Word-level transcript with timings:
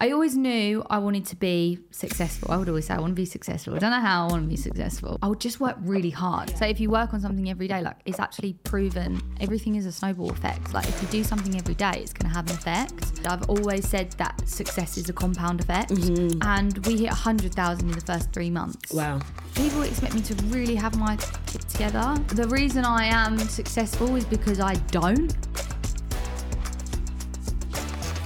I 0.00 0.12
always 0.12 0.36
knew 0.36 0.84
I 0.88 0.98
wanted 0.98 1.26
to 1.26 1.36
be 1.36 1.80
successful. 1.90 2.52
I 2.52 2.56
would 2.56 2.68
always 2.68 2.86
say 2.86 2.94
I 2.94 3.00
want 3.00 3.10
to 3.10 3.20
be 3.20 3.24
successful. 3.24 3.74
I 3.74 3.78
don't 3.78 3.90
know 3.90 4.00
how 4.00 4.28
I 4.28 4.30
want 4.30 4.44
to 4.44 4.48
be 4.48 4.56
successful. 4.56 5.18
I 5.20 5.26
would 5.26 5.40
just 5.40 5.58
work 5.58 5.76
really 5.80 6.10
hard. 6.10 6.56
So 6.56 6.66
if 6.66 6.78
you 6.78 6.88
work 6.88 7.12
on 7.14 7.20
something 7.20 7.50
every 7.50 7.66
day, 7.66 7.82
like 7.82 7.96
it's 8.04 8.20
actually 8.20 8.52
proven 8.62 9.20
everything 9.40 9.74
is 9.74 9.86
a 9.86 9.92
snowball 9.92 10.30
effect. 10.30 10.72
Like 10.72 10.88
if 10.88 11.02
you 11.02 11.08
do 11.08 11.24
something 11.24 11.56
every 11.56 11.74
day, 11.74 11.94
it's 11.96 12.12
going 12.12 12.30
to 12.30 12.36
have 12.36 12.48
an 12.48 12.54
effect. 12.54 13.26
I've 13.26 13.50
always 13.50 13.88
said 13.88 14.12
that 14.12 14.48
success 14.48 14.96
is 14.98 15.08
a 15.08 15.12
compound 15.12 15.60
effect, 15.60 15.90
mm-hmm. 15.90 16.38
and 16.42 16.86
we 16.86 16.96
hit 16.96 17.08
100,000 17.08 17.88
in 17.88 17.92
the 17.92 18.00
first 18.00 18.32
three 18.32 18.50
months. 18.50 18.92
Wow. 18.92 19.18
People 19.56 19.82
expect 19.82 20.14
me 20.14 20.20
to 20.22 20.34
really 20.44 20.76
have 20.76 20.96
my 20.96 21.16
shit 21.50 21.68
together. 21.68 22.14
The 22.28 22.46
reason 22.46 22.84
I 22.84 23.06
am 23.06 23.36
successful 23.38 24.14
is 24.14 24.24
because 24.24 24.60
I 24.60 24.74
don't. 24.92 25.34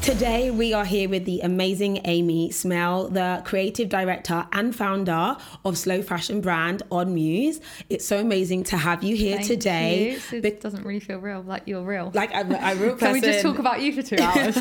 Today, 0.03 0.51
we 0.51 0.73
are 0.75 0.85
here 0.85 1.09
with 1.09 1.25
the 1.27 1.39
amazing 1.43 2.01
Amy 2.07 2.51
Smith, 2.51 3.13
the 3.13 3.41
creative 3.45 3.89
director 3.89 4.45
and 4.51 4.75
founder 4.75 5.37
of 5.65 5.79
slow 5.79 6.03
fashion 6.03 6.41
brand 6.41 6.83
Odd 6.91 7.07
Muse. 7.07 7.61
It's 7.89 8.05
so 8.05 8.19
amazing 8.19 8.65
to 8.65 8.77
have 8.77 9.05
you 9.05 9.15
here 9.15 9.37
Thank 9.37 9.47
today. 9.47 10.11
you. 10.33 10.39
It 10.39 10.43
Be- 10.43 10.51
doesn't 10.51 10.83
really 10.85 10.99
feel 10.99 11.19
real, 11.19 11.43
like 11.43 11.63
you're 11.67 11.85
real. 11.85 12.11
like 12.15 12.35
I'm 12.35 12.51
a 12.51 12.75
real 12.75 12.95
person. 12.95 12.99
Can 12.99 13.13
we 13.13 13.21
just 13.21 13.43
talk 13.43 13.61
about 13.61 13.81
you 13.81 13.93
for 13.93 14.03
two 14.03 14.17
hours? 14.21 14.57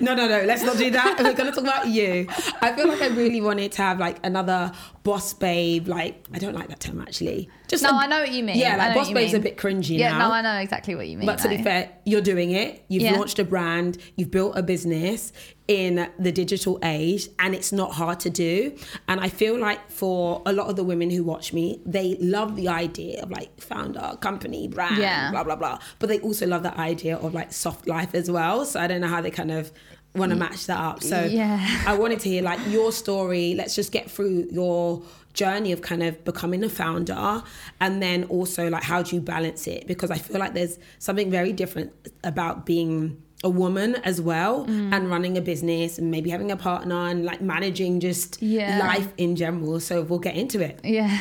no, 0.00 0.14
no, 0.16 0.26
no. 0.26 0.42
Let's 0.42 0.64
not 0.64 0.76
do 0.76 0.90
that. 0.90 1.16
We're 1.22 1.32
gonna 1.34 1.52
talk 1.52 1.62
about 1.62 1.86
you. 1.86 2.26
I 2.60 2.72
feel 2.72 2.88
like 2.88 3.02
I 3.02 3.06
really 3.08 3.40
wanted 3.40 3.70
to 3.72 3.82
have 3.82 4.00
like 4.00 4.18
another 4.26 4.72
boss 5.04 5.32
babe. 5.32 5.86
Like 5.86 6.26
I 6.34 6.38
don't 6.38 6.54
like 6.54 6.68
that 6.70 6.80
term 6.80 7.00
actually. 7.00 7.48
Just 7.72 7.84
no, 7.84 7.88
a- 7.90 7.94
I 7.94 8.06
know 8.06 8.20
what 8.20 8.30
you 8.30 8.44
mean. 8.44 8.58
Yeah, 8.58 8.76
like 8.76 8.94
boss 8.94 9.10
babe's 9.10 9.32
a 9.32 9.40
bit 9.40 9.56
cringy 9.56 9.96
yeah, 9.96 10.12
now. 10.12 10.28
no, 10.28 10.34
I 10.34 10.42
know 10.42 10.56
exactly 10.56 10.94
what 10.94 11.08
you 11.08 11.16
mean. 11.16 11.24
But 11.24 11.38
to 11.38 11.48
be 11.48 11.56
fair, 11.62 11.88
you're 12.04 12.20
doing 12.20 12.50
it. 12.50 12.84
You've 12.88 13.02
Yeah. 13.04 13.12
launched 13.16 13.38
a 13.38 13.44
brand. 13.44 13.96
You've 14.14 14.30
built 14.30 14.58
a 14.58 14.62
business 14.62 15.32
in 15.68 16.06
the 16.18 16.30
digital 16.30 16.78
age, 16.82 17.28
and 17.38 17.54
it's 17.54 17.72
not 17.72 17.92
hard 17.92 18.20
to 18.20 18.30
do. 18.30 18.76
And 19.08 19.20
I 19.20 19.30
feel 19.30 19.58
like 19.58 19.90
for 19.90 20.42
a 20.44 20.52
lot 20.52 20.68
of 20.68 20.76
the 20.76 20.84
women 20.84 21.08
who 21.08 21.24
watch 21.24 21.54
me, 21.54 21.80
they 21.86 22.18
love 22.20 22.56
the 22.56 22.68
idea 22.68 23.22
of 23.22 23.30
like 23.30 23.58
founder, 23.58 24.18
company, 24.20 24.68
brand, 24.68 24.98
Yeah. 24.98 25.30
blah 25.30 25.42
blah 25.42 25.56
blah. 25.56 25.78
But 25.98 26.10
they 26.10 26.20
also 26.20 26.46
love 26.46 26.62
the 26.62 26.78
idea 26.78 27.16
of 27.16 27.32
like 27.32 27.54
soft 27.54 27.88
life 27.88 28.14
as 28.14 28.30
well. 28.30 28.66
So 28.66 28.80
I 28.80 28.86
don't 28.86 29.00
know 29.00 29.08
how 29.08 29.22
they 29.22 29.30
kind 29.30 29.50
of 29.50 29.72
want 30.14 30.28
to 30.30 30.36
mm. 30.36 30.40
match 30.40 30.66
that 30.66 30.78
up. 30.78 31.02
So 31.02 31.24
Yeah. 31.24 31.84
I 31.86 31.96
wanted 31.96 32.20
to 32.20 32.28
hear 32.28 32.42
like 32.42 32.60
your 32.68 32.92
story. 32.92 33.54
Let's 33.54 33.74
just 33.74 33.92
get 33.92 34.10
through 34.10 34.48
your 34.52 35.02
journey 35.34 35.72
of 35.72 35.80
kind 35.82 36.02
of 36.02 36.24
becoming 36.24 36.62
a 36.64 36.68
founder 36.68 37.42
and 37.80 38.02
then 38.02 38.24
also 38.24 38.68
like 38.68 38.82
how 38.82 39.02
do 39.02 39.16
you 39.16 39.22
balance 39.22 39.66
it 39.66 39.86
because 39.86 40.10
I 40.10 40.18
feel 40.18 40.38
like 40.38 40.54
there's 40.54 40.78
something 40.98 41.30
very 41.30 41.52
different 41.52 41.92
about 42.22 42.66
being 42.66 43.22
a 43.44 43.48
woman 43.50 43.96
as 44.04 44.20
well 44.20 44.66
Mm. 44.66 44.92
and 44.94 45.10
running 45.10 45.36
a 45.36 45.40
business 45.40 45.98
and 45.98 46.10
maybe 46.10 46.30
having 46.30 46.50
a 46.52 46.56
partner 46.56 47.08
and 47.08 47.24
like 47.24 47.40
managing 47.40 47.98
just 48.00 48.40
Yeah. 48.42 48.78
life 48.78 49.12
in 49.16 49.34
general 49.36 49.80
so 49.80 50.02
we'll 50.02 50.18
get 50.20 50.36
into 50.36 50.60
it 50.60 50.78
yeah. 50.84 51.18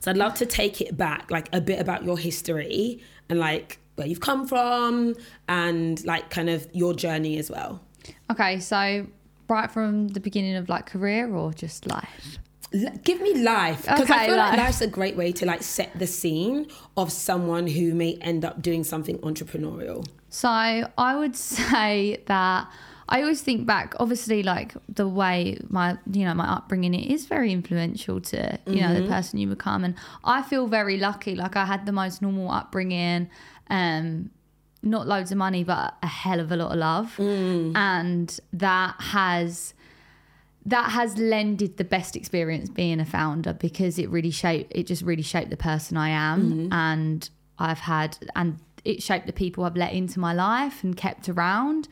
so 0.00 0.10
I'd 0.10 0.16
love 0.16 0.34
to 0.36 0.46
take 0.46 0.80
it 0.80 0.96
back 0.96 1.30
like 1.30 1.48
a 1.52 1.60
bit 1.60 1.78
about 1.80 2.04
your 2.04 2.16
history 2.18 3.00
and 3.28 3.38
like 3.38 3.78
where 3.96 4.06
you've 4.06 4.20
come 4.20 4.46
from 4.46 5.14
and 5.48 6.02
like 6.06 6.30
kind 6.30 6.48
of 6.48 6.66
your 6.72 6.94
journey 6.94 7.38
as 7.38 7.50
well 7.50 7.80
Okay, 8.30 8.58
so 8.60 9.06
right 9.48 9.70
from 9.70 10.08
the 10.08 10.20
beginning 10.20 10.56
of 10.56 10.68
like 10.70 10.86
career 10.86 11.32
or 11.34 11.52
just 11.52 11.86
life? 11.86 12.38
L- 12.74 12.92
give 13.04 13.20
me 13.20 13.34
life 13.42 13.82
because 13.82 14.10
I 14.10 14.14
Okay, 14.16 14.26
feel 14.26 14.36
like 14.36 14.50
life. 14.52 14.58
life's 14.58 14.80
a 14.80 14.86
great 14.86 15.16
way 15.16 15.32
to 15.32 15.46
like 15.46 15.62
set 15.62 15.98
the 15.98 16.06
scene 16.06 16.68
of 16.96 17.12
someone 17.12 17.66
who 17.66 17.94
may 17.94 18.14
end 18.20 18.44
up 18.44 18.62
doing 18.62 18.84
something 18.84 19.18
entrepreneurial. 19.18 20.06
So 20.30 20.48
I 20.48 21.16
would 21.16 21.36
say 21.58 22.22
that 22.26 22.70
I 23.08 23.20
always 23.20 23.42
think 23.42 23.66
back. 23.66 23.94
Obviously, 24.00 24.42
like 24.42 24.74
the 24.88 25.06
way 25.06 25.58
my 25.68 25.98
you 26.10 26.24
know 26.24 26.32
my 26.34 26.48
upbringing 26.50 26.94
it 26.94 27.10
is 27.12 27.26
very 27.26 27.52
influential 27.52 28.20
to 28.22 28.58
you 28.66 28.80
know 28.80 28.94
the 28.94 29.06
person 29.06 29.38
you 29.38 29.46
become, 29.48 29.84
and 29.84 29.94
I 30.24 30.42
feel 30.42 30.66
very 30.66 30.96
lucky. 30.98 31.34
Like 31.34 31.56
I 31.56 31.66
had 31.66 31.84
the 31.84 31.92
most 31.92 32.22
normal 32.22 32.50
upbringing. 32.50 33.28
Um, 33.68 34.30
not 34.84 35.06
loads 35.06 35.30
of 35.30 35.38
money, 35.38 35.62
but 35.62 35.94
a 36.02 36.06
hell 36.08 36.40
of 36.40 36.50
a 36.50 36.56
lot 36.56 36.72
of 36.72 36.78
love, 36.78 37.14
and 37.76 38.40
that 38.52 38.94
has 38.98 39.74
that 40.66 40.90
has 40.92 41.18
lended 41.18 41.76
the 41.76 41.84
best 41.84 42.14
experience 42.16 42.68
being 42.68 43.00
a 43.00 43.04
founder 43.04 43.52
because 43.52 43.98
it 43.98 44.08
really 44.10 44.30
shaped 44.30 44.72
it 44.74 44.86
just 44.86 45.02
really 45.02 45.22
shaped 45.22 45.50
the 45.50 45.56
person 45.56 45.96
I 45.96 46.10
am 46.10 46.68
and 46.72 47.28
I've 47.58 47.80
had 47.80 48.16
and 48.36 48.58
it 48.84 49.02
shaped 49.02 49.26
the 49.26 49.32
people 49.32 49.64
I've 49.64 49.76
let 49.76 49.92
into 49.92 50.18
my 50.20 50.32
life 50.32 50.82
and 50.82 50.96
kept 50.96 51.28
around. 51.28 51.88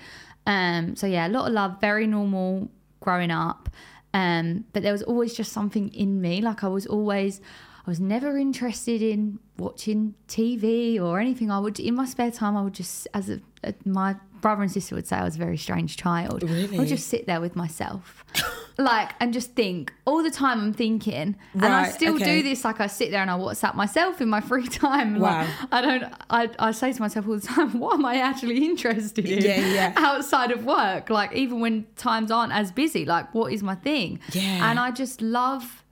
Um 0.46 0.94
so 0.96 1.06
yeah, 1.06 1.26
a 1.26 1.30
lot 1.30 1.48
of 1.48 1.52
love, 1.52 1.80
very 1.80 2.06
normal 2.06 2.70
growing 3.00 3.30
up. 3.30 3.68
Um 4.14 4.64
but 4.72 4.82
there 4.82 4.92
was 4.92 5.02
always 5.02 5.34
just 5.34 5.52
something 5.52 5.92
in 5.92 6.20
me 6.20 6.40
like 6.40 6.62
I 6.62 6.68
was 6.68 6.86
always 6.86 7.40
I 7.86 7.90
was 7.90 7.98
never 7.98 8.36
interested 8.36 9.02
in 9.02 9.40
watching 9.58 10.14
TV 10.28 11.00
or 11.00 11.18
anything. 11.18 11.50
I 11.50 11.58
would 11.58 11.80
in 11.80 11.96
my 11.96 12.04
spare 12.06 12.30
time 12.30 12.56
I 12.56 12.62
would 12.62 12.74
just 12.74 13.08
as 13.14 13.30
a, 13.30 13.40
a 13.64 13.74
my 13.84 14.14
brother 14.40 14.62
and 14.62 14.70
sister 14.70 14.94
would 14.94 15.06
say 15.06 15.16
I 15.16 15.24
was 15.24 15.36
a 15.36 15.38
very 15.38 15.56
strange 15.56 15.96
child. 15.96 16.42
I 16.44 16.78
would 16.78 16.88
just 16.88 17.08
sit 17.08 17.26
there 17.26 17.40
with 17.40 17.56
myself. 17.56 18.24
like 18.78 19.10
and 19.20 19.32
just 19.32 19.54
think 19.54 19.92
all 20.06 20.22
the 20.22 20.30
time 20.30 20.60
I'm 20.60 20.72
thinking. 20.72 21.36
and 21.54 21.64
I 21.64 21.88
still 21.90 22.14
okay. 22.16 22.24
do 22.24 22.42
this. 22.48 22.64
Like 22.64 22.80
I 22.80 22.86
sit 22.86 23.10
there 23.10 23.20
and 23.20 23.30
I 23.30 23.34
WhatsApp 23.38 23.74
myself 23.74 24.20
in 24.20 24.28
my 24.28 24.40
free 24.40 24.66
time. 24.86 25.18
Like, 25.18 25.46
Wow. 25.48 25.68
I 25.72 25.80
don't 25.82 26.04
I, 26.30 26.50
I 26.58 26.70
say 26.72 26.92
to 26.92 27.00
myself 27.00 27.26
all 27.28 27.36
the 27.36 27.46
time, 27.46 27.78
what 27.80 27.94
am 27.94 28.04
I 28.04 28.16
actually 28.16 28.64
interested 28.70 29.26
in 29.28 29.42
Yeah, 29.42 29.66
yeah. 29.72 29.92
outside 29.96 30.50
of 30.50 30.64
work? 30.64 31.10
Like 31.10 31.32
even 31.34 31.60
when 31.60 31.86
times 31.96 32.30
aren't 32.30 32.52
as 32.52 32.72
busy, 32.72 33.04
like 33.04 33.34
what 33.34 33.52
is 33.52 33.62
my 33.62 33.74
thing? 33.74 34.20
Yeah. 34.32 34.70
And 34.70 34.78
I 34.78 34.90
just 34.90 35.20
love 35.20 35.84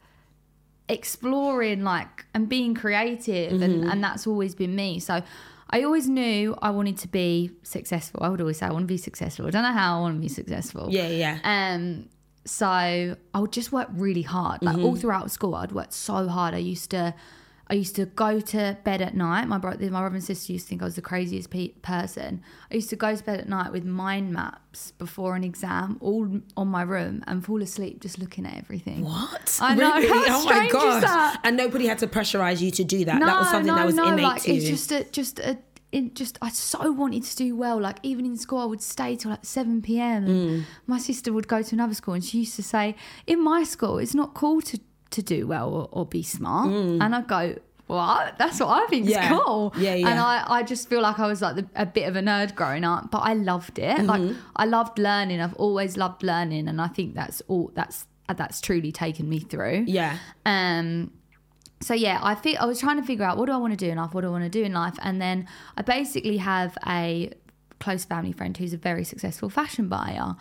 exploring 0.89 1.85
like 1.85 2.25
and 2.35 2.49
being 2.49 2.75
creative 2.75 3.61
and, 3.61 3.83
Mm-hmm. 3.83 3.91
and 3.91 4.03
that's 4.03 4.27
always 4.27 4.55
been 4.55 4.75
me 4.75 4.99
so 4.99 5.23
i 5.69 5.83
always 5.83 6.09
knew 6.09 6.57
i 6.63 6.71
wanted 6.71 6.97
to 6.97 7.09
be 7.09 7.51
successful 7.63 8.21
i 8.23 8.29
would 8.31 8.41
always 8.41 8.59
say 8.59 8.65
i 8.67 8.71
want 8.73 8.85
to 8.85 8.87
be 8.87 8.97
successful 8.97 9.47
i 9.47 9.51
don't 9.51 9.63
know 9.65 9.73
how 9.73 9.99
i 9.99 10.01
want 10.01 10.17
to 10.17 10.21
be 10.21 10.29
successful 10.29 10.89
Yeah, 10.91 11.09
yeah. 11.09 11.39
um 11.45 12.09
so 12.49 12.67
i 12.67 13.17
would 13.41 13.53
just 13.53 13.71
work 13.73 13.89
really 13.93 14.23
hard 14.23 14.63
like 14.63 14.77
Mm-hmm. 14.77 14.85
all 14.87 14.97
throughout 14.97 15.31
school 15.31 15.55
i'd 15.57 15.73
work 15.73 15.93
so 15.93 16.27
hard 16.29 16.55
i 16.55 16.59
used 16.59 16.91
to 16.91 17.15
I 17.71 17.75
used 17.75 17.97
to 17.97 18.07
go 18.07 18.41
to 18.41 18.79
bed 18.83 19.03
at 19.03 19.15
night. 19.15 19.47
My 19.47 19.59
brother, 19.59 19.85
my 19.91 20.01
brother 20.01 20.15
and 20.15 20.25
sister 20.25 20.55
used 20.55 20.65
to 20.65 20.69
think 20.71 20.81
I 20.81 20.87
was 20.87 20.95
the 20.97 21.03
craziest 21.03 21.51
pe- 21.51 21.75
person. 21.83 22.41
I 22.73 22.77
used 22.77 22.89
to 22.89 22.97
go 22.97 23.15
to 23.15 23.23
bed 23.23 23.41
at 23.41 23.47
night 23.47 23.73
with 23.73 23.85
mind 23.85 24.33
maps 24.33 24.93
before 24.93 25.37
an 25.37 25.45
exam, 25.45 25.99
all 26.01 26.41
on 26.57 26.69
my 26.69 26.81
room, 26.81 27.23
and 27.27 27.45
fall 27.45 27.61
asleep 27.61 28.01
just 28.01 28.19
looking 28.19 28.47
at 28.47 28.57
everything. 28.57 29.05
What? 29.05 29.59
I 29.61 29.75
know, 29.75 29.95
Really? 29.97 30.31
oh 30.31 30.45
my 30.47 31.01
that? 31.03 31.41
And 31.45 31.59
nobody 31.59 31.87
had 31.87 31.99
to 31.99 32.07
pressurize 32.07 32.63
you 32.63 32.71
to 32.71 32.85
do 32.85 33.05
that. 33.05 33.21
that 33.21 33.39
was 33.39 33.51
something 33.51 33.75
that 33.75 33.85
was 33.85 33.99
innate 33.99 34.23
like 34.23 34.43
to 34.45 34.51
it's 34.55 34.65
just 34.67 34.91
a 34.91 35.05
just 35.13 35.39
a 35.39 35.59
it 35.91 36.15
just 36.15 36.39
I 36.43 36.51
so 36.51 36.93
wanted 36.93 37.25
to 37.25 37.37
do 37.37 37.57
well. 37.57 37.81
Like 37.81 37.99
even 38.03 38.27
in 38.27 38.37
school, 38.37 38.59
I 38.59 38.65
would 38.67 38.83
stay 38.83 39.17
till 39.17 39.31
like 39.31 39.45
seven 39.45 39.81
p.m. 39.83 40.27
Mm. 40.27 40.65
My 40.87 40.99
sister 40.99 41.33
would 41.33 41.49
go 41.49 41.63
to 41.63 41.75
another 41.75 41.95
school, 41.95 42.15
and 42.15 42.25
she 42.25 42.39
used 42.41 42.57
to 42.57 42.63
say, 42.63 42.95
"In 43.27 43.43
my 43.43 43.65
school, 43.65 43.99
it's 43.99 44.15
not 44.15 44.35
cool 44.35 44.61
to 44.63 44.79
to 45.11 45.23
do 45.23 45.47
well 45.47 45.69
or, 45.73 45.89
or 45.93 46.05
be 46.07 46.23
smart." 46.23 46.71
And 46.71 47.15
I 47.15 47.21
go. 47.23 47.57
What? 47.87 48.37
That's 48.37 48.61
what 48.61 48.69
I 48.69 48.87
think 48.89 49.07
is 49.07 49.13
Mm. 49.13 49.15
Yeah. 49.15 49.29
cool. 49.31 49.73
Yeah, 49.79 49.95
yeah. 49.95 50.09
And 50.11 50.21
I, 50.21 50.45
I 50.47 50.63
just 50.63 50.91
feel 50.91 51.01
like 51.01 51.19
I 51.19 51.27
was 51.27 51.41
like 51.41 51.57
the, 51.57 51.67
a 51.75 51.87
bit 51.87 52.07
of 52.07 52.17
a 52.17 52.21
nerd 52.21 52.55
growing 52.55 52.85
up, 52.85 53.11
but 53.11 53.21
I 53.21 53.33
loved 53.33 53.79
it. 53.79 54.05
Like 54.05 54.21
Mm-hmm. 54.21 54.39
I 54.57 54.67
loved 54.67 54.99
learning. 54.99 55.41
I've 55.41 55.55
always 55.55 55.97
loved 55.97 56.23
learning, 56.23 56.69
and 56.69 56.83
I 56.83 56.89
think 56.89 57.15
that's 57.15 57.41
all. 57.49 57.71
That's 57.75 58.05
that's 58.37 58.61
truly 58.61 58.93
taken 58.93 59.27
me 59.31 59.41
through. 59.41 59.85
yeah. 59.89 60.19
Um, 60.45 61.13
so 61.81 61.95
yeah, 61.95 62.19
I 62.23 62.35
feel 62.35 62.57
I 62.59 62.67
was 62.67 62.81
trying 62.81 62.97
to 62.97 63.07
figure 63.07 63.25
out 63.25 63.37
what 63.37 63.47
do 63.47 63.53
I 63.53 63.57
want 63.57 63.73
to 63.73 63.77
do 63.77 63.91
in 63.91 63.99
life, 63.99 64.13
what 64.13 64.23
do 64.23 64.29
I 64.29 64.31
want 64.31 64.45
to 64.45 64.51
do 64.51 64.65
in 64.65 64.73
life, 64.73 64.99
and 65.03 65.21
then 65.21 65.47
I 65.77 65.83
basically 65.83 66.39
have 66.39 66.77
a 66.87 67.33
close 67.79 68.05
family 68.05 68.33
friend 68.33 68.57
who's 68.57 68.73
a 68.73 68.77
very 68.77 69.05
successful 69.05 69.49
fashion 69.49 69.89
buyer, 69.89 70.35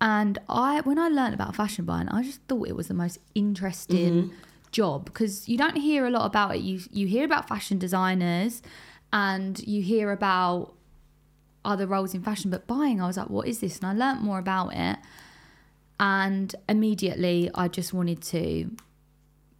and 0.00 0.38
I 0.48 0.80
when 0.80 0.98
I 0.98 1.08
learned 1.08 1.34
about 1.34 1.54
fashion 1.54 1.84
buying, 1.84 2.08
I 2.08 2.22
just 2.22 2.40
thought 2.48 2.68
it 2.68 2.74
was 2.74 2.88
the 2.88 2.94
most 2.94 3.18
interesting 3.34 4.24
mm-hmm. 4.24 4.36
job 4.72 5.04
because 5.04 5.48
you 5.48 5.56
don't 5.56 5.76
hear 5.76 6.06
a 6.06 6.10
lot 6.10 6.26
about 6.26 6.56
it. 6.56 6.62
You 6.62 6.80
you 6.90 7.06
hear 7.06 7.24
about 7.24 7.48
fashion 7.48 7.78
designers, 7.78 8.62
and 9.12 9.64
you 9.66 9.82
hear 9.82 10.10
about 10.10 10.74
other 11.64 11.86
roles 11.86 12.12
in 12.12 12.22
fashion, 12.22 12.50
but 12.50 12.66
buying, 12.66 13.00
I 13.00 13.06
was 13.06 13.16
like, 13.16 13.30
what 13.30 13.46
is 13.46 13.60
this? 13.60 13.78
And 13.78 13.86
I 13.86 13.92
learnt 13.92 14.20
more 14.20 14.40
about 14.40 14.74
it, 14.74 14.98
and 16.00 16.52
immediately 16.68 17.50
I 17.54 17.68
just 17.68 17.94
wanted 17.94 18.20
to 18.22 18.68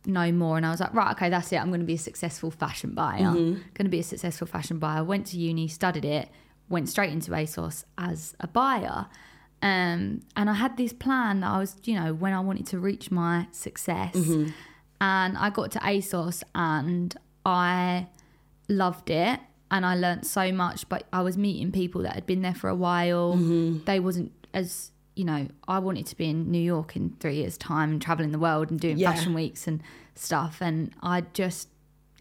know 0.07 0.33
more. 0.33 0.57
And 0.57 0.67
I 0.67 0.71
was 0.71 0.81
like 0.81 0.95
right 0.95 1.13
okay 1.13 1.29
that's 1.31 1.53
it. 1.53 1.57
I'm 1.57 1.69
going 1.69 1.81
to 1.81 1.87
be 1.87 1.95
a 1.95 1.99
successful 1.99 2.51
fashion 2.51 2.95
buyer. 2.95 3.21
Mm-hmm. 3.21 3.53
Going 3.75 3.85
to 3.85 3.89
be 3.89 4.01
a 4.01 4.05
successful 4.05 4.47
fashion 4.47 4.79
buyer. 4.79 5.05
Went 5.05 5.27
to 5.29 5.39
uni 5.39 5.69
studied 5.69 6.05
it 6.05 6.29
went 6.69 6.89
straight 6.89 7.13
into 7.13 7.31
ASOS 7.31 7.85
as 7.99 8.35
a 8.41 8.47
buyer. 8.47 9.07
Um, 9.61 10.23
and 10.35 10.51
I 10.51 10.55
had 10.55 10.77
this 10.77 10.93
plan 10.93 11.41
that 11.41 11.51
I 11.51 11.59
was 11.59 11.77
you 11.85 11.95
know 11.95 12.15
when 12.15 12.33
I 12.33 12.41
wanted 12.41 12.67
to 12.69 12.79
reach 12.79 13.11
my 13.11 13.47
success. 13.53 14.15
Mm-hmm. 14.15 14.51
And 15.01 15.37
I 15.37 15.51
got 15.51 15.73
to 15.73 15.81
ASOS 15.81 16.45
and 16.55 17.15
I 17.45 18.07
loved 18.69 19.11
it 19.11 19.41
and 19.69 19.85
I 19.85 19.97
learnt 19.97 20.25
so 20.25 20.53
much 20.53 20.89
but 20.89 21.09
I 21.13 21.23
was 21.23 21.37
meeting 21.37 21.73
people 21.73 22.03
that 22.03 22.15
had 22.15 22.25
been 22.25 22.43
there 22.43 22.55
for 22.55 22.69
a 22.69 22.75
while. 22.75 23.35
Mm-hmm. 23.35 23.85
They 23.85 24.01
wasn't 24.01 24.33
as 24.55 24.92
you 25.15 25.25
know, 25.25 25.47
I 25.69 25.79
wanted 25.79 26.07
to 26.07 26.17
be 26.17 26.31
in 26.31 26.51
New 26.51 26.61
York 26.63 26.97
in 26.97 27.17
three 27.21 27.37
years' 27.37 27.59
time 27.59 27.91
and 27.91 28.01
traveling 28.01 28.33
the 28.33 28.39
world 28.39 28.71
and 28.71 28.81
doing 28.81 28.97
Yeah. 28.99 29.13
fashion 29.13 29.35
weeks 29.35 29.67
and 29.67 29.83
stuff. 30.15 30.61
And 30.63 30.93
I 31.03 31.23
just, 31.35 31.69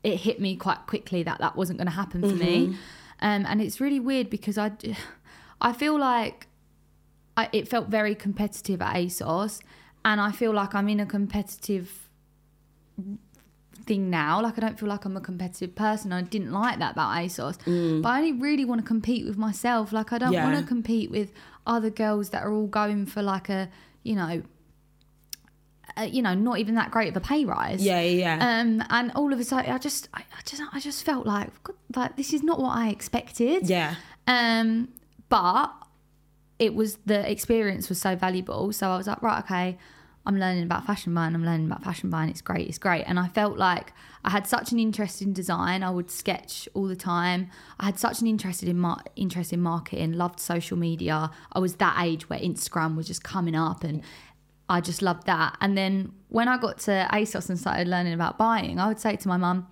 it 0.03 0.17
hit 0.17 0.41
me 0.41 0.55
quite 0.57 0.87
quickly 0.87 1.23
that 1.23 1.39
that 1.39 1.55
wasn't 1.55 1.77
going 1.79 1.87
to 1.87 1.93
happen 1.93 2.21
for 2.21 2.27
Mm-hmm. 2.27 2.39
me. 2.71 2.75
Um, 3.21 3.45
and 3.47 3.61
it's 3.61 3.79
really 3.79 3.99
weird 3.99 4.29
because 4.29 4.57
I, 4.57 4.71
I 5.61 5.73
feel 5.73 5.97
like 5.97 6.47
I, 7.37 7.47
it 7.53 7.67
felt 7.67 7.87
very 7.87 8.13
competitive 8.15 8.81
at 8.81 8.95
ASOS. 8.95 9.61
And 10.03 10.19
I 10.19 10.31
feel 10.31 10.51
like 10.51 10.73
I'm 10.75 10.89
in 10.89 10.99
a 10.99 11.05
competitive 11.05 12.09
thing 13.83 14.09
now. 14.09 14.41
Like 14.41 14.57
I 14.57 14.61
don't 14.61 14.79
feel 14.79 14.89
like 14.89 15.05
I'm 15.05 15.17
a 15.17 15.21
competitive 15.21 15.75
person. 15.75 16.11
I 16.13 16.21
didn't 16.21 16.51
like 16.51 16.79
that 16.79 16.93
about 16.93 17.15
ASOS. 17.17 17.57
But 18.01 18.09
I 18.09 18.17
only 18.19 18.33
really 18.33 18.65
want 18.65 18.81
to 18.81 18.87
compete 18.87 19.25
with 19.25 19.37
myself. 19.37 19.91
Like 19.91 20.11
I 20.13 20.17
don't 20.17 20.29
Mm. 20.31 20.33
Yeah. 20.33 20.45
want 20.45 20.57
to 20.59 20.63
compete 20.65 21.11
with 21.11 21.31
other 21.67 21.89
girls 21.89 22.29
that 22.29 22.43
are 22.43 22.51
all 22.53 22.67
going 22.67 23.05
for 23.05 23.21
like 23.21 23.49
a, 23.49 23.69
you 24.03 24.15
know, 24.15 24.41
uh, 25.97 26.03
you 26.03 26.21
know, 26.21 26.33
not 26.33 26.57
even 26.59 26.75
that 26.75 26.89
great 26.91 27.09
of 27.09 27.17
a 27.17 27.19
pay 27.19 27.43
rise. 27.43 27.83
Yeah, 27.83 27.99
yeah, 28.01 28.37
yeah. 28.37 28.59
Um, 28.61 28.83
and 28.89 29.11
all 29.13 29.33
of 29.33 29.39
a 29.39 29.43
sudden, 29.43 29.71
I 29.71 29.77
just, 29.77 30.07
I, 30.13 30.19
I 30.21 30.41
just, 30.45 30.61
I 30.73 30.79
just 30.79 31.03
felt 31.05 31.25
like, 31.25 31.49
God, 31.63 31.75
like 31.95 32.15
this 32.15 32.33
is 32.33 32.43
not 32.43 32.59
what 32.59 32.75
I 32.77 32.89
expected. 32.89 33.69
yeah. 33.69 33.95
Um, 34.27 34.87
but 35.29 35.71
it 36.59 36.73
was 36.75 36.97
the 37.05 37.29
experience 37.29 37.89
was 37.89 37.99
so 37.99 38.15
valuable. 38.15 38.71
So 38.71 38.89
I 38.89 38.97
was 38.97 39.07
like, 39.07 39.21
right, 39.21 39.39
okay, 39.43 39.77
I'm 40.25 40.37
learning 40.37 40.63
about 40.63 40.85
fashion 40.85 41.13
buying. 41.13 41.33
I'm 41.33 41.43
learning 41.43 41.65
about 41.65 41.83
fashion 41.83 42.09
buying. 42.09 42.29
It's 42.29 42.41
great. 42.41 42.67
It's 42.67 42.77
great. 42.77 43.03
And 43.03 43.19
I 43.19 43.27
felt 43.27 43.57
like 43.57 43.93
I 44.23 44.29
had 44.29 44.45
such 44.45 44.71
an 44.71 44.79
interest 44.79 45.21
in 45.21 45.33
design. 45.33 45.81
I 45.81 45.89
would 45.89 46.11
sketch 46.11 46.69
all 46.73 46.87
the 46.87 46.95
time. 46.95 47.49
I 47.79 47.85
had 47.85 47.97
such 47.97 48.21
an 48.21 48.27
interest 48.27 48.61
in 48.61 48.77
mar- 48.77 49.03
interest 49.15 49.51
in 49.51 49.61
marketing. 49.61 50.13
Loved 50.13 50.39
social 50.39 50.77
media. 50.77 51.31
I 51.53 51.59
was 51.59 51.75
that 51.75 51.97
age 52.03 52.29
where 52.29 52.39
Instagram 52.39 52.95
was 52.95 53.07
just 53.07 53.23
coming 53.23 53.55
up 53.55 53.83
and. 53.83 54.01
I 54.69 54.79
just 54.79 55.01
loved 55.01 55.25
that. 55.25 55.57
And 55.59 55.77
then 55.77 56.13
when 56.29 56.47
I 56.47 56.57
got 56.57 56.79
to 56.81 57.05
ASOS 57.11 57.49
and 57.49 57.59
started 57.59 57.89
learning 57.89 58.13
about 58.13 58.37
buying, 58.37 58.79
I 58.79 58.87
would 58.87 59.01
say 59.01 59.17
to 59.17 59.27
my 59.27 59.35
mum, 59.35 59.67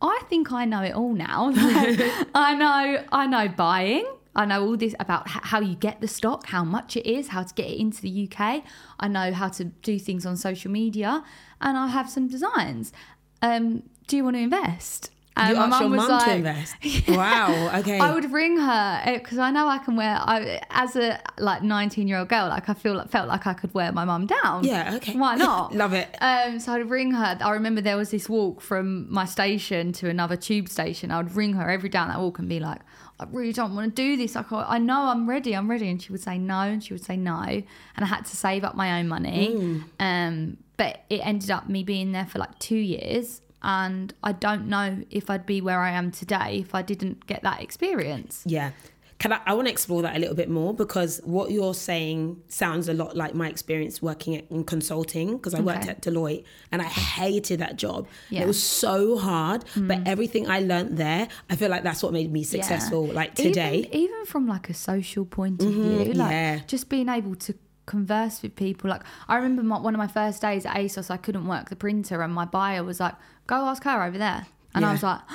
I 0.00 0.22
think 0.28 0.52
I 0.52 0.64
know 0.64 0.82
it 0.82 0.94
all 0.94 1.14
now. 1.14 1.52
I 1.56 2.54
know, 2.54 3.04
I 3.10 3.26
know 3.26 3.48
buying. 3.48 4.06
I 4.36 4.44
know 4.44 4.64
all 4.64 4.76
this 4.76 4.94
about 5.00 5.26
how 5.28 5.60
you 5.60 5.74
get 5.74 6.00
the 6.00 6.08
stock, 6.08 6.46
how 6.46 6.62
much 6.62 6.96
it 6.96 7.06
is, 7.06 7.28
how 7.28 7.42
to 7.42 7.54
get 7.54 7.68
it 7.70 7.80
into 7.80 8.02
the 8.02 8.28
UK. 8.30 8.62
I 9.00 9.08
know 9.08 9.32
how 9.32 9.48
to 9.48 9.64
do 9.64 9.98
things 9.98 10.26
on 10.26 10.36
social 10.36 10.70
media, 10.70 11.24
and 11.60 11.78
I 11.78 11.88
have 11.88 12.10
some 12.10 12.28
designs. 12.28 12.92
Um, 13.40 13.82
do 14.06 14.16
you 14.16 14.24
want 14.24 14.36
to 14.36 14.40
invest? 14.40 15.10
And 15.38 15.50
you 15.50 15.56
my 15.56 15.66
asked 15.66 15.80
your 15.80 15.90
mum 15.90 15.98
was 15.98 16.08
mum 16.08 16.20
to 16.20 16.26
like- 16.26 16.36
invest. 16.36 16.74
Wow. 17.08 17.78
Okay. 17.80 17.98
I 17.98 18.12
would 18.14 18.32
ring 18.32 18.56
her 18.58 19.02
because 19.14 19.38
I 19.38 19.50
know 19.50 19.68
I 19.68 19.78
can 19.78 19.94
wear. 19.96 20.16
I 20.20 20.60
as 20.70 20.96
a 20.96 21.20
like 21.38 21.62
nineteen 21.62 22.08
year 22.08 22.18
old 22.18 22.28
girl, 22.28 22.48
like 22.48 22.68
I 22.68 22.74
feel 22.74 22.94
like, 22.94 23.10
felt 23.10 23.28
like 23.28 23.46
I 23.46 23.52
could 23.54 23.72
wear 23.74 23.92
my 23.92 24.04
mum 24.04 24.26
down. 24.26 24.64
yeah. 24.64 24.94
Okay. 24.96 25.16
Why 25.16 25.34
not? 25.46 25.74
Love 25.74 25.92
it. 25.92 26.08
Um, 26.22 26.58
so 26.58 26.72
I'd 26.72 26.88
ring 26.88 27.12
her. 27.12 27.38
I 27.40 27.50
remember 27.52 27.80
there 27.80 27.96
was 27.96 28.10
this 28.10 28.28
walk 28.28 28.60
from 28.60 29.12
my 29.12 29.24
station 29.26 29.92
to 29.94 30.08
another 30.08 30.36
tube 30.36 30.68
station. 30.68 31.10
I 31.10 31.18
would 31.18 31.34
ring 31.36 31.52
her 31.54 31.70
every 31.70 31.88
down 31.88 32.08
that 32.08 32.18
walk 32.20 32.38
and 32.38 32.48
be 32.48 32.58
like, 32.60 32.80
I 33.20 33.24
really 33.30 33.52
don't 33.52 33.74
want 33.74 33.94
to 33.94 34.02
do 34.02 34.16
this. 34.16 34.34
Like, 34.34 34.50
I 34.52 34.78
know 34.78 35.02
I'm 35.04 35.28
ready. 35.28 35.54
I'm 35.54 35.70
ready. 35.70 35.88
And 35.88 36.00
she 36.02 36.12
would 36.12 36.22
say 36.22 36.38
no, 36.38 36.60
and 36.60 36.82
she 36.82 36.92
would 36.94 37.04
say 37.04 37.16
no, 37.16 37.40
and 37.42 37.64
I 37.98 38.06
had 38.06 38.24
to 38.26 38.36
save 38.36 38.64
up 38.64 38.74
my 38.74 38.98
own 39.00 39.08
money. 39.08 39.50
Mm. 39.54 39.84
Um, 40.00 40.56
but 40.76 41.04
it 41.08 41.20
ended 41.26 41.50
up 41.50 41.68
me 41.68 41.82
being 41.82 42.12
there 42.12 42.26
for 42.26 42.38
like 42.38 42.58
two 42.58 42.76
years. 42.76 43.40
And 43.66 44.14
I 44.22 44.30
don't 44.30 44.68
know 44.68 45.02
if 45.10 45.28
I'd 45.28 45.44
be 45.44 45.60
where 45.60 45.80
I 45.80 45.90
am 45.90 46.12
today 46.12 46.58
if 46.60 46.72
I 46.72 46.82
didn't 46.82 47.26
get 47.26 47.42
that 47.42 47.60
experience. 47.60 48.44
Yeah. 48.46 48.70
Can 49.18 49.32
I, 49.32 49.40
I 49.44 49.54
want 49.54 49.66
to 49.66 49.72
explore 49.72 50.02
that 50.02 50.14
a 50.14 50.20
little 50.20 50.36
bit 50.36 50.48
more 50.48 50.72
because 50.72 51.20
what 51.24 51.50
you're 51.50 51.74
saying 51.74 52.40
sounds 52.46 52.88
a 52.88 52.94
lot 52.94 53.16
like 53.16 53.34
my 53.34 53.48
experience 53.48 54.00
working 54.00 54.36
at, 54.36 54.48
in 54.52 54.62
consulting 54.62 55.36
because 55.36 55.52
I 55.52 55.60
worked 55.60 55.88
at 55.88 56.00
Deloitte 56.00 56.44
and 56.70 56.80
I 56.80 56.84
hated 56.84 57.58
that 57.58 57.74
job. 57.74 58.06
Yeah. 58.30 58.40
Mm. 58.40 58.44
It 58.44 58.46
was 58.46 58.62
so 58.62 59.18
hard, 59.18 59.64
but 59.74 60.06
everything 60.06 60.48
I 60.48 60.60
learned 60.60 60.96
there, 60.96 61.26
I 61.50 61.56
feel 61.56 61.70
like 61.70 61.82
that's 61.82 62.04
what 62.04 62.12
made 62.12 62.30
me 62.30 62.44
successful. 62.44 63.06
Like 63.06 63.34
today. 63.34 63.78
Even, 63.78 63.94
even 63.94 64.26
from 64.26 64.46
like 64.46 64.70
a 64.70 64.74
social 64.74 65.24
point 65.24 65.60
of 65.60 65.72
view, 65.72 66.12
like 66.12 66.30
yeah. 66.30 66.60
just 66.68 66.88
being 66.88 67.08
able 67.08 67.34
to 67.34 67.54
converse 67.86 68.42
with 68.42 68.54
people. 68.54 68.90
Like 68.90 69.02
I 69.28 69.36
remember 69.36 69.62
my, 69.62 69.78
one 69.78 69.94
of 69.94 69.98
my 69.98 70.08
first 70.08 70.42
days 70.42 70.66
at 70.66 70.76
ASOS, 70.76 71.10
I 71.10 71.16
couldn't 71.16 71.46
work 71.46 71.70
the 71.70 71.76
printer, 71.76 72.20
and 72.22 72.34
my 72.34 72.44
buyer 72.44 72.84
was 72.84 73.00
like, 73.00 73.14
"Go 73.46 73.56
ask 73.56 73.82
her 73.84 74.02
over 74.04 74.18
there," 74.18 74.46
and 74.74 74.84
I 74.84 74.92
was 74.92 75.02
like. 75.02 75.20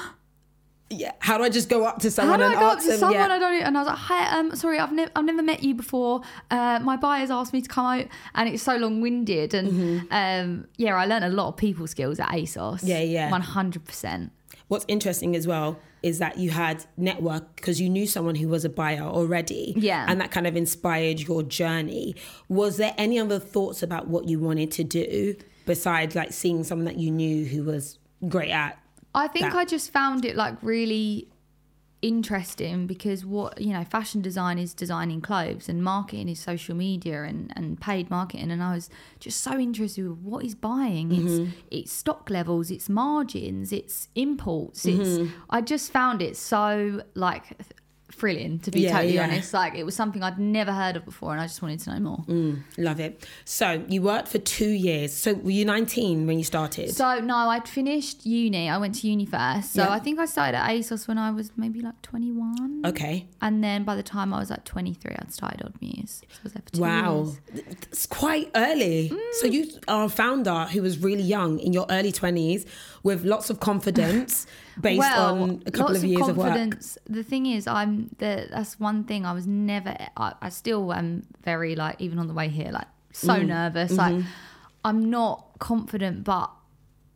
yeah. 0.90 1.14
How 1.20 1.38
do 1.38 1.46
I 1.46 1.50
just 1.50 1.70
go 1.70 1.86
up 1.86 2.00
to 2.00 2.12
someone? 2.12 2.40
How 2.42 2.48
do 2.48 2.52
I 2.52 2.52
and 2.54 2.60
go 2.60 2.68
up 2.68 2.80
to 2.82 2.88
them? 2.90 3.00
someone 3.00 3.30
yeah. 3.30 3.36
I 3.36 3.40
don't? 3.40 3.64
And 3.64 3.78
I 3.78 3.80
was 3.82 3.88
like, 3.88 3.98
"Hi, 3.98 4.40
um, 4.40 4.56
sorry, 4.56 4.78
I've 4.78 4.92
never, 4.92 5.10
I've 5.16 5.24
never 5.26 5.42
met 5.42 5.64
you 5.64 5.74
before. 5.74 6.22
Uh, 6.50 6.80
my 6.84 6.98
buyer's 6.98 7.32
asked 7.32 7.54
me 7.54 7.62
to 7.62 7.70
come 7.70 7.86
out, 7.86 8.06
and 8.36 8.50
it's 8.50 8.62
so 8.64 8.76
long-winded." 8.76 9.54
And 9.54 9.72
Mm-hmm. 9.72 10.08
um, 10.12 10.68
yeah, 10.78 10.96
I 10.96 11.06
learned 11.06 11.24
a 11.26 11.30
lot 11.30 11.48
of 11.48 11.56
people 11.58 11.88
skills 11.88 12.20
at 12.20 12.30
ASOS. 12.30 12.82
Yeah, 12.84 13.00
yeah. 13.00 13.32
one 13.32 13.42
hundred 13.42 13.86
percent. 13.86 14.34
What's 14.68 14.86
interesting 14.88 15.36
as 15.36 15.48
well 15.48 15.80
is 16.04 16.20
that 16.20 16.38
you 16.38 16.50
had 16.50 16.84
network 16.98 17.56
because 17.58 17.80
you 17.80 17.90
knew 17.90 18.08
someone 18.08 18.36
who 18.36 18.48
was 18.48 18.66
a 18.66 18.70
buyer 18.70 19.02
already. 19.04 19.74
Yeah. 19.78 20.06
And 20.08 20.20
that 20.20 20.32
kind 20.32 20.48
of 20.48 20.56
inspired 20.56 21.20
your 21.20 21.44
journey. 21.44 22.16
Was 22.50 22.78
there 22.78 22.94
any 22.98 23.20
other 23.20 23.38
thoughts 23.38 23.84
about 23.84 24.08
what 24.08 24.28
you 24.28 24.40
wanted 24.40 24.72
to 24.72 24.84
do 24.84 25.36
besides 25.66 26.16
like 26.16 26.34
seeing 26.34 26.64
someone 26.64 26.86
that 26.86 26.98
you 26.98 27.12
knew 27.12 27.46
who 27.46 27.64
was 27.64 28.00
great 28.28 28.52
at? 28.52 28.78
I 29.14 29.28
think 29.28 29.52
that. 29.52 29.56
I 29.56 29.66
just 29.66 29.92
found 29.92 30.26
it 30.26 30.36
like 30.36 30.56
really 30.62 31.28
interesting 32.02 32.88
because 32.88 33.24
what 33.24 33.62
you 33.62 33.72
know 33.72 33.84
fashion 33.84 34.22
design 34.22 34.58
is 34.58 34.74
designing 34.74 35.22
clothes 35.22 35.70
and 35.70 35.84
marketing 35.84 36.28
is 36.30 36.40
social 36.40 36.76
media 36.76 37.22
and, 37.24 37.54
and 37.56 37.80
paid 37.80 38.10
marketing 38.10 38.50
and 38.50 38.64
I 38.64 38.74
was 38.74 38.90
just 39.20 39.42
so 39.42 39.60
interested 39.60 40.10
with 40.10 40.18
what 40.18 40.44
is 40.44 40.56
buying 40.56 41.12
it's 41.12 41.34
mm-hmm. 41.34 41.52
it's 41.70 41.92
stock 41.92 42.32
levels 42.32 42.72
it's 42.72 42.90
margins 42.90 43.72
it's 43.72 44.08
imports 44.16 44.84
it's 44.86 45.10
mm-hmm. 45.10 45.32
I 45.52 45.62
just 45.62 45.92
found 45.92 46.24
it 46.24 46.36
so 46.36 47.04
like 47.14 47.56
thrilling 48.12 48.60
to 48.60 48.72
be 48.72 48.82
Yeah, 48.82 48.94
totally 48.94 49.16
yeah. 49.16 49.24
honest 49.24 49.54
like 49.54 49.76
it 49.76 49.84
was 49.84 49.96
something 49.96 50.22
I'd 50.24 50.40
never 50.40 50.72
heard 50.72 50.96
of 50.96 51.06
before 51.06 51.32
and 51.32 51.42
I 51.42 51.46
just 51.46 51.62
wanted 51.62 51.80
to 51.82 51.94
know 51.94 52.00
more 52.00 52.18
mm, 52.28 52.62
Love 52.78 53.00
it. 53.00 53.26
So 53.46 53.84
you 53.88 54.02
worked 54.02 54.28
for 54.28 54.38
two 54.40 54.70
years. 54.70 55.14
So 55.14 55.34
were 55.34 55.52
you 55.52 55.66
19 55.66 56.28
when 56.28 56.38
you 56.38 56.44
started? 56.44 56.92
So 56.94 57.20
no, 57.20 57.36
I'd 57.36 57.68
finished 57.68 58.26
uni. 58.26 58.70
I 58.70 58.78
went 58.78 58.96
to 58.96 59.08
uni 59.08 59.26
first. 59.26 59.74
So 59.74 59.84
Yeah. 59.84 59.90
I 59.92 60.00
think 60.00 60.20
I 60.20 60.26
started 60.26 60.58
at 60.58 60.70
ASOS 60.70 61.08
when 61.08 61.18
I 61.18 61.32
was 61.32 61.52
maybe 61.58 61.82
like 61.82 62.02
21. 62.02 62.82
okay. 62.86 63.28
And 63.42 63.64
then 63.64 63.84
by 63.84 63.96
the 63.96 64.04
time 64.04 64.34
I 64.34 64.40
was 64.40 64.50
like 64.50 64.66
23, 64.66 65.16
I'd 65.20 65.34
started 65.34 65.64
Odd 65.66 65.74
Muse. 65.82 66.22
So 66.30 66.40
I 66.40 66.44
was 66.44 66.54
there 66.54 66.62
for 66.66 66.72
two 66.72 66.82
Wow. 66.82 67.34
It's 67.54 68.06
quite 68.06 68.50
early. 68.56 69.10
So 69.40 69.48
mm. 69.48 69.54
you 69.54 69.68
are 69.88 70.06
a 70.06 70.10
founder 70.10 70.66
who 70.72 70.82
was 70.82 70.98
really 71.00 71.24
young 71.24 71.60
in 71.60 71.74
your 71.74 71.86
early 71.90 72.12
20s 72.12 72.66
with 73.04 73.24
lots 73.24 73.50
of 73.50 73.60
confidence 73.60 74.46
based 74.82 75.00
well, 75.00 75.42
on 75.44 75.64
a 75.66 75.72
couple 75.72 75.94
lots 75.94 76.04
of 76.04 76.10
years 76.10 76.28
of, 76.28 76.38
work. 76.38 76.48
confidence. 76.48 76.98
The 77.08 77.24
thing 77.24 77.46
is, 77.46 77.68
I'm 77.68 78.10
the 78.20 78.48
that's 78.52 78.80
one 78.80 79.04
thing 79.04 79.26
I 79.26 79.34
was 79.34 79.48
never. 79.48 79.96
I, 80.18 80.34
I 80.42 80.50
still 80.50 80.94
am 80.94 81.24
very 81.44 81.76
like 81.76 81.96
even 82.00 82.20
on 82.20 82.28
the 82.28 82.34
way 82.34 82.48
here, 82.50 82.72
like 82.72 82.88
so 83.12 83.34
Mm. 83.36 83.48
nervous. 83.48 83.94
Mm-hmm. 83.94 84.18
Like 84.18 84.26
I'm 84.86 85.10
not 85.10 85.46
confident, 85.60 86.24
but 86.24 86.50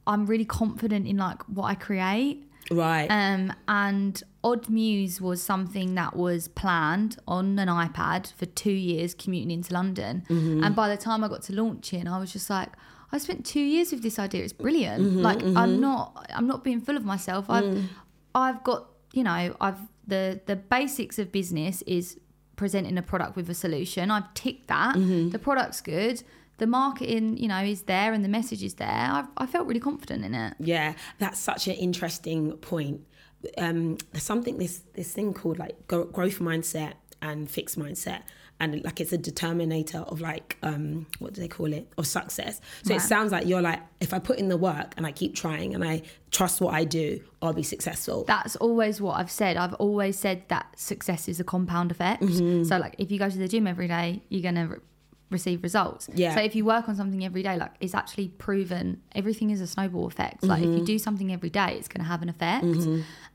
I'm 0.08 0.26
really 0.26 0.46
confident 0.46 1.08
in 1.08 1.18
like 1.18 1.44
what 1.44 1.66
I 1.66 1.76
create. 1.76 2.42
Right. 2.72 3.08
Um, 3.10 3.54
and 3.68 4.22
Odd 4.44 4.70
Muse 4.70 5.22
was 5.22 5.42
something 5.42 5.94
that 5.96 6.16
was 6.16 6.48
planned 6.48 7.18
on 7.28 7.60
an 7.60 7.68
iPad 7.68 8.34
for 8.34 8.48
two 8.48 8.72
years 8.72 9.14
commuting 9.14 9.52
into 9.52 9.72
London. 9.74 10.24
Mm-hmm. 10.28 10.64
And 10.64 10.76
by 10.76 10.88
the 10.90 10.98
time 10.98 11.24
I 11.24 11.28
got 11.28 11.44
to 11.44 11.54
launching, 11.54 12.08
I 12.08 12.18
was 12.20 12.34
just 12.34 12.50
like, 12.50 12.70
I 13.16 13.18
spent 13.20 13.46
two 13.46 13.62
years 13.76 13.92
with 13.92 14.04
this 14.04 14.18
idea. 14.20 14.44
It's 14.44 14.54
brilliant. 14.54 15.02
Mm-hmm, 15.04 15.20
like 15.30 15.42
I'm 15.62 15.80
not, 15.80 16.26
I'm 16.38 16.48
not 16.48 16.64
being 16.64 16.82
full 16.82 16.98
of 16.98 17.06
myself. 17.06 17.44
I've, 17.50 17.64
Mm. 17.64 17.84
I've 18.44 18.62
got, 18.64 18.82
you 19.14 19.24
know, 19.24 19.56
I've 19.62 19.80
the 20.08 20.40
the 20.46 20.56
basics 20.78 21.18
of 21.22 21.32
business 21.32 21.82
is 21.98 22.20
presenting 22.62 22.98
a 22.98 23.02
product 23.02 23.36
with 23.38 23.50
a 23.50 23.54
solution. 23.54 24.12
I've 24.12 24.34
ticked 24.34 24.68
that. 24.68 24.96
Mm-hmm. 24.96 25.30
The 25.30 25.40
product's 25.40 25.82
good. 25.82 26.22
The 26.58 26.68
marketing, 26.68 27.38
you 27.38 27.48
know, 27.50 27.64
is 27.76 27.82
there 27.84 28.14
and 28.14 28.24
the 28.24 28.30
message 28.40 28.64
is 28.64 28.76
there. 28.76 29.10
I've, 29.18 29.28
I 29.38 29.46
felt 29.46 29.68
really 29.68 29.80
confident 29.92 30.24
in 30.24 30.34
it. 30.34 30.54
Yeah, 30.60 30.94
that's 31.20 31.40
such 31.40 31.68
an 31.68 31.74
interesting 31.88 32.42
point. 32.74 33.02
Um, 33.58 33.98
there's 34.12 34.24
something 34.24 34.58
this 34.58 34.76
this 34.94 35.12
thing 35.14 35.34
called 35.34 35.58
like 35.60 35.76
growth 35.88 36.40
mindset 36.40 36.94
and 37.22 37.50
fixed 37.50 37.78
mindset, 37.80 38.22
and 38.60 38.82
like 38.86 39.02
it's 39.02 39.12
a 39.12 39.18
determinator 39.18 40.08
of 40.12 40.22
like 40.22 40.58
um, 40.64 41.06
what 41.20 41.34
do 41.34 41.42
they 41.42 41.48
call 41.48 41.74
it 41.74 41.88
of 41.98 42.08
success. 42.08 42.62
So 42.84 42.96
it 42.96 43.02
sounds 43.02 43.32
like 43.34 43.46
you're 43.48 43.62
like 43.62 43.82
if 44.00 44.14
I 44.14 44.20
put 44.20 44.40
in 44.40 44.48
the 44.48 44.56
work 44.58 44.94
and 44.98 45.06
I 45.06 45.12
keep 45.12 45.36
trying 45.36 45.76
and 45.76 45.84
I 45.84 46.04
trust 46.32 46.62
what 46.62 46.74
I 46.74 46.86
do, 46.86 47.20
I'll 47.42 47.54
be 47.54 47.64
successful. 47.64 48.24
that's 48.26 48.56
always 48.58 49.02
what 49.02 49.18
I've 49.20 49.32
said. 49.32 49.58
I've 49.58 49.74
always 49.76 50.18
said 50.18 50.44
that 50.48 50.68
success 50.80 51.28
is 51.28 51.40
a 51.40 51.44
compound 51.44 51.92
effect. 51.92 52.24
Mm-hmm. 52.24 52.64
So, 52.64 52.78
like, 52.78 52.96
if 52.98 53.12
you 53.12 53.20
go 53.20 53.30
to 53.30 53.38
the 53.38 53.48
gym 53.48 53.68
every 53.68 53.88
day, 53.88 54.22
you're 54.30 54.42
going 54.42 54.56
to 54.56 54.66
re- 54.76 54.80
receive 55.32 55.62
results. 55.64 56.10
Yeah. 56.14 56.34
So, 56.36 56.42
if 56.42 56.56
you 56.56 56.64
work 56.66 56.88
on 56.90 56.96
something 56.96 57.24
every 57.26 57.44
day, 57.44 57.56
like, 57.58 57.72
it's 57.80 57.94
actually 57.94 58.30
proven 58.30 59.02
everything 59.14 59.50
is 59.50 59.62
a 59.62 59.68
snowball 59.68 60.08
effect. 60.08 60.44
Like, 60.44 60.62
if 60.62 60.68
Mm-hmm. 60.70 60.78
you 60.80 60.86
do 60.86 60.98
something 61.00 61.32
every 61.32 61.50
day, 61.50 61.76
it's 61.78 61.88
going 61.88 62.04
to 62.04 62.08
have 62.10 62.22
an 62.22 62.30
effect. 62.30 62.66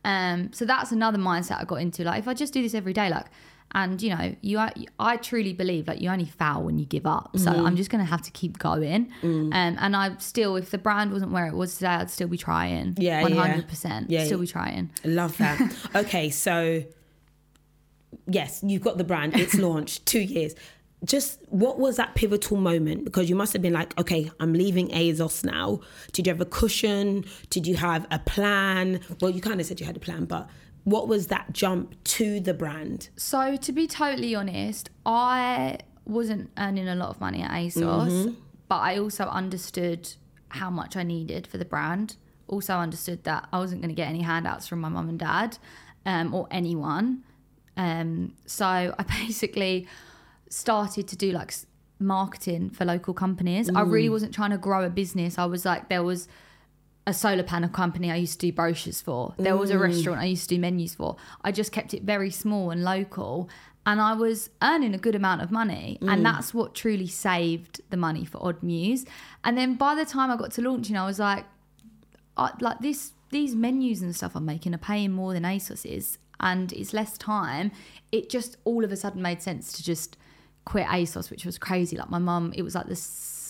Um, 0.04 0.52
so, 0.52 0.64
that's 0.64 0.92
another 0.92 1.18
mindset 1.18 1.60
I 1.60 1.64
got 1.64 1.76
into. 1.76 2.04
Like, 2.04 2.18
if 2.20 2.28
I 2.28 2.34
just 2.34 2.52
do 2.52 2.62
this 2.62 2.74
every 2.74 2.92
day, 2.92 3.08
like, 3.10 3.26
And 3.72 4.02
you 4.02 4.10
know, 4.10 4.34
you 4.40 4.58
are, 4.58 4.72
I 4.98 5.16
truly 5.16 5.52
believe 5.52 5.86
like 5.86 6.00
you 6.00 6.10
only 6.10 6.24
fail 6.24 6.62
when 6.62 6.78
you 6.78 6.84
give 6.86 7.06
up. 7.06 7.30
So 7.36 7.50
Mm-hmm. 7.50 7.66
I'm 7.66 7.76
just 7.76 7.88
gonna 7.90 8.04
have 8.04 8.22
to 8.22 8.30
keep 8.32 8.58
going. 8.58 9.12
Mm. 9.22 9.44
Um, 9.46 9.52
and 9.52 9.96
I 9.96 10.16
still, 10.18 10.56
if 10.56 10.70
the 10.70 10.78
brand 10.78 11.12
wasn't 11.12 11.30
where 11.32 11.46
it 11.46 11.54
was 11.54 11.74
today, 11.74 11.86
I'd 11.88 12.10
still 12.10 12.28
be 12.28 12.36
trying. 12.36 12.96
Yeah, 12.98 13.18
yeah. 13.18 13.22
one 13.22 13.32
hundred 13.32 13.68
percent. 13.68 14.10
Yeah, 14.10 14.24
Still 14.24 14.40
be 14.40 14.46
trying. 14.46 14.90
I 15.04 15.08
Love 15.08 15.36
that. 15.38 15.60
okay, 15.94 16.30
so 16.30 16.82
yes, 18.26 18.60
you've 18.66 18.82
got 18.82 18.98
the 18.98 19.04
brand. 19.04 19.36
It's 19.38 19.54
launched 19.54 20.06
two 20.12 20.20
years. 20.20 20.54
Just 21.04 21.40
what 21.48 21.78
was 21.78 21.96
that 21.96 22.14
pivotal 22.14 22.58
moment? 22.58 23.04
Because 23.04 23.30
you 23.30 23.34
must 23.36 23.52
have 23.54 23.62
been 23.62 23.72
like, 23.72 23.98
okay, 23.98 24.30
I'm 24.38 24.52
leaving 24.52 24.88
ASOS 24.88 25.44
now. 25.44 25.80
Did 26.12 26.26
you 26.26 26.32
have 26.32 26.40
a 26.42 26.44
cushion? 26.44 27.24
Did 27.48 27.66
you 27.66 27.76
have 27.76 28.06
a 28.10 28.18
plan? 28.18 29.00
Well, 29.20 29.30
you 29.30 29.40
kind 29.40 29.60
of 29.60 29.66
said 29.66 29.80
you 29.80 29.86
had 29.86 29.96
a 29.96 30.00
plan, 30.00 30.26
but 30.26 30.48
what 30.84 31.08
was 31.08 31.26
that 31.28 31.52
jump 31.52 32.02
to 32.04 32.40
the 32.40 32.54
brand? 32.54 33.10
So 33.16 33.56
to 33.56 33.72
be 33.72 33.86
totally 33.86 34.34
honest, 34.34 34.90
I 35.06 35.78
wasn't 36.06 36.50
earning 36.58 36.88
a 36.88 36.94
lot 36.94 37.10
of 37.10 37.20
money 37.20 37.42
at 37.42 37.50
ASOS, 37.50 38.08
Mm-hmm. 38.10 38.34
but 38.68 38.76
I 38.78 38.98
also 38.98 39.24
understood 39.24 40.12
how 40.48 40.70
much 40.70 40.96
I 40.96 41.02
needed 41.02 41.46
for 41.46 41.58
the 41.58 41.64
brand. 41.64 42.16
Also 42.48 42.74
understood 42.74 43.22
that 43.24 43.46
I 43.52 43.58
wasn't 43.58 43.80
going 43.82 43.90
to 43.90 43.94
get 43.94 44.08
any 44.08 44.22
handouts 44.22 44.66
from 44.66 44.80
my 44.80 44.88
mum 44.88 45.08
and 45.08 45.18
dad 45.18 45.58
um, 46.06 46.34
or 46.34 46.48
anyone. 46.50 47.22
Um, 47.76 48.34
so 48.46 48.66
I 48.98 49.02
basically 49.04 49.86
started 50.48 51.06
to 51.08 51.16
do 51.16 51.30
like 51.30 51.54
marketing 52.00 52.70
for 52.70 52.84
local 52.84 53.14
companies. 53.14 53.68
I 53.70 53.82
really 53.82 54.08
wasn't 54.08 54.34
trying 54.34 54.50
to 54.50 54.58
grow 54.58 54.84
a 54.84 54.90
business. 54.90 55.38
I 55.38 55.44
was 55.44 55.64
like, 55.64 55.88
there 55.88 56.02
was 56.02 56.26
a 57.06 57.14
solar 57.14 57.42
panel 57.42 57.68
company 57.68 58.10
I 58.10 58.16
used 58.16 58.40
to 58.40 58.46
do 58.46 58.52
brochures 58.52 59.00
for. 59.00 59.34
There 59.38 59.56
was 59.56 59.70
a 59.70 59.74
mm. 59.74 59.80
restaurant 59.82 60.20
I 60.20 60.26
used 60.26 60.48
to 60.48 60.54
do 60.54 60.60
menus 60.60 60.94
for. 60.94 61.16
I 61.42 61.52
just 61.52 61.72
kept 61.72 61.94
it 61.94 62.02
very 62.02 62.30
small 62.30 62.70
and 62.70 62.84
local. 62.84 63.48
And 63.86 64.00
I 64.00 64.12
was 64.12 64.50
earning 64.62 64.94
a 64.94 64.98
good 64.98 65.14
amount 65.14 65.40
of 65.40 65.50
money. 65.50 65.98
And 66.02 66.20
mm. 66.20 66.22
that's 66.22 66.52
what 66.52 66.74
truly 66.74 67.06
saved 67.06 67.80
the 67.90 67.96
money 67.96 68.24
for 68.24 68.38
Odd 68.44 68.62
Muse. 68.62 69.06
And 69.42 69.56
then 69.56 69.74
by 69.74 69.94
the 69.94 70.04
time 70.04 70.30
I 70.30 70.36
got 70.36 70.52
to 70.52 70.62
launching, 70.62 70.96
I 70.96 71.06
was 71.06 71.18
like, 71.18 71.46
I, 72.36 72.52
like 72.60 72.80
this 72.80 73.12
these 73.30 73.54
menus 73.54 74.02
and 74.02 74.14
stuff 74.14 74.34
I'm 74.34 74.44
making 74.44 74.74
are 74.74 74.78
paying 74.78 75.12
more 75.12 75.32
than 75.32 75.44
ASOS 75.44 75.86
is, 75.86 76.18
and 76.40 76.72
it's 76.72 76.92
less 76.92 77.16
time. 77.16 77.70
It 78.12 78.28
just 78.28 78.56
all 78.64 78.84
of 78.84 78.92
a 78.92 78.96
sudden 78.96 79.22
made 79.22 79.40
sense 79.40 79.72
to 79.74 79.84
just 79.84 80.16
quit 80.64 80.86
ASOS, 80.86 81.30
which 81.30 81.44
was 81.44 81.58
crazy. 81.58 81.96
Like 81.96 82.10
my 82.10 82.18
mum, 82.18 82.52
it 82.56 82.62
was 82.62 82.74
like 82.74 82.86
this 82.86 83.00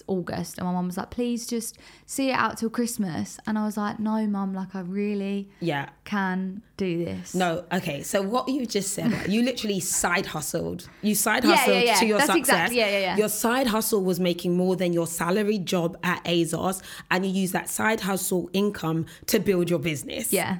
August, 0.07 0.59
and 0.59 0.67
my 0.67 0.73
mum 0.73 0.87
was 0.87 0.97
like, 0.97 1.11
"Please 1.11 1.47
just 1.47 1.79
see 2.07 2.31
it 2.31 2.35
out 2.35 2.59
till 2.59 2.71
Christmas," 2.71 3.39
and 3.47 3.59
I 3.59 3.65
was 3.65 3.77
like, 3.77 3.99
"No, 3.99 4.27
mum, 4.27 4.55
like 4.55 4.75
I 4.75 4.81
really 4.81 5.49
Yeah. 5.61 5.89
can 6.05 6.63
do 6.77 7.05
this." 7.05 7.35
No, 7.35 7.65
okay. 7.73 8.03
So 8.03 8.23
what 8.23 8.49
you 8.49 8.67
just 8.67 8.93
said, 8.95 9.31
you 9.31 9.43
literally 9.43 9.81
side 9.81 10.27
hustled. 10.27 10.89
You 11.03 11.15
side 11.15 11.45
Yeah, 11.45 11.51
yeah, 11.51 11.57
hustled 11.57 11.83
yeah. 11.85 11.95
to 11.97 12.07
your 12.07 12.19
That's 12.19 12.33
success. 12.33 12.55
exactly- 12.55 12.79
yeah, 12.79 12.91
yeah, 12.91 12.99
yeah. 12.99 13.17
Your 13.17 13.29
side 13.29 13.67
hustle 13.69 14.03
was 14.03 14.19
making 14.21 14.57
more 14.57 14.77
than 14.77 14.93
your 14.93 15.07
salary 15.07 15.59
job 15.59 15.97
at 16.03 16.23
ASOS, 16.25 16.83
and 17.11 17.25
you 17.27 17.33
use 17.33 17.53
that 17.53 17.69
side 17.69 18.01
hustle 18.01 18.49
income 18.53 19.07
to 19.27 19.39
build 19.39 19.71
your 19.71 19.79
business. 19.79 20.33
Yeah, 20.33 20.59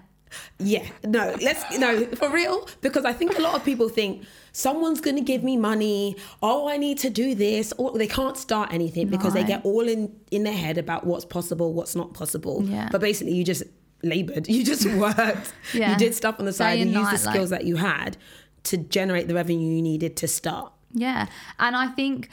Yeah, 0.59 0.87
no, 1.05 1.35
let's 1.43 1.79
no 1.79 2.07
for 2.07 2.31
real 2.31 2.69
because 2.81 3.05
I 3.05 3.13
think 3.13 3.39
a 3.39 3.43
lot 3.43 3.55
of 3.55 3.65
people 3.65 3.89
think 3.89 4.25
someone's 4.53 5.01
going 5.01 5.17
to 5.17 5.23
give 5.23 5.43
me 5.43 5.57
money. 5.57 6.17
Oh, 6.43 6.69
I 6.69 6.77
need 6.77 6.99
to 6.99 7.11
do 7.11 7.35
this, 7.35 7.73
or 7.79 7.97
they 7.97 8.07
can't 8.07 8.37
start 8.37 8.73
anything 8.73 9.09
because 9.09 9.35
they 9.35 9.45
get 9.45 9.65
all 9.65 9.89
in 9.89 10.15
in 10.31 10.43
their 10.45 10.57
head 10.57 10.79
about 10.79 11.07
what's 11.07 11.25
possible, 11.25 11.73
what's 11.73 11.97
not 11.97 12.15
possible. 12.15 12.63
Yeah. 12.65 12.89
But 12.93 13.01
basically, 13.01 13.35
you 13.35 13.45
just 13.45 13.63
labored, 14.03 14.49
you 14.55 14.65
just 14.65 14.87
worked, 14.87 15.53
Yeah. 15.75 15.93
you 15.93 15.97
did 15.99 16.15
stuff 16.15 16.37
on 16.39 16.47
the 16.47 16.53
side 16.53 16.77
Day 16.77 16.83
and 16.83 16.91
used 16.93 17.01
the 17.01 17.13
night, 17.13 17.25
like- 17.25 17.35
skills 17.35 17.51
that 17.51 17.65
you 17.65 17.77
had 17.77 18.17
to 18.65 18.77
generate 18.77 19.27
the 19.29 19.35
revenue 19.35 19.75
you 19.77 19.83
needed 19.83 20.17
to 20.17 20.29
start. 20.29 20.73
Yeah. 20.93 21.27
And 21.59 21.75
I 21.77 21.89
think 21.89 22.29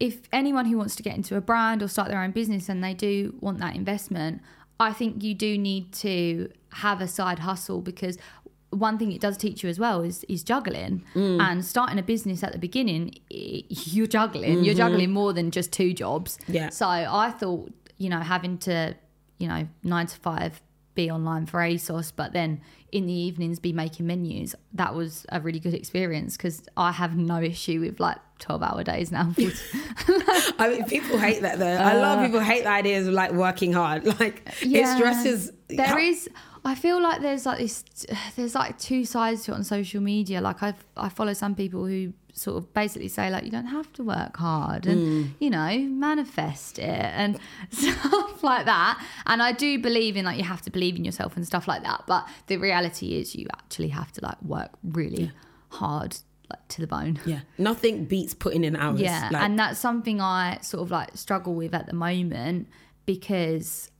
if 0.00 0.20
anyone 0.32 0.66
who 0.66 0.76
wants 0.78 0.94
to 0.96 1.02
get 1.02 1.16
into 1.16 1.36
a 1.36 1.40
brand 1.40 1.82
or 1.82 1.88
start 1.88 2.08
their 2.08 2.22
own 2.22 2.30
business 2.30 2.68
and 2.68 2.82
they 2.84 2.94
do 2.94 3.34
want 3.40 3.58
that 3.58 3.74
investment, 3.76 4.40
I 4.80 4.92
think 4.92 5.22
you 5.22 5.34
do 5.34 5.58
need 5.58 5.92
to 5.94 6.50
have 6.72 7.00
a 7.00 7.08
side 7.08 7.40
hustle 7.40 7.80
because 7.80 8.18
one 8.70 8.98
thing 8.98 9.12
it 9.12 9.20
does 9.20 9.36
teach 9.36 9.62
you 9.62 9.68
as 9.70 9.78
well 9.78 10.02
is 10.02 10.24
is 10.28 10.42
juggling. 10.42 11.04
Mm. 11.14 11.40
And 11.40 11.64
starting 11.64 11.98
a 11.98 12.02
business 12.02 12.42
at 12.42 12.52
the 12.52 12.58
beginning 12.58 13.14
you're 13.30 14.06
juggling. 14.06 14.64
You're 14.64 14.74
mm-hmm. 14.74 14.76
juggling 14.76 15.10
more 15.10 15.32
than 15.32 15.50
just 15.50 15.72
two 15.72 15.92
jobs. 15.92 16.38
Yeah. 16.46 16.68
so 16.70 16.86
i 16.86 17.30
thought 17.30 17.72
you 17.96 18.08
know 18.08 18.20
having 18.20 18.58
to 18.58 18.94
you 19.38 19.48
know 19.48 19.66
9 19.82 20.06
to 20.06 20.16
5 20.16 20.62
be 20.98 21.10
online 21.12 21.46
for 21.46 21.60
ASOS, 21.60 22.12
but 22.14 22.32
then 22.32 22.60
in 22.90 23.06
the 23.06 23.12
evenings 23.12 23.60
be 23.60 23.72
making 23.72 24.08
menus. 24.08 24.56
That 24.72 24.96
was 24.96 25.24
a 25.28 25.40
really 25.40 25.60
good 25.60 25.72
experience 25.72 26.36
because 26.36 26.64
I 26.76 26.90
have 26.90 27.16
no 27.16 27.40
issue 27.40 27.80
with 27.80 28.00
like 28.00 28.16
12 28.40 28.62
hour 28.64 28.82
days 28.82 29.12
now. 29.12 29.32
I 30.58 30.70
mean, 30.70 30.84
people 30.86 31.16
hate 31.16 31.42
that 31.42 31.60
though. 31.60 31.72
a 31.72 32.00
lot 32.00 32.18
of 32.18 32.26
people 32.26 32.40
hate 32.40 32.64
the 32.64 32.70
ideas 32.70 33.06
of 33.06 33.14
like 33.14 33.32
working 33.32 33.72
hard. 33.72 34.04
Like 34.18 34.42
it 34.62 34.86
stresses. 34.96 35.52
There 35.68 35.98
is. 35.98 36.28
I 36.64 36.74
feel 36.74 37.00
like 37.00 37.20
there's 37.20 37.46
like 37.46 37.58
this. 37.58 37.84
There's 38.36 38.54
like 38.54 38.78
two 38.78 39.04
sides 39.04 39.44
to 39.44 39.52
it 39.52 39.54
on 39.54 39.64
social 39.64 40.00
media. 40.00 40.40
Like 40.40 40.62
I, 40.62 40.74
I 40.96 41.08
follow 41.08 41.32
some 41.32 41.54
people 41.54 41.86
who 41.86 42.12
sort 42.32 42.56
of 42.58 42.72
basically 42.72 43.08
say 43.08 43.30
like 43.30 43.44
you 43.44 43.50
don't 43.50 43.66
have 43.66 43.92
to 43.94 44.04
work 44.04 44.36
hard 44.36 44.86
and 44.86 45.00
Mm. 45.00 45.30
you 45.40 45.50
know 45.50 45.76
manifest 45.78 46.78
it 46.78 46.84
and 46.84 47.38
stuff 47.70 48.42
like 48.44 48.64
that. 48.66 49.04
And 49.26 49.42
I 49.42 49.52
do 49.52 49.78
believe 49.78 50.16
in 50.16 50.24
like 50.24 50.38
you 50.38 50.44
have 50.44 50.62
to 50.62 50.70
believe 50.70 50.96
in 50.96 51.04
yourself 51.04 51.36
and 51.36 51.46
stuff 51.46 51.66
like 51.68 51.82
that. 51.82 52.04
But 52.06 52.28
the 52.46 52.56
reality 52.58 53.16
is 53.18 53.34
you 53.34 53.46
actually 53.52 53.88
have 53.88 54.12
to 54.12 54.24
like 54.24 54.40
work 54.42 54.70
really 54.84 55.32
hard 55.70 56.16
like 56.50 56.66
to 56.68 56.80
the 56.80 56.86
bone. 56.86 57.18
Yeah, 57.26 57.40
nothing 57.58 58.04
beats 58.06 58.34
putting 58.34 58.64
in 58.64 58.74
hours. 58.76 59.00
Yeah, 59.00 59.28
Like, 59.32 59.42
and 59.42 59.58
that's 59.58 59.78
something 59.78 60.20
I 60.20 60.58
sort 60.62 60.82
of 60.82 60.90
like 60.90 61.16
struggle 61.16 61.54
with 61.54 61.74
at 61.74 61.86
the 61.86 61.92
moment 61.94 62.68
because 63.04 63.90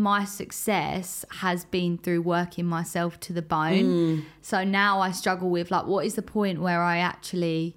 my 0.00 0.24
success 0.24 1.24
has 1.40 1.64
been 1.64 1.98
through 1.98 2.22
working 2.22 2.66
myself 2.66 3.18
to 3.20 3.32
the 3.32 3.42
bone. 3.42 3.84
Mm. 3.84 4.24
So 4.42 4.64
now 4.64 5.00
I 5.00 5.10
struggle 5.12 5.50
with 5.50 5.70
like, 5.70 5.86
what 5.86 6.06
is 6.06 6.14
the 6.14 6.22
point 6.22 6.60
where 6.60 6.82
I 6.82 6.98
actually, 6.98 7.74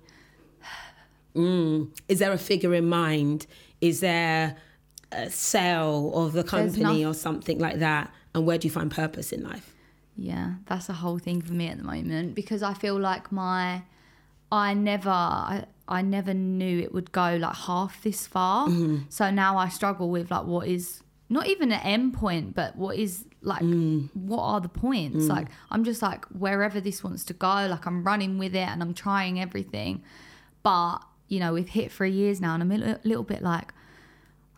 is 1.36 2.20
there 2.20 2.32
a 2.32 2.38
figure 2.38 2.74
in 2.74 2.88
mind? 2.90 3.48
Is 3.82 4.00
there 4.00 4.58
a 5.12 5.30
sale 5.30 6.12
of 6.16 6.34
the 6.34 6.44
company 6.44 7.04
noth- 7.04 7.16
or 7.16 7.18
something 7.18 7.60
like 7.60 7.80
that? 7.80 8.14
And 8.36 8.46
where 8.46 8.58
do 8.58 8.68
you 8.68 8.72
find 8.72 8.92
purpose 8.92 9.32
in 9.32 9.44
life? 9.44 9.76
yeah, 10.20 10.56
that's 10.66 10.90
a 10.90 10.94
whole 10.94 11.18
thing 11.18 11.42
for 11.42 11.54
me 11.54 11.68
at 11.68 11.78
the 11.78 11.84
moment 11.84 12.36
because 12.36 12.62
I 12.62 12.74
feel 12.74 13.00
like 13.00 13.32
my, 13.32 13.84
I 14.52 14.74
never, 14.74 15.10
I, 15.10 15.66
I 15.88 16.02
never 16.02 16.34
knew 16.34 16.80
it 16.80 16.94
would 16.94 17.12
go 17.12 17.38
like 17.38 17.56
half 17.56 18.04
this 18.04 18.28
far. 18.28 18.68
Mm-hmm. 18.68 19.04
So 19.10 19.32
now 19.32 19.58
I 19.58 19.70
struggle 19.70 20.10
with 20.10 20.30
like, 20.30 20.46
what 20.46 20.68
is 20.68 21.02
not 21.30 21.48
even 21.48 21.72
an 21.72 21.80
end 21.82 22.14
point, 22.14 22.56
but 22.56 22.76
what 22.76 22.98
is 22.98 23.26
like, 23.42 23.62
Mm. 23.62 24.10
what 24.16 24.42
are 24.42 24.60
the 24.62 24.68
points? 24.70 25.28
Like, 25.28 25.48
I'm 25.72 25.84
just 25.84 26.02
like, 26.02 26.26
wherever 26.26 26.82
this 26.82 27.04
wants 27.04 27.24
to 27.26 27.34
go, 27.34 27.68
like, 27.70 27.86
I'm 27.86 28.04
running 28.04 28.38
with 28.38 28.54
it 28.56 28.68
and 28.68 28.82
I'm 28.82 28.94
trying 28.94 29.40
everything. 29.40 30.04
But, 30.64 30.98
you 31.28 31.40
know, 31.40 31.54
we've 31.54 31.70
hit 31.70 31.92
three 31.92 32.12
years 32.12 32.42
now 32.42 32.54
and 32.56 32.64
I'm 32.64 32.72
a 32.72 32.78
little, 32.78 32.98
little 33.04 33.24
bit 33.24 33.42
like, 33.42 33.74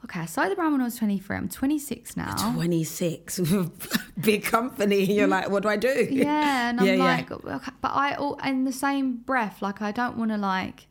okay, 0.06 0.22
I 0.22 0.26
started 0.26 0.52
the 0.52 0.56
brand 0.56 0.72
when 0.72 0.82
I 0.82 0.86
was 0.86 0.96
23. 0.96 1.38
I'm 1.38 1.48
26 1.50 2.18
now. 2.18 2.34
26, 2.54 3.40
big 4.20 4.44
company. 4.46 5.04
You're 5.04 5.28
like, 5.28 5.50
what 5.50 5.62
do 5.64 5.70
I 5.70 5.76
do? 5.78 6.08
Yeah, 6.10 6.70
and 6.70 6.80
I'm 6.80 6.88
Yeah, 6.88 6.94
yeah. 6.94 7.04
like, 7.04 7.32
okay, 7.32 7.72
but 7.82 7.90
I, 7.90 8.14
al- 8.14 8.40
in 8.44 8.64
the 8.64 8.72
same 8.72 9.18
breath, 9.18 9.62
like, 9.62 9.82
I 9.82 9.92
don't 9.92 10.18
want 10.18 10.32
to 10.32 10.38
like 10.38 10.88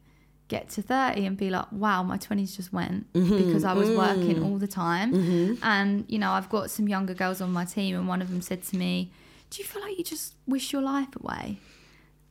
get 0.54 0.68
to 0.74 0.82
30 0.82 1.24
and 1.28 1.36
be 1.44 1.48
like, 1.56 1.68
wow, 1.84 2.02
my 2.12 2.18
20s 2.26 2.52
just 2.60 2.70
went 2.72 3.00
Mm-hmm. 3.14 3.36
because 3.42 3.64
I 3.64 3.74
was 3.80 3.88
Mm. 3.88 3.96
working 4.04 4.38
all 4.46 4.58
the 4.66 4.72
time. 4.84 5.08
And, 5.72 5.90
you 6.12 6.18
know, 6.22 6.30
I've 6.38 6.50
got 6.56 6.64
some 6.76 6.86
younger 6.94 7.14
girls 7.22 7.40
on 7.40 7.50
my 7.52 7.64
team, 7.76 7.90
and 7.98 8.06
one 8.14 8.20
of 8.24 8.28
them 8.32 8.42
said 8.50 8.60
to 8.70 8.74
me, 8.76 8.92
Do 9.50 9.54
you 9.62 9.66
feel 9.70 9.82
like 9.82 9.96
you 9.98 10.04
just 10.04 10.34
wish 10.54 10.66
your 10.74 10.82
life 10.94 11.12
away? 11.22 11.46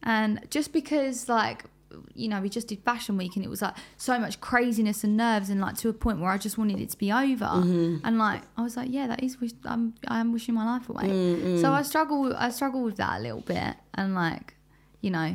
And 0.04 0.32
just 0.50 0.72
because, 0.80 1.28
like, 1.28 1.66
you 2.14 2.28
know, 2.32 2.40
we 2.40 2.50
just 2.50 2.68
did 2.72 2.80
fashion 2.84 3.18
week 3.18 3.36
and 3.36 3.44
it 3.44 3.50
was 3.50 3.62
like 3.64 3.74
so 3.98 4.14
much 4.20 4.40
craziness 4.40 5.04
and 5.04 5.18
nerves 5.18 5.50
and 5.50 5.60
like 5.60 5.76
to 5.78 5.90
a 5.90 5.94
point 5.94 6.20
where 6.22 6.30
I 6.32 6.38
just 6.38 6.56
wanted 6.58 6.80
it 6.80 6.90
to 6.92 6.98
be 6.98 7.12
over. 7.12 7.46
Mm-hmm. 7.46 8.06
And 8.06 8.18
like 8.20 8.44
I 8.58 8.62
was 8.62 8.78
like, 8.78 8.90
yeah, 8.92 9.08
that 9.08 9.24
is 9.24 9.42
wish 9.42 9.52
I'm 9.66 9.96
I 10.08 10.20
am 10.20 10.32
wishing 10.32 10.54
my 10.54 10.66
life 10.74 10.88
away. 10.88 11.06
Mm, 11.10 11.60
So 11.62 11.72
I 11.72 11.82
struggle 11.82 12.34
I 12.38 12.52
struggle 12.52 12.84
with 12.84 12.98
that 12.98 13.20
a 13.20 13.22
little 13.28 13.42
bit. 13.42 13.74
And 13.96 14.14
like, 14.14 14.54
you 15.02 15.10
know, 15.10 15.30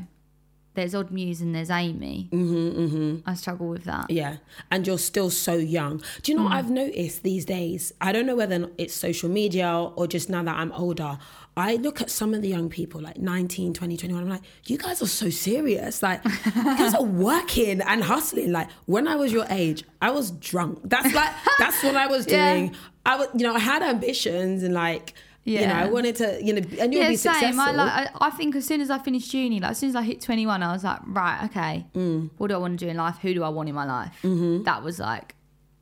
there's 0.74 0.94
Odd 0.94 1.10
Muse 1.10 1.40
and 1.40 1.54
there's 1.54 1.70
Amy. 1.70 2.28
Mm-hmm, 2.32 3.28
I 3.28 3.34
struggle 3.34 3.68
with 3.68 3.84
that. 3.84 4.10
Yeah, 4.10 4.36
and 4.70 4.86
you're 4.86 4.98
still 4.98 5.30
so 5.30 5.54
young. 5.54 6.02
Do 6.22 6.32
you 6.32 6.38
know 6.38 6.44
what 6.44 6.52
I've 6.52 6.70
noticed 6.70 7.22
these 7.22 7.44
days? 7.44 7.92
I 8.00 8.12
don't 8.12 8.26
know 8.26 8.36
whether 8.36 8.68
it's 8.78 8.94
social 8.94 9.28
media 9.28 9.70
or 9.96 10.06
just 10.06 10.28
now 10.28 10.42
that 10.42 10.56
I'm 10.56 10.72
older. 10.72 11.18
I 11.56 11.76
look 11.76 12.00
at 12.00 12.10
some 12.10 12.34
of 12.34 12.42
the 12.42 12.48
young 12.48 12.68
people, 12.68 13.00
like 13.00 13.16
19, 13.18 13.74
20, 13.74 13.96
21. 13.96 14.22
I'm 14.24 14.28
like, 14.28 14.42
you 14.66 14.76
guys 14.76 15.00
are 15.00 15.06
so 15.06 15.30
serious. 15.30 16.02
Like, 16.02 16.20
you 16.24 16.64
guys 16.64 16.94
are 16.94 17.02
working 17.30 17.80
and 17.80 18.02
hustling. 18.02 18.50
Like, 18.50 18.68
when 18.86 19.06
I 19.06 19.14
was 19.14 19.32
your 19.32 19.46
age, 19.50 19.84
I 20.02 20.10
was 20.10 20.32
drunk. 20.32 20.80
That's 20.82 21.14
like, 21.14 21.30
that's 21.60 21.80
what 21.84 21.94
I 21.94 22.08
was 22.08 22.26
Yeah. 22.28 22.54
doing. 22.54 22.74
I 23.06 23.16
was, 23.16 23.28
you 23.36 23.44
know, 23.46 23.54
I 23.54 23.60
had 23.60 23.82
ambitions 23.82 24.64
and 24.64 24.74
like, 24.74 25.14
You 25.46 25.66
know, 25.66 25.74
I 25.74 25.86
wanted 25.90 26.16
to, 26.16 26.40
you 26.42 26.54
know, 26.54 26.62
and 26.80 26.92
you'll 26.92 27.02
yeah, 27.02 27.08
be 27.10 27.16
same. 27.16 27.32
successful. 27.34 27.60
I, 27.60 27.70
like, 27.72 27.92
I, 27.92 28.26
I 28.28 28.30
think 28.30 28.56
as 28.56 28.64
soon 28.66 28.80
as 28.80 28.88
I 28.88 28.98
finished 28.98 29.32
uni, 29.34 29.60
like 29.60 29.72
as 29.72 29.78
soon 29.78 29.90
as 29.90 29.96
I 29.96 30.02
hit 30.02 30.22
21, 30.22 30.62
I 30.62 30.72
was 30.72 30.84
like, 30.84 31.00
right, 31.06 31.44
okay, 31.44 31.86
Mm. 31.94 32.30
what 32.38 32.48
do 32.48 32.54
I 32.54 32.58
want 32.58 32.78
to 32.78 32.84
do 32.86 32.90
in 32.90 32.96
life? 32.96 33.18
Who 33.20 33.34
do 33.34 33.42
I 33.42 33.50
want 33.50 33.68
in 33.68 33.74
my 33.74 33.84
life? 33.84 34.16
Mm-hmm. 34.22 34.62
That 34.62 34.82
was 34.82 34.98
like 34.98 35.34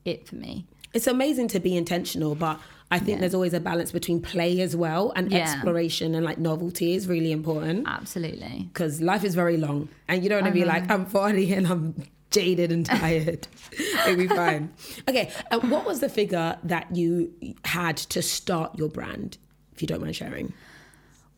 it 0.04 0.26
for 0.26 0.34
me. 0.36 0.66
it's 0.94 1.06
amazing 1.06 1.48
to 1.48 1.60
be 1.60 1.76
intentional, 1.76 2.34
but 2.34 2.58
I 2.90 2.98
think 2.98 3.10
Yeah. 3.16 3.20
there's 3.20 3.34
always 3.34 3.54
a 3.54 3.60
balance 3.60 3.92
between 3.92 4.20
play 4.20 4.60
as 4.60 4.74
well 4.76 5.12
and 5.16 5.30
Yeah. 5.30 5.38
exploration 5.38 6.14
and 6.16 6.24
like 6.26 6.38
novelty 6.38 6.94
is 6.94 7.06
really 7.08 7.30
important 7.32 7.86
Absolutely. 7.86 8.68
because 8.72 9.00
life 9.00 9.22
is 9.24 9.34
very 9.34 9.56
long 9.56 9.88
and 10.08 10.22
you 10.22 10.28
don't 10.28 10.42
want 10.42 10.52
to 10.54 10.60
be 10.60 10.66
like, 10.66 10.90
I'm 10.90 11.06
40 11.06 11.54
and 11.54 11.66
I'm 11.68 11.94
jaded 12.32 12.72
and 12.72 12.84
tired. 12.84 13.46
It'll 14.06 14.16
be 14.16 14.26
fine. 14.28 14.72
Okay, 15.08 15.30
and 15.50 15.70
what 15.70 15.86
was 15.86 16.00
the 16.00 16.08
figure 16.08 16.58
that 16.64 16.94
you 16.94 17.32
had 17.64 17.96
to 17.96 18.20
start 18.20 18.76
your 18.78 18.88
brand, 18.90 19.38
you 19.82 19.88
don't 19.88 20.00
mind 20.00 20.16
sharing? 20.16 20.52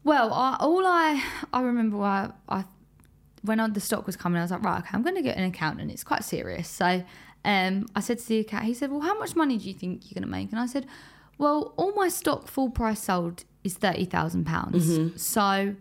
Well, 0.04 0.32
I, 0.32 0.56
all 0.60 0.86
I 0.86 1.22
I 1.52 1.62
remember 1.62 2.02
I, 2.02 2.30
I 2.48 2.64
when 3.42 3.60
I, 3.60 3.68
the 3.68 3.80
stock 3.80 4.06
was 4.06 4.16
coming, 4.16 4.38
I 4.38 4.42
was 4.42 4.50
like, 4.50 4.62
right, 4.62 4.78
okay, 4.78 4.90
I'm 4.92 5.02
going 5.02 5.16
to 5.16 5.22
get 5.22 5.36
an 5.36 5.44
accountant. 5.44 5.90
It's 5.90 6.04
quite 6.04 6.24
serious. 6.24 6.68
So 6.68 7.04
um, 7.44 7.86
I 7.94 8.00
said 8.00 8.18
to 8.18 8.26
the 8.28 8.38
account, 8.40 8.64
he 8.64 8.74
said, 8.74 8.90
well, 8.90 9.00
how 9.00 9.18
much 9.18 9.36
money 9.36 9.58
do 9.58 9.68
you 9.68 9.74
think 9.74 10.04
you're 10.04 10.14
going 10.14 10.22
to 10.30 10.30
make? 10.38 10.50
And 10.50 10.58
I 10.58 10.66
said, 10.66 10.86
well, 11.36 11.74
all 11.76 11.92
my 11.94 12.08
stock 12.08 12.48
full 12.48 12.70
price 12.70 13.02
sold 13.02 13.44
is 13.64 13.74
thirty 13.74 14.06
pounds. 14.06 15.22
So 15.22 15.74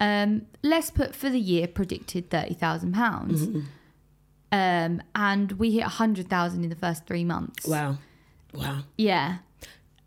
um, 0.00 0.46
let's 0.62 0.90
put 0.90 1.14
for 1.14 1.28
the 1.30 1.40
year 1.40 1.66
predicted 1.66 2.30
thirty 2.30 2.54
thousand 2.54 2.92
pounds. 2.92 3.48
Um, 4.52 5.02
and 5.14 5.52
we 5.52 5.72
hit 5.72 5.84
a 5.84 5.88
hundred 5.88 6.28
thousand 6.28 6.62
in 6.64 6.70
the 6.70 6.76
first 6.76 7.06
three 7.06 7.24
months. 7.24 7.66
Wow. 7.66 7.98
Wow. 8.52 8.80
Yeah. 8.96 9.38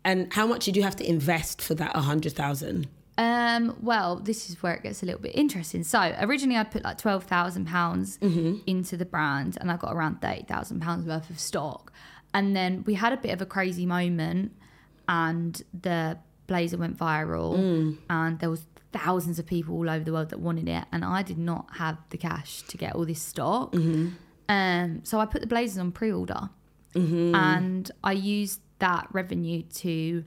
And 0.06 0.32
how 0.32 0.46
much 0.46 0.64
did 0.64 0.76
you 0.76 0.82
have 0.84 0.96
to 0.96 1.06
invest 1.08 1.60
for 1.60 1.74
that 1.74 1.94
100,000? 1.94 2.86
Um, 3.18 3.76
well, 3.82 4.16
this 4.16 4.48
is 4.48 4.62
where 4.62 4.74
it 4.74 4.82
gets 4.82 5.02
a 5.02 5.06
little 5.06 5.20
bit 5.20 5.34
interesting. 5.34 5.82
So 5.82 6.14
originally 6.20 6.56
I'd 6.58 6.70
put 6.70 6.84
like 6.84 6.98
twelve 6.98 7.24
thousand 7.24 7.66
pounds 7.66 8.18
into 8.66 8.96
the 8.96 9.06
brand 9.06 9.56
and 9.60 9.70
I 9.72 9.76
got 9.78 9.94
around 9.94 10.20
thirty 10.20 10.42
thousand 10.44 10.80
pounds 10.80 11.06
worth 11.06 11.28
of 11.30 11.38
stock. 11.40 11.92
And 12.34 12.54
then 12.54 12.84
we 12.86 12.92
had 12.94 13.12
a 13.14 13.16
bit 13.16 13.32
of 13.32 13.40
a 13.40 13.46
crazy 13.46 13.86
moment 13.86 14.52
and 15.08 15.62
the 15.82 16.18
blazer 16.46 16.76
went 16.76 16.96
viral 16.98 17.54
and 18.10 18.38
there 18.38 18.50
was 18.50 18.66
thousands 18.92 19.38
of 19.38 19.46
people 19.46 19.74
all 19.76 19.88
over 19.88 20.04
the 20.04 20.12
world 20.12 20.28
that 20.28 20.38
wanted 20.40 20.68
it 20.68 20.84
and 20.92 21.02
I 21.04 21.22
did 21.22 21.38
not 21.38 21.66
have 21.78 21.96
the 22.10 22.18
cash 22.18 22.62
to 22.68 22.76
get 22.76 22.94
all 22.94 23.06
this 23.06 23.22
stock. 23.22 23.74
Um, 24.48 25.00
so 25.04 25.18
I 25.20 25.26
put 25.26 25.40
the 25.40 25.46
blazers 25.46 25.78
on 25.78 25.90
pre-order 25.90 26.50
and 27.34 27.90
I 28.04 28.12
used 28.12 28.60
that 28.78 29.08
revenue 29.12 29.62
to 29.74 30.24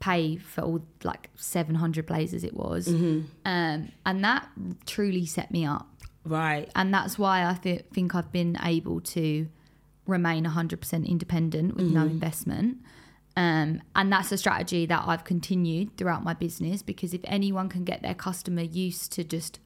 pay 0.00 0.36
for 0.36 0.60
all 0.62 0.84
like 1.02 1.30
700 1.36 2.04
blazers 2.06 2.44
it 2.44 2.54
was. 2.54 2.88
Um, 2.88 3.92
and 4.04 4.24
that 4.24 4.48
truly 4.86 5.26
set 5.26 5.50
me 5.50 5.64
up. 5.64 5.88
Right. 6.26 6.70
and 6.74 6.92
that's 6.92 7.18
why 7.18 7.44
i 7.46 7.52
th- 7.52 7.84
think 7.92 8.14
i've 8.14 8.32
been 8.32 8.56
able 8.62 8.98
to 9.02 9.46
remain 10.06 10.46
100% 10.46 11.06
independent 11.06 11.76
with 11.76 11.86
no 11.92 12.02
investment. 12.02 12.78
Um, 13.36 13.82
and 13.94 14.10
that's 14.12 14.32
a 14.32 14.38
strategy 14.38 14.86
that 14.86 15.02
i've 15.06 15.24
continued 15.24 15.96
throughout 15.98 16.22
my 16.24 16.32
business 16.32 16.80
because 16.82 17.12
if 17.12 17.20
anyone 17.24 17.68
can 17.68 17.84
get 17.84 18.00
their 18.00 18.14
customer 18.14 18.62
used 18.62 19.12
to 19.12 19.24
just 19.24 19.58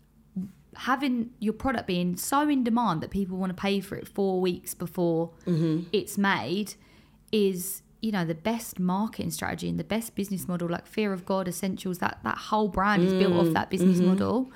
having 0.75 1.31
your 1.39 1.53
product 1.53 1.87
being 1.87 2.17
so 2.17 2.49
in 2.49 2.63
demand 2.65 3.01
that 3.03 3.11
people 3.11 3.37
want 3.37 3.51
to 3.57 3.61
pay 3.61 3.81
for 3.81 3.95
it 3.97 4.07
four 4.09 4.41
weeks 4.41 4.75
before 4.75 5.31
it's 5.93 6.17
made 6.19 6.75
is 7.33 7.83
you 8.01 8.13
know 8.13 8.25
the 8.25 8.35
best 8.35 8.79
marketing 8.79 9.31
strategy 9.31 9.69
and 9.69 9.79
the 9.79 9.85
best 9.85 10.15
business 10.15 10.47
model 10.47 10.69
like 10.69 10.87
fear 10.87 11.13
of 11.13 11.25
god 11.25 11.49
essentials 11.49 11.99
that 11.99 12.19
that 12.23 12.39
whole 12.39 12.69
brand 12.69 13.03
is 13.03 13.13
built 13.13 13.33
off 13.33 13.47
mm, 13.47 13.55
that 13.55 13.71
business 13.71 13.99
mm-hmm. 13.99 14.09
model. 14.09 14.53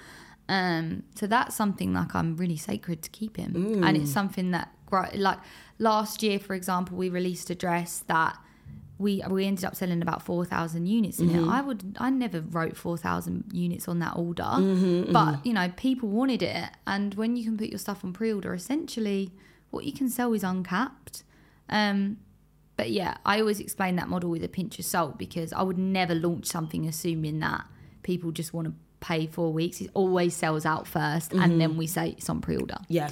Um 0.49 1.05
so 1.15 1.27
that's 1.27 1.55
something 1.55 1.93
like 1.93 2.15
i'm 2.15 2.37
really 2.37 2.57
sacred 2.57 3.03
to 3.03 3.11
keep 3.11 3.37
him. 3.37 3.83
And 3.85 3.97
it's 3.97 4.11
mm. 4.11 4.15
something 4.15 4.51
that 4.53 4.73
like 5.15 5.39
last 5.79 6.23
year 6.23 6.39
for 6.39 6.55
example 6.55 6.97
we 6.97 7.09
released 7.09 7.51
a 7.51 7.55
dress 7.55 8.05
that 8.07 8.37
we 8.99 9.23
we 9.29 9.47
ended 9.47 9.65
up 9.65 9.75
selling 9.75 10.03
about 10.03 10.23
4000 10.23 10.87
units 10.87 11.19
in 11.19 11.31
it. 11.31 11.37
Mm-hmm. 11.37 11.51
I 11.51 11.61
would 11.63 11.97
i 11.99 12.11
never 12.11 12.41
wrote 12.41 12.77
4000 12.77 13.51
units 13.53 13.89
on 13.89 13.99
that 13.99 14.17
order 14.17 14.45
mm-hmm, 14.45 15.13
but 15.13 15.45
you 15.45 15.53
know 15.53 15.69
people 15.77 16.09
wanted 16.09 16.43
it. 16.43 16.71
And 16.87 17.15
when 17.15 17.35
you 17.37 17.45
can 17.45 17.57
put 17.59 17.71
your 17.71 17.79
stuff 17.79 18.05
on 18.05 18.13
pre-order 18.13 18.55
essentially 18.55 19.33
what 19.71 19.85
you 19.85 19.93
can 19.93 20.09
sell 20.09 20.33
is 20.33 20.45
uncapped. 20.45 21.25
Um 21.69 22.19
but 22.83 22.91
yeah, 22.91 23.17
I 23.25 23.39
always 23.39 23.61
explain 23.61 23.95
that 23.95 24.09
model 24.09 24.29
with 24.29 24.43
a 24.43 24.49
pinch 24.49 24.81
of 24.81 24.85
salt 24.85 25.17
because 25.17 25.53
I 25.53 25.63
would 25.63 25.79
never 25.79 26.17
launch 26.17 26.47
something 26.47 26.89
assuming 26.89 27.39
that 27.39 27.65
people 28.03 28.33
just 28.33 28.53
want 28.53 28.67
to 28.67 28.75
pay 28.99 29.29
four 29.29 29.53
weeks. 29.53 29.81
It 29.81 29.93
always 29.95 30.35
sells 30.35 30.67
out 30.67 30.87
1st 30.87 31.41
and 31.41 31.61
then 31.61 31.77
we 31.77 31.87
say 31.87 32.09
it's 32.19 32.29
on 32.29 32.41
pre-order. 32.41 32.79
Yeah. 32.89 33.11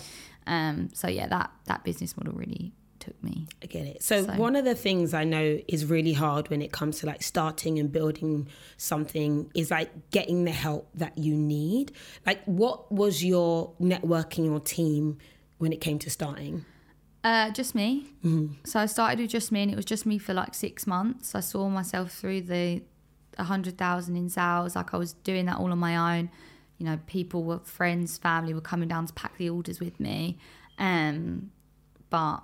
Um, 0.49 0.89
so 0.93 1.07
yeah, 1.07 1.29
that 1.29 1.53
that 1.67 1.85
business 1.85 2.17
model 2.17 2.33
really 2.33 2.73
took 2.99 3.23
me. 3.23 3.47
I 3.63 3.67
get 3.67 3.87
it. 3.87 4.03
So, 4.03 4.25
So- 4.27 4.33
one 4.33 4.57
of 4.57 4.65
the 4.65 4.75
things 4.75 5.15
I 5.15 5.23
know 5.23 5.61
is 5.69 5.87
really 5.87 6.15
hard 6.15 6.51
when 6.51 6.63
it 6.63 6.73
comes 6.73 6.99
to 6.99 7.07
like 7.07 7.23
starting 7.23 7.79
and 7.79 7.93
building 7.93 8.49
something 8.77 9.53
is 9.55 9.71
like 9.71 10.11
getting 10.11 10.43
the 10.47 10.51
help 10.51 10.89
that 10.97 11.17
you 11.17 11.37
need. 11.37 11.93
Like, 12.27 12.43
what 12.45 12.91
was 12.91 13.23
your 13.23 13.71
networking 13.81 14.51
or 14.51 14.59
team 14.59 15.19
when 15.59 15.73
it 15.73 15.81
came 15.81 16.01
to 16.01 16.11
starting? 16.11 16.65
Uh, 17.23 17.51
just 17.51 17.75
me. 17.75 18.07
So 18.65 18.81
I 18.81 18.87
started 18.87 19.19
with 19.21 19.31
just 19.31 19.53
me, 19.53 19.63
and 19.63 19.71
it 19.71 19.77
was 19.77 19.85
just 19.85 20.07
me 20.07 20.19
for 20.19 20.33
like 20.35 20.55
six 20.55 20.87
months. 20.87 21.35
I 21.35 21.41
saw 21.41 21.69
myself 21.69 22.13
through 22.13 22.43
the 22.43 22.83
a 23.39 23.45
hundred 23.45 23.77
thousand 23.79 24.17
in 24.17 24.29
sales. 24.29 24.75
Like 24.77 24.95
I 24.95 24.97
was 24.97 25.13
doing 25.13 25.47
that 25.47 25.59
all 25.59 25.71
on 25.71 25.79
my 25.79 26.19
own. 26.19 26.31
You 26.79 26.87
know, 26.87 26.99
people 27.07 27.45
were 27.45 27.59
friends, 27.59 28.17
family 28.17 28.55
were 28.55 28.63
coming 28.63 28.89
down 28.89 29.07
to 29.07 29.13
pack 29.13 29.37
the 29.37 29.51
orders 29.51 29.81
with 29.81 30.01
me. 30.01 30.39
Um, 30.79 31.51
but 32.09 32.39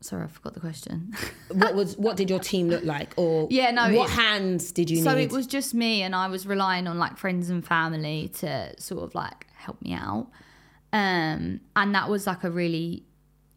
sorry, 0.00 0.24
I 0.24 0.26
forgot 0.28 0.54
the 0.54 0.60
question. 0.60 1.12
What 1.52 1.74
was 1.74 1.96
what 1.98 2.16
did 2.16 2.30
your 2.30 2.38
team 2.38 2.68
look 2.68 2.84
like, 2.84 3.12
or 3.16 3.48
Yeah, 3.50 3.72
no, 3.72 3.92
what 3.92 4.10
it- 4.10 4.14
hands 4.14 4.70
did 4.70 4.88
you 4.88 5.02
so 5.02 5.16
need? 5.16 5.24
it 5.24 5.32
was 5.32 5.48
just 5.48 5.74
me, 5.74 6.02
and 6.02 6.14
I 6.14 6.28
was 6.28 6.46
relying 6.46 6.86
on 6.86 6.98
like 7.00 7.16
friends 7.18 7.50
and 7.50 7.66
family 7.66 8.28
to 8.38 8.80
sort 8.80 9.02
of 9.02 9.14
like 9.16 9.48
help 9.56 9.82
me 9.82 9.92
out. 9.94 10.28
Um, 10.92 11.60
and 11.74 11.94
that 11.96 12.08
was 12.08 12.26
like 12.28 12.44
a 12.44 12.50
really 12.50 13.02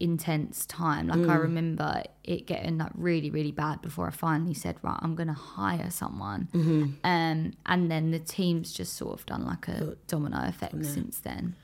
intense 0.00 0.66
time. 0.66 1.06
Like 1.08 1.20
Mm. 1.20 1.30
I 1.30 1.34
remember 1.36 2.02
it 2.24 2.46
getting 2.46 2.78
like 2.78 2.92
really, 2.94 3.30
really 3.30 3.52
bad 3.52 3.80
before 3.80 4.06
I 4.08 4.10
finally 4.10 4.54
said, 4.54 4.76
right, 4.82 4.98
I'm 5.00 5.14
gonna 5.14 5.32
hire 5.34 5.90
someone. 5.90 6.48
Mm-hmm. 6.52 6.82
Um, 7.04 7.52
and 7.66 7.90
then 7.90 8.10
the 8.10 8.18
team's 8.18 8.72
just 8.72 8.94
sort 8.94 9.18
of 9.18 9.26
done 9.26 9.44
like 9.46 9.68
a 9.68 9.96
domino 10.08 10.38
effect 10.48 10.84
since 10.84 11.18
then. 11.20 11.54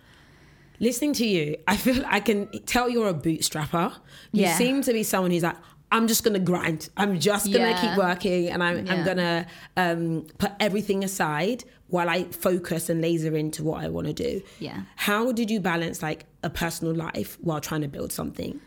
Listening 0.78 1.12
to 1.14 1.26
you, 1.26 1.56
I 1.68 1.76
feel 1.76 2.02
I 2.06 2.20
can 2.20 2.48
tell 2.64 2.88
you're 2.88 3.08
a 3.08 3.14
bootstrapper. 3.14 3.92
You 4.32 4.42
Yeah. 4.42 4.56
seem 4.56 4.80
to 4.82 4.92
be 4.92 5.02
someone 5.02 5.30
who's 5.30 5.42
like, 5.42 5.56
I'm 5.92 6.06
just 6.06 6.22
gonna 6.24 6.38
grind. 6.38 6.88
I'm 6.96 7.18
just 7.18 7.52
gonna 7.52 7.70
Yeah. 7.70 7.80
keep 7.80 7.98
working, 7.98 8.48
and 8.48 8.62
I'm, 8.62 8.86
I'm 8.88 9.04
gonna 9.04 9.46
um, 9.76 10.24
put 10.38 10.52
everything 10.60 11.02
aside 11.04 11.64
while 11.88 12.08
I 12.08 12.22
focus 12.30 12.88
and 12.88 13.00
laser 13.02 13.36
into 13.36 13.64
what 13.64 13.82
I 13.84 13.88
want 13.88 14.06
to 14.06 14.12
do. 14.12 14.40
Yeah. 14.60 14.82
How 14.94 15.32
did 15.32 15.50
you 15.50 15.58
balance 15.58 16.00
like 16.00 16.24
a 16.42 16.50
personal 16.50 16.94
life 16.94 17.38
while 17.40 17.60
trying 17.60 17.82
to 17.82 17.88
build 17.88 18.12
something? 18.12 18.60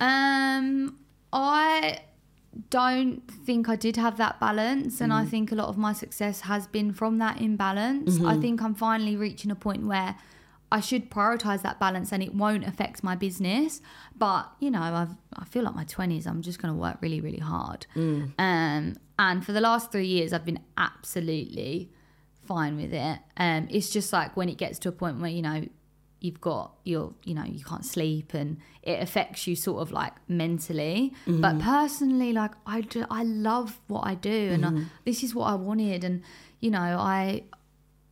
Um, 0.00 0.98
I 1.32 2.00
don't 2.70 3.22
think 3.28 3.68
I 3.68 3.76
did 3.76 3.96
have 3.96 4.16
that 4.18 4.38
balance, 4.40 5.00
and 5.00 5.12
I 5.12 5.24
think 5.24 5.50
a 5.50 5.54
lot 5.54 5.68
of 5.68 5.76
my 5.78 5.92
success 5.92 6.40
has 6.42 6.66
been 6.66 6.92
from 6.92 7.18
that 7.18 7.40
imbalance. 7.40 8.18
I 8.28 8.36
think 8.40 8.62
I'm 8.62 8.74
finally 8.74 9.16
reaching 9.16 9.50
a 9.50 9.56
point 9.56 9.86
where 9.86 10.16
I 10.70 10.80
should 10.80 11.10
prioritize 11.10 11.62
that 11.62 11.78
balance, 11.80 12.12
and 12.12 12.22
it 12.22 12.34
won't 12.34 12.64
affect 12.64 13.02
my 13.02 13.14
business. 13.16 13.80
But 14.16 14.50
you 14.60 14.70
know, 14.70 14.82
I've 14.82 15.16
I 15.34 15.44
feel 15.46 15.62
like 15.64 15.74
my 15.74 15.84
twenties. 15.84 16.26
I'm 16.26 16.42
just 16.42 16.60
going 16.60 16.72
to 16.72 16.78
work 16.78 16.98
really, 17.00 17.20
really 17.20 17.38
hard. 17.38 17.86
Um, 18.38 18.96
and 19.18 19.44
for 19.44 19.52
the 19.52 19.60
last 19.60 19.90
three 19.92 20.06
years, 20.06 20.32
I've 20.32 20.44
been 20.44 20.60
absolutely 20.76 21.90
fine 22.46 22.76
with 22.76 22.92
it. 22.92 23.18
Um, 23.36 23.68
it's 23.70 23.90
just 23.90 24.12
like 24.12 24.36
when 24.36 24.48
it 24.48 24.58
gets 24.58 24.78
to 24.80 24.88
a 24.88 24.92
point 24.92 25.20
where 25.20 25.30
you 25.30 25.42
know 25.42 25.66
you've 26.24 26.40
got 26.40 26.72
your 26.84 27.12
you 27.24 27.34
know 27.34 27.44
you 27.44 27.62
can't 27.62 27.84
sleep 27.84 28.32
and 28.32 28.56
it 28.82 29.02
affects 29.02 29.46
you 29.46 29.54
sort 29.54 29.82
of 29.82 29.92
like 29.92 30.14
mentally. 30.26 31.12
Mm-hmm. 31.26 31.42
But 31.42 31.60
personally 31.60 32.32
like 32.32 32.52
I, 32.66 32.80
do, 32.80 33.04
I 33.10 33.24
love 33.24 33.78
what 33.88 34.06
I 34.06 34.14
do 34.14 34.50
and 34.52 34.64
I, 34.64 34.84
this 35.04 35.22
is 35.22 35.34
what 35.34 35.44
I 35.44 35.54
wanted 35.54 36.02
and 36.02 36.22
you 36.60 36.70
know 36.70 36.80
I 36.80 37.44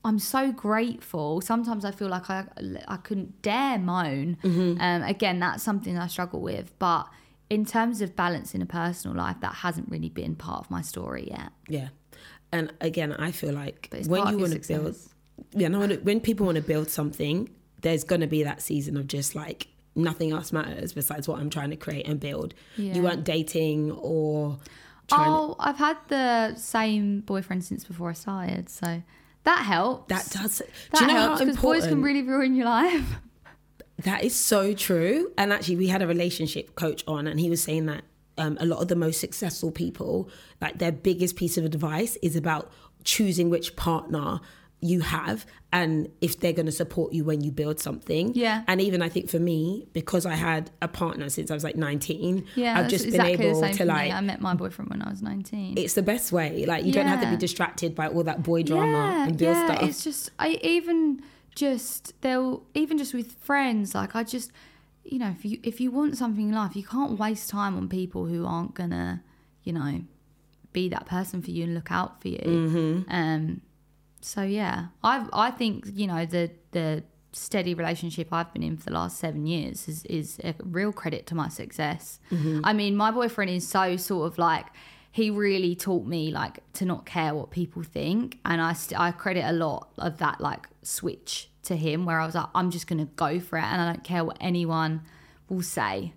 I'm 0.04 0.18
so 0.18 0.52
grateful. 0.52 1.40
Sometimes 1.40 1.86
I 1.86 1.90
feel 1.90 2.08
like 2.08 2.28
I 2.28 2.44
I 2.86 2.98
couldn't 2.98 3.40
dare 3.40 3.78
moan. 3.78 4.36
Mm-hmm. 4.44 4.80
Um, 4.80 5.02
again 5.02 5.40
that's 5.40 5.62
something 5.62 5.96
I 5.96 6.06
struggle 6.06 6.42
with. 6.42 6.70
But 6.78 7.08
in 7.48 7.64
terms 7.64 8.02
of 8.02 8.14
balance 8.14 8.54
in 8.54 8.60
a 8.60 8.66
personal 8.66 9.16
life 9.16 9.36
that 9.40 9.54
hasn't 9.54 9.90
really 9.90 10.10
been 10.10 10.34
part 10.34 10.60
of 10.60 10.70
my 10.70 10.82
story 10.82 11.28
yet. 11.30 11.50
Yeah. 11.66 11.88
And 12.52 12.74
again, 12.82 13.14
I 13.14 13.30
feel 13.30 13.54
like 13.54 13.88
when 14.06 14.26
you 14.28 14.38
want 14.38 14.52
to 14.52 14.68
build, 14.68 14.96
yeah, 15.52 15.68
no, 15.68 15.86
when 15.86 16.20
people 16.20 16.44
want 16.44 16.56
to 16.56 16.62
build 16.62 16.90
something, 16.90 17.48
there's 17.82 18.04
going 18.04 18.20
to 18.22 18.26
be 18.26 18.42
that 18.42 18.62
season 18.62 18.96
of 18.96 19.06
just 19.06 19.34
like 19.34 19.68
nothing 19.94 20.32
else 20.32 20.52
matters 20.52 20.92
besides 20.92 21.28
what 21.28 21.38
I'm 21.38 21.50
trying 21.50 21.70
to 21.70 21.76
create 21.76 22.08
and 22.08 22.18
build. 22.18 22.54
Yeah. 22.76 22.94
You 22.94 23.02
weren't 23.02 23.24
dating 23.24 23.90
or 23.92 24.58
trying 25.08 25.24
to- 25.26 25.30
Oh, 25.30 25.56
I've 25.58 25.76
had 25.76 25.98
the 26.08 26.54
same 26.56 27.20
boyfriend 27.20 27.64
since 27.64 27.84
before 27.84 28.10
I 28.10 28.14
started, 28.14 28.68
so 28.70 29.02
that 29.44 29.58
helps. 29.66 30.08
that 30.08 30.30
does. 30.42 30.58
that 30.58 30.68
do 30.94 31.04
you 31.04 31.06
know 31.12 31.20
helps 31.20 31.40
because 31.40 31.56
boys 31.58 31.86
can 31.86 32.00
really 32.02 32.22
ruin 32.22 32.54
your 32.54 32.66
life. 32.66 33.04
That 34.04 34.24
is 34.24 34.34
so 34.34 34.72
true. 34.72 35.30
And 35.38 35.52
actually, 35.52 35.76
we 35.76 35.86
had 35.86 36.02
a 36.02 36.08
relationship 36.08 36.74
coach 36.74 37.04
on, 37.06 37.28
and 37.28 37.38
he 37.38 37.48
was 37.48 37.62
saying 37.62 37.86
that 37.86 38.02
um, 38.36 38.56
a 38.58 38.66
lot 38.66 38.80
of 38.80 38.88
the 38.88 38.96
most 38.96 39.20
successful 39.20 39.70
people, 39.70 40.28
like 40.60 40.78
their 40.78 40.90
biggest 40.90 41.36
piece 41.36 41.56
of 41.56 41.64
advice 41.64 42.16
is 42.20 42.34
about 42.34 42.72
choosing 43.04 43.48
which 43.48 43.76
partner 43.76 44.40
you 44.84 45.00
have 45.00 45.46
and 45.72 46.10
if 46.20 46.40
they're 46.40 46.52
going 46.52 46.66
to 46.66 46.72
support 46.72 47.12
you 47.12 47.24
when 47.24 47.40
you 47.40 47.52
build 47.52 47.78
something. 47.78 48.32
Yeah. 48.34 48.64
And 48.66 48.80
even 48.80 49.00
I 49.00 49.08
think 49.08 49.30
for 49.30 49.38
me, 49.38 49.86
because 49.92 50.26
I 50.26 50.34
had 50.34 50.70
a 50.82 50.88
partner 50.88 51.28
since 51.30 51.52
I 51.52 51.54
was 51.54 51.62
like 51.62 51.76
19, 51.76 52.44
Yeah, 52.56 52.78
I've 52.80 52.88
just 52.88 53.06
exactly 53.06 53.36
been 53.36 53.46
able 53.50 53.60
to 53.62 53.72
for 53.74 53.84
me. 53.84 53.88
like. 53.88 54.12
I 54.12 54.20
met 54.20 54.40
my 54.40 54.54
boyfriend 54.54 54.90
when 54.90 55.00
I 55.00 55.08
was 55.08 55.22
nineteen. 55.22 55.78
it's 55.78 55.94
the 55.94 56.02
best 56.02 56.32
way. 56.32 56.66
Like 56.66 56.84
you 56.84 56.92
don't 56.92 57.06
have 57.06 57.22
to 57.22 57.30
be 57.30 57.36
distracted 57.36 57.94
by 57.94 58.08
all 58.08 58.24
that 58.24 58.42
boy 58.42 58.64
drama 58.64 59.24
and 59.26 59.38
build 59.38 59.56
stuff. 59.56 59.82
It's 59.82 60.02
just 60.04 60.30
I 60.38 60.58
even 60.62 61.22
just 61.54 62.20
they'll 62.22 62.64
even 62.74 62.98
just 62.98 63.14
with 63.14 63.32
friends 63.34 63.94
like 63.94 64.16
I 64.16 64.24
just 64.24 64.50
you 65.04 65.18
know 65.18 65.28
if 65.30 65.44
you 65.44 65.58
if 65.62 65.80
you 65.80 65.90
want 65.90 66.16
something 66.16 66.48
in 66.48 66.54
life 66.54 66.74
you 66.74 66.82
can't 66.82 67.18
waste 67.18 67.50
time 67.50 67.76
on 67.76 67.88
people 67.88 68.24
who 68.26 68.46
aren't 68.46 68.74
gonna 68.74 69.22
you 69.62 69.72
know 69.72 70.00
be 70.72 70.88
that 70.88 71.04
person 71.06 71.42
for 71.42 71.50
you 71.50 71.64
and 71.64 71.74
look 71.74 71.92
out 71.92 72.20
for 72.20 72.28
you. 72.28 72.38
Mm-hmm. 72.38 73.10
Um. 73.10 73.60
So 74.24 74.42
yeah, 74.42 74.86
I 75.02 75.26
I 75.32 75.50
think 75.50 75.86
you 75.92 76.06
know 76.06 76.24
the 76.24 76.50
the 76.70 77.02
steady 77.32 77.74
relationship 77.74 78.28
I've 78.30 78.52
been 78.52 78.62
in 78.62 78.76
for 78.76 78.84
the 78.84 78.92
last 78.92 79.18
seven 79.18 79.46
years 79.46 79.88
is 79.88 80.04
is 80.04 80.40
a 80.44 80.54
real 80.62 80.92
credit 80.92 81.26
to 81.28 81.34
my 81.34 81.48
success. 81.48 82.20
Mm-hmm. 82.30 82.60
I 82.64 82.72
mean, 82.72 82.96
my 82.96 83.10
boyfriend 83.10 83.50
is 83.50 83.66
so 83.66 83.96
sort 83.96 84.30
of 84.30 84.38
like 84.38 84.66
he 85.10 85.30
really 85.30 85.74
taught 85.74 86.06
me 86.06 86.30
like 86.30 86.60
to 86.74 86.84
not 86.84 87.04
care 87.04 87.34
what 87.34 87.50
people 87.50 87.82
think, 87.82 88.38
and 88.44 88.60
I 88.60 88.72
st- 88.72 89.00
I 89.00 89.10
credit 89.10 89.44
a 89.44 89.52
lot 89.52 89.90
of 89.98 90.18
that 90.18 90.40
like 90.40 90.68
switch 90.82 91.50
to 91.64 91.76
him 91.76 92.06
where 92.06 92.20
I 92.20 92.26
was 92.26 92.34
like 92.34 92.48
I'm 92.54 92.70
just 92.70 92.86
gonna 92.86 93.08
go 93.16 93.40
for 93.40 93.58
it 93.58 93.64
and 93.64 93.80
I 93.80 93.92
don't 93.92 94.04
care 94.04 94.24
what 94.24 94.36
anyone 94.40 95.02
will 95.48 95.62
say. 95.62 96.12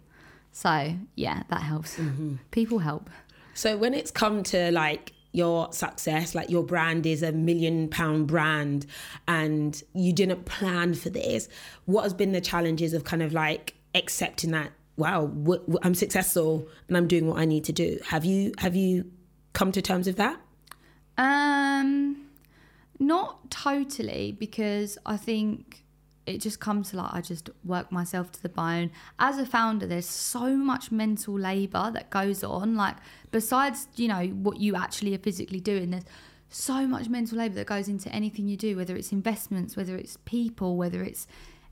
So 0.51 0.95
yeah, 1.15 1.43
that 1.49 1.61
helps. 1.61 1.97
Mm-hmm. 1.97 2.35
People 2.51 2.79
help. 2.79 3.09
So 3.53 3.77
when 3.77 3.93
it's 3.93 4.11
come 4.11 4.43
to 4.43 4.71
like 4.71 5.13
your 5.36 5.71
success, 5.74 6.34
like 6.34 6.50
your 6.50 6.63
brand 6.63 7.06
is 7.06 7.21
a 7.21 7.32
million 7.32 7.89
pound 7.89 8.28
brand 8.28 8.86
and 9.28 9.84
you 9.93 10.13
didn't 10.13 10.45
plan 10.45 10.93
for 10.93 11.10
this, 11.10 11.50
what 11.86 12.04
has 12.04 12.13
been 12.13 12.32
the 12.32 12.41
challenges 12.41 12.93
of 12.93 13.04
kind 13.04 13.21
of 13.21 13.34
like 13.34 13.76
accepting 13.93 14.52
that 14.52 14.71
wow, 14.98 15.28
w- 15.28 15.60
w- 15.60 15.80
I'm 15.84 15.95
successful 15.95 16.67
and 16.88 16.98
I'm 16.98 17.08
doing 17.08 17.28
what 17.28 17.38
I 17.38 17.45
need 17.45 17.65
to 17.65 17.74
do. 17.74 18.00
Have 18.08 18.26
you 18.26 18.54
have 18.60 18.76
you 18.76 19.12
come 19.54 19.71
to 19.71 19.82
terms 19.82 20.08
with 20.08 20.17
that? 20.17 20.39
Um, 21.17 22.28
not 23.00 23.50
totally 23.52 24.32
because 24.34 24.98
I 25.06 25.17
think 25.17 25.85
it 26.25 26.39
just 26.39 26.59
comes 26.59 26.89
to 26.91 26.97
like 26.97 27.13
I 27.13 27.21
just 27.21 27.49
work 27.63 27.91
myself 27.91 28.31
to 28.33 28.41
the 28.41 28.49
bone. 28.49 28.91
As 29.19 29.38
a 29.38 29.45
founder, 29.45 29.85
there's 29.85 30.07
so 30.07 30.55
much 30.55 30.91
mental 30.91 31.38
labor 31.38 31.91
that 31.93 32.09
goes 32.09 32.43
on. 32.43 32.75
Like 32.75 32.97
besides, 33.31 33.88
you 33.95 34.07
know, 34.07 34.25
what 34.27 34.59
you 34.59 34.75
actually 34.75 35.13
are 35.13 35.19
physically 35.19 35.59
doing, 35.59 35.91
there's 35.91 36.05
so 36.49 36.88
much 36.88 37.09
mental 37.09 37.38
labor 37.38 37.55
that 37.55 37.67
goes 37.67 37.88
into 37.88 38.09
anything 38.09 38.47
you 38.47 38.57
do, 38.57 38.75
whether 38.75 38.95
it's 38.95 39.11
investments, 39.11 39.75
whether 39.75 39.95
it's 39.95 40.17
people, 40.25 40.77
whether 40.77 41.03
it's 41.03 41.27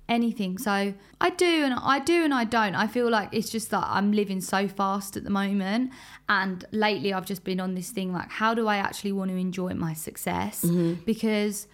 anything. 0.09 0.57
So 0.57 0.93
I 1.21 1.29
do 1.29 1.63
and 1.63 1.73
I 1.73 1.99
do 1.99 2.23
and 2.23 2.33
I 2.33 2.43
don't. 2.43 2.75
I 2.75 2.87
feel 2.87 3.09
like 3.09 3.29
it's 3.31 3.49
just 3.49 3.71
that 3.71 3.85
I'm 3.87 4.11
living 4.11 4.41
so 4.41 4.67
fast 4.67 5.17
at 5.17 5.23
the 5.23 5.29
moment. 5.29 5.91
And 6.29 6.65
lately 6.71 7.13
I've 7.13 7.25
just 7.25 7.43
been 7.43 7.59
on 7.59 7.75
this 7.75 7.89
thing 7.89 8.13
like 8.13 8.29
how 8.29 8.53
do 8.53 8.67
I 8.67 8.77
actually 8.77 9.13
want 9.13 9.31
to 9.31 9.37
enjoy 9.37 9.73
my 9.73 9.93
success? 9.93 10.63
Mm-hmm. 10.63 11.03
Because 11.05 11.67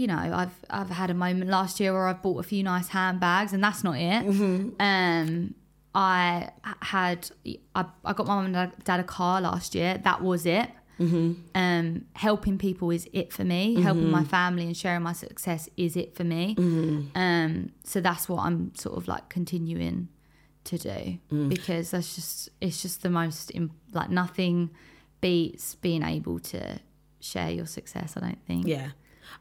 you 0.00 0.06
know, 0.06 0.14
I've 0.40 0.56
I've 0.70 0.90
had 0.90 1.10
a 1.10 1.14
moment 1.14 1.50
last 1.50 1.80
year 1.80 1.92
where 1.92 2.06
I've 2.10 2.22
bought 2.22 2.38
a 2.38 2.46
few 2.52 2.62
nice 2.62 2.88
handbags 2.98 3.52
and 3.52 3.60
that's 3.66 3.82
not 3.82 3.96
it. 3.98 4.22
Um 4.78 5.54
I 5.92 6.50
had 6.82 7.28
I, 7.74 7.84
I 8.04 8.12
got 8.12 8.26
my 8.26 8.36
mum 8.40 8.54
and 8.54 8.72
dad, 8.84 9.00
a 9.00 9.04
car 9.04 9.40
last 9.40 9.74
year. 9.74 9.98
That 10.08 10.22
was 10.22 10.46
it. 10.46 10.68
Um, 11.54 12.04
helping 12.14 12.58
people 12.58 12.90
is 12.90 13.08
it 13.12 13.32
for 13.32 13.44
me. 13.44 13.80
Helping 13.82 14.10
my 14.10 14.24
family 14.24 14.64
and 14.66 14.76
sharing 14.76 15.02
my 15.02 15.12
success 15.14 15.68
is 15.76 15.96
it 15.96 16.14
for 16.16 16.24
me. 16.24 16.54
Um, 17.16 17.70
so 17.82 18.00
that's 18.00 18.28
what 18.28 18.40
I'm 18.46 18.72
sort 18.76 18.96
of 18.98 19.08
like 19.08 19.28
continuing 19.28 20.08
to 20.64 20.78
do 20.78 21.18
because 21.48 21.90
that's 21.92 22.14
just 22.14 22.50
it's 22.60 22.82
just 22.82 23.02
the 23.02 23.10
most 23.10 23.50
like 23.92 24.10
nothing 24.10 24.70
beats 25.20 25.74
being 25.76 26.02
able 26.04 26.38
to 26.52 26.78
share 27.20 27.50
your 27.50 27.66
success. 27.66 28.14
I 28.16 28.20
don't 28.20 28.46
think. 28.46 28.66
Yeah. 28.68 28.90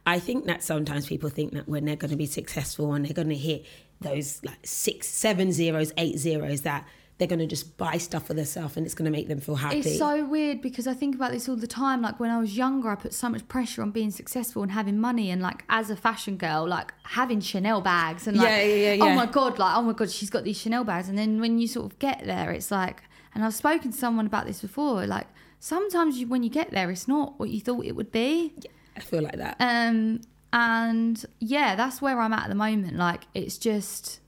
I 0.05 0.19
think 0.19 0.45
that 0.45 0.63
sometimes 0.63 1.07
people 1.07 1.29
think 1.29 1.53
that 1.53 1.67
when 1.67 1.85
they're 1.85 1.95
going 1.95 2.11
to 2.11 2.17
be 2.17 2.25
successful 2.25 2.93
and 2.93 3.05
they're 3.05 3.13
going 3.13 3.29
to 3.29 3.35
hit 3.35 3.65
those 4.01 4.43
like 4.43 4.59
six, 4.63 5.07
seven 5.07 5.51
zeros, 5.51 5.91
eight 5.97 6.17
zeros, 6.17 6.61
that 6.61 6.85
they're 7.17 7.27
going 7.27 7.39
to 7.39 7.47
just 7.47 7.77
buy 7.77 7.97
stuff 7.97 8.27
for 8.27 8.35
themselves 8.35 8.77
and 8.77 8.85
it's 8.85 8.93
going 8.93 9.05
to 9.05 9.11
make 9.11 9.27
them 9.27 9.39
feel 9.39 9.55
happy. 9.55 9.79
It's 9.79 9.97
so 9.97 10.23
weird 10.25 10.61
because 10.61 10.85
I 10.85 10.93
think 10.93 11.15
about 11.15 11.31
this 11.31 11.49
all 11.49 11.55
the 11.55 11.67
time. 11.67 12.01
Like 12.01 12.19
when 12.19 12.29
I 12.29 12.39
was 12.39 12.55
younger, 12.55 12.89
I 12.89 12.95
put 12.95 13.13
so 13.13 13.27
much 13.27 13.47
pressure 13.47 13.81
on 13.81 13.91
being 13.91 14.11
successful 14.11 14.61
and 14.61 14.71
having 14.71 14.99
money, 14.99 15.31
and 15.31 15.41
like 15.41 15.63
as 15.67 15.89
a 15.89 15.95
fashion 15.95 16.37
girl, 16.37 16.67
like 16.67 16.93
having 17.03 17.41
Chanel 17.41 17.81
bags 17.81 18.27
and 18.27 18.37
like, 18.37 18.47
Yeah, 18.47 18.63
yeah, 18.63 18.93
yeah, 18.93 19.03
oh 19.03 19.15
my 19.15 19.25
god, 19.25 19.57
like 19.57 19.75
oh 19.75 19.81
my 19.81 19.93
god, 19.93 20.11
she's 20.11 20.29
got 20.29 20.43
these 20.43 20.59
Chanel 20.59 20.83
bags. 20.83 21.09
And 21.09 21.17
then 21.17 21.41
when 21.41 21.57
you 21.57 21.67
sort 21.67 21.91
of 21.91 21.97
get 21.97 22.23
there, 22.25 22.51
it's 22.51 22.69
like, 22.69 23.01
and 23.33 23.43
I've 23.43 23.55
spoken 23.55 23.91
to 23.91 23.97
someone 23.97 24.27
about 24.27 24.45
this 24.45 24.61
before. 24.61 25.07
Like 25.07 25.27
sometimes 25.59 26.19
you, 26.19 26.27
when 26.27 26.43
you 26.43 26.51
get 26.51 26.69
there, 26.69 26.91
it's 26.91 27.07
not 27.07 27.39
what 27.39 27.49
you 27.49 27.59
thought 27.61 27.83
it 27.85 27.95
would 27.95 28.11
be. 28.11 28.53
I 28.97 29.01
feel 29.01 29.21
like 29.21 29.37
that. 29.37 29.57
Um, 29.59 30.21
and 30.53 31.23
yeah, 31.39 31.75
that's 31.75 32.01
where 32.01 32.19
I'm 32.19 32.33
at 32.33 32.43
at 32.43 32.49
the 32.49 32.55
moment. 32.55 32.95
Like 32.95 33.25
it's 33.33 33.57
just 33.57 34.19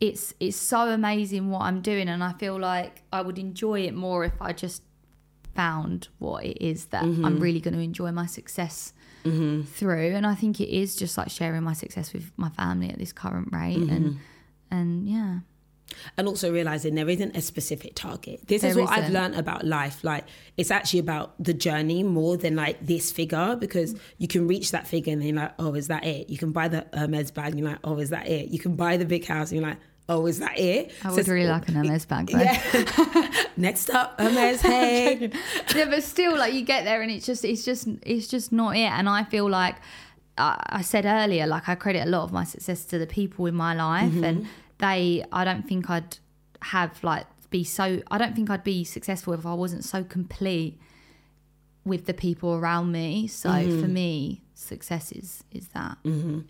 it's 0.00 0.34
it's 0.40 0.56
so 0.56 0.88
amazing 0.88 1.50
what 1.50 1.62
I'm 1.62 1.80
doing 1.80 2.08
and 2.08 2.22
I 2.22 2.32
feel 2.34 2.58
like 2.58 3.02
I 3.12 3.22
would 3.22 3.38
enjoy 3.38 3.80
it 3.80 3.94
more 3.94 4.24
if 4.24 4.34
I 4.40 4.52
just 4.52 4.82
found 5.54 6.08
what 6.18 6.44
it 6.44 6.62
is 6.62 6.86
that 6.86 7.02
I'm 7.02 7.16
mm-hmm. 7.16 7.38
really 7.38 7.60
going 7.60 7.74
to 7.74 7.80
enjoy 7.80 8.12
my 8.12 8.26
success 8.26 8.92
mm-hmm. 9.24 9.62
through. 9.62 10.14
And 10.14 10.26
I 10.26 10.34
think 10.34 10.60
it 10.60 10.68
is 10.68 10.94
just 10.94 11.16
like 11.16 11.30
sharing 11.30 11.62
my 11.62 11.72
success 11.72 12.12
with 12.12 12.30
my 12.36 12.50
family 12.50 12.90
at 12.90 12.98
this 12.98 13.12
current 13.12 13.48
rate 13.52 13.78
and 13.78 13.90
mm-hmm. 13.90 14.18
and 14.70 15.08
yeah 15.08 15.38
and 16.18 16.26
also 16.28 16.52
realizing 16.52 16.94
there 16.94 17.08
isn't 17.08 17.36
a 17.36 17.40
specific 17.40 17.94
target. 17.94 18.40
This 18.46 18.62
is 18.64 18.74
There 18.74 18.84
what 18.84 18.92
I've 18.92 19.10
learned 19.12 19.34
about 19.36 19.64
life. 19.64 20.02
Like 20.04 20.24
it's 20.56 20.70
actually 20.70 21.00
about 21.00 21.34
the 21.42 21.54
journey 21.54 22.02
more 22.02 22.36
than 22.36 22.56
like 22.56 22.84
this 22.84 23.12
figure 23.12 23.56
because 23.56 23.94
you 24.18 24.28
can 24.28 24.46
reach 24.48 24.72
that 24.72 24.86
figure 24.86 25.12
and 25.12 25.22
then 25.22 25.28
you're 25.28 25.36
like, 25.44 25.54
oh, 25.58 25.74
is 25.74 25.88
that 25.88 26.04
it? 26.04 26.28
You 26.28 26.38
can 26.38 26.52
buy 26.52 26.68
the 26.68 26.86
Hermes 26.92 27.30
bag 27.30 27.50
and 27.50 27.58
you're 27.60 27.68
like, 27.70 27.78
oh, 27.84 27.98
is 27.98 28.10
that 28.10 28.26
it? 28.28 28.48
You 28.48 28.58
can 28.58 28.74
buy 28.76 28.96
the 28.96 29.04
big 29.06 29.24
house 29.26 29.50
and 29.52 29.60
you're 29.60 29.68
like, 29.68 29.78
oh, 30.08 30.26
is 30.26 30.38
that 30.38 30.58
it? 30.58 30.92
I 31.04 31.08
So 31.10 31.16
would 31.16 31.28
really 31.28 31.48
like 31.48 31.68
an 31.68 31.74
Hermes 31.74 32.04
bag 32.04 32.28
though. 32.30 32.38
Yeah. 32.40 33.44
Next 33.56 33.90
up, 33.90 34.20
Hermes. 34.20 34.60
Hey. 34.62 35.30
yeah, 35.74 35.86
but 35.86 36.02
still, 36.02 36.36
like 36.36 36.52
you 36.54 36.62
get 36.62 36.84
there 36.84 37.00
and 37.02 37.10
it's 37.10 37.26
just, 37.26 37.44
it's 37.44 37.64
just, 37.64 37.88
it's 38.02 38.26
just 38.28 38.52
not 38.52 38.76
it. 38.76 38.90
And 38.90 39.08
I 39.08 39.24
feel 39.24 39.48
like 39.48 39.76
uh, 40.38 40.56
I 40.66 40.82
said 40.82 41.06
earlier, 41.06 41.46
like 41.46 41.68
I 41.68 41.74
credit 41.74 42.06
a 42.06 42.10
lot 42.10 42.24
of 42.24 42.32
my 42.32 42.44
success 42.44 42.84
to 42.86 42.98
the 42.98 43.06
people 43.06 43.46
in 43.46 43.54
my 43.54 43.74
life, 43.74 44.12
Mm-hmm. 44.12 44.24
and 44.24 44.46
they, 44.78 45.24
I 45.32 45.44
don't 45.44 45.66
think 45.68 45.88
I'd 45.90 46.18
have 46.62 47.02
like 47.04 47.26
be 47.50 47.64
so. 47.64 48.02
I 48.10 48.18
don't 48.18 48.34
think 48.34 48.50
I'd 48.50 48.64
be 48.64 48.84
successful 48.84 49.32
if 49.34 49.46
I 49.46 49.54
wasn't 49.54 49.84
so 49.84 50.02
complete 50.04 50.78
with 51.84 52.06
the 52.06 52.14
people 52.14 52.54
around 52.54 52.90
me. 52.92 53.26
So 53.28 53.48
Mm-hmm. 53.50 53.80
for 53.80 53.88
me, 53.88 54.42
success 54.54 55.12
is 55.12 55.44
is 55.52 55.68
that. 55.68 55.98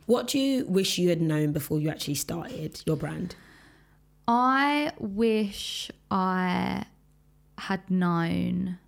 What 0.07 0.27
do 0.29 0.39
you 0.39 0.65
wish 0.67 0.99
you 0.99 1.09
had 1.11 1.21
known 1.21 1.53
before 1.53 1.79
you 1.81 1.91
actually 1.91 2.15
started 2.15 2.81
your 2.87 2.97
brand? 2.97 3.35
I 4.29 4.93
wish 4.99 5.91
I 6.11 6.85
had 7.59 7.89
known. 7.91 8.79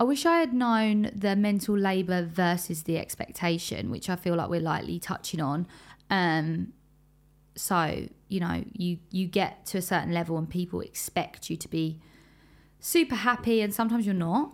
I 0.00 0.04
wish 0.04 0.24
I 0.24 0.38
had 0.38 0.54
known 0.54 1.10
the 1.14 1.34
mental 1.34 1.76
labor 1.76 2.24
versus 2.24 2.84
the 2.84 2.98
expectation, 2.98 3.90
which 3.90 4.08
I 4.08 4.14
feel 4.16 4.36
like 4.36 4.48
we're 4.48 4.60
lightly 4.60 5.00
touching 5.00 5.40
on. 5.40 5.66
Um, 6.08 6.72
so 7.58 8.06
you 8.28 8.40
know, 8.40 8.64
you 8.72 8.98
you 9.10 9.26
get 9.26 9.66
to 9.66 9.78
a 9.78 9.82
certain 9.82 10.12
level 10.12 10.38
and 10.38 10.48
people 10.48 10.80
expect 10.80 11.50
you 11.50 11.56
to 11.56 11.68
be 11.68 11.98
super 12.80 13.14
happy, 13.14 13.60
and 13.60 13.74
sometimes 13.74 14.06
you're 14.06 14.14
not. 14.14 14.52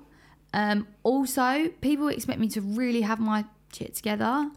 Um, 0.53 0.87
also, 1.03 1.69
people 1.81 2.09
expect 2.09 2.39
me 2.39 2.49
to 2.49 2.61
really 2.61 3.03
have 3.03 3.19
my 3.19 3.45
shit 3.73 3.95
together, 3.95 4.51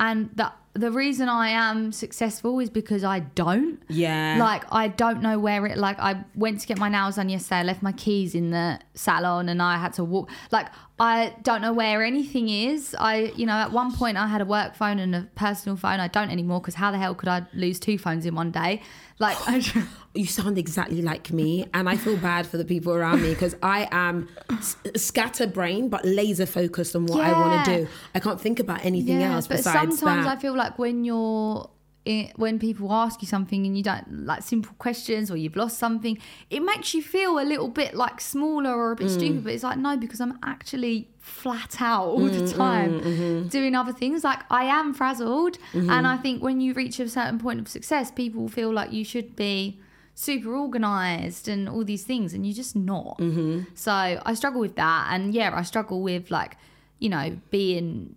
and 0.00 0.30
that 0.34 0.56
the 0.74 0.90
reason 0.90 1.28
I 1.28 1.50
am 1.50 1.92
successful 1.92 2.58
is 2.58 2.70
because 2.70 3.04
I 3.04 3.20
don't. 3.20 3.82
Yeah. 3.88 4.36
Like 4.38 4.64
I 4.72 4.88
don't 4.88 5.20
know 5.20 5.38
where 5.38 5.66
it. 5.66 5.76
Like 5.76 5.98
I 5.98 6.24
went 6.34 6.60
to 6.60 6.66
get 6.66 6.78
my 6.78 6.88
nails 6.88 7.16
done 7.16 7.28
yesterday. 7.28 7.56
I 7.56 7.62
left 7.62 7.82
my 7.82 7.92
keys 7.92 8.34
in 8.34 8.50
the 8.50 8.80
salon, 8.94 9.48
and 9.50 9.60
I 9.60 9.76
had 9.76 9.92
to 9.94 10.04
walk. 10.04 10.30
Like 10.50 10.68
I 11.02 11.34
don't 11.42 11.62
know 11.62 11.72
where 11.72 12.04
anything 12.04 12.48
is. 12.48 12.94
I, 12.96 13.32
you 13.34 13.44
know, 13.44 13.54
at 13.54 13.72
one 13.72 13.92
point 13.92 14.16
I 14.16 14.28
had 14.28 14.40
a 14.40 14.44
work 14.44 14.76
phone 14.76 15.00
and 15.00 15.16
a 15.16 15.28
personal 15.34 15.76
phone. 15.76 15.98
I 15.98 16.06
don't 16.06 16.30
anymore 16.30 16.60
because 16.60 16.76
how 16.76 16.92
the 16.92 16.98
hell 16.98 17.16
could 17.16 17.28
I 17.28 17.44
lose 17.54 17.80
two 17.80 17.98
phones 17.98 18.24
in 18.24 18.36
one 18.36 18.52
day? 18.52 18.82
Like 19.18 19.36
you 20.14 20.26
sound 20.26 20.58
exactly 20.58 21.02
like 21.02 21.32
me, 21.32 21.66
and 21.74 21.88
I 21.88 21.96
feel 21.96 22.16
bad 22.16 22.46
for 22.46 22.56
the 22.56 22.64
people 22.64 22.92
around 22.92 23.20
me 23.20 23.30
because 23.30 23.56
I 23.64 23.88
am 23.90 24.28
s- 24.50 24.76
scatterbrained 24.94 25.90
but 25.90 26.04
laser 26.04 26.46
focused 26.46 26.94
on 26.94 27.06
what 27.06 27.24
I 27.24 27.32
want 27.32 27.64
to 27.64 27.78
do. 27.78 27.88
I 28.14 28.20
can't 28.20 28.40
think 28.40 28.60
about 28.60 28.84
anything 28.84 29.20
yeah, 29.20 29.34
else 29.34 29.48
but 29.48 29.56
besides 29.56 29.98
sometimes 29.98 30.26
that. 30.26 30.38
I 30.38 30.40
feel 30.40 30.54
like 30.54 30.61
when 30.78 31.04
you're 31.04 31.68
i 32.04 32.32
when 32.44 32.58
people 32.58 32.86
ask 32.92 33.22
you 33.22 33.28
something 33.28 33.60
and 33.66 33.72
you 33.78 33.82
don't 33.90 34.26
like 34.30 34.42
simple 34.42 34.74
questions 34.86 35.30
or 35.30 35.36
you've 35.36 35.54
lost 35.64 35.76
something, 35.78 36.14
it 36.50 36.60
makes 36.60 36.88
you 36.94 37.00
feel 37.02 37.32
a 37.38 37.46
little 37.52 37.68
bit 37.68 37.94
like 37.94 38.20
smaller 38.20 38.74
or 38.82 38.88
a 38.92 38.96
Mm. 38.96 38.98
bit 39.00 39.10
stupid. 39.10 39.44
But 39.44 39.52
it's 39.54 39.62
like 39.62 39.78
no, 39.78 39.96
because 39.96 40.20
I'm 40.24 40.36
actually 40.54 40.96
flat 41.20 41.72
out 41.80 42.06
all 42.16 42.28
Mm, 42.28 42.32
the 42.38 42.44
time 42.64 42.92
mm-hmm. 43.00 43.48
doing 43.56 43.74
other 43.76 43.92
things. 44.02 44.18
Like 44.30 44.40
I 44.50 44.64
am 44.78 44.92
frazzled, 44.94 45.54
and 45.74 46.04
I 46.14 46.16
think 46.24 46.42
when 46.42 46.60
you 46.64 46.70
reach 46.82 46.98
a 46.98 47.08
certain 47.08 47.38
point 47.38 47.58
of 47.60 47.68
success, 47.68 48.10
people 48.10 48.48
feel 48.48 48.70
like 48.72 48.90
you 48.98 49.04
should 49.12 49.30
be 49.36 49.78
super 50.14 50.52
organized 50.64 51.44
and 51.48 51.68
all 51.68 51.84
these 51.92 52.04
things 52.10 52.34
and 52.34 52.44
you're 52.46 52.54
just 52.64 52.76
not 52.76 53.16
Mm-hmm. 53.18 53.60
so 53.74 53.92
i 54.30 54.34
struggle 54.34 54.60
with 54.60 54.76
that 54.76 55.02
and 55.12 55.32
yeah 55.32 55.50
i 55.54 55.62
struggle 55.62 56.02
with 56.02 56.30
like 56.30 56.52
you 56.98 57.08
know 57.08 57.26
being 57.50 58.14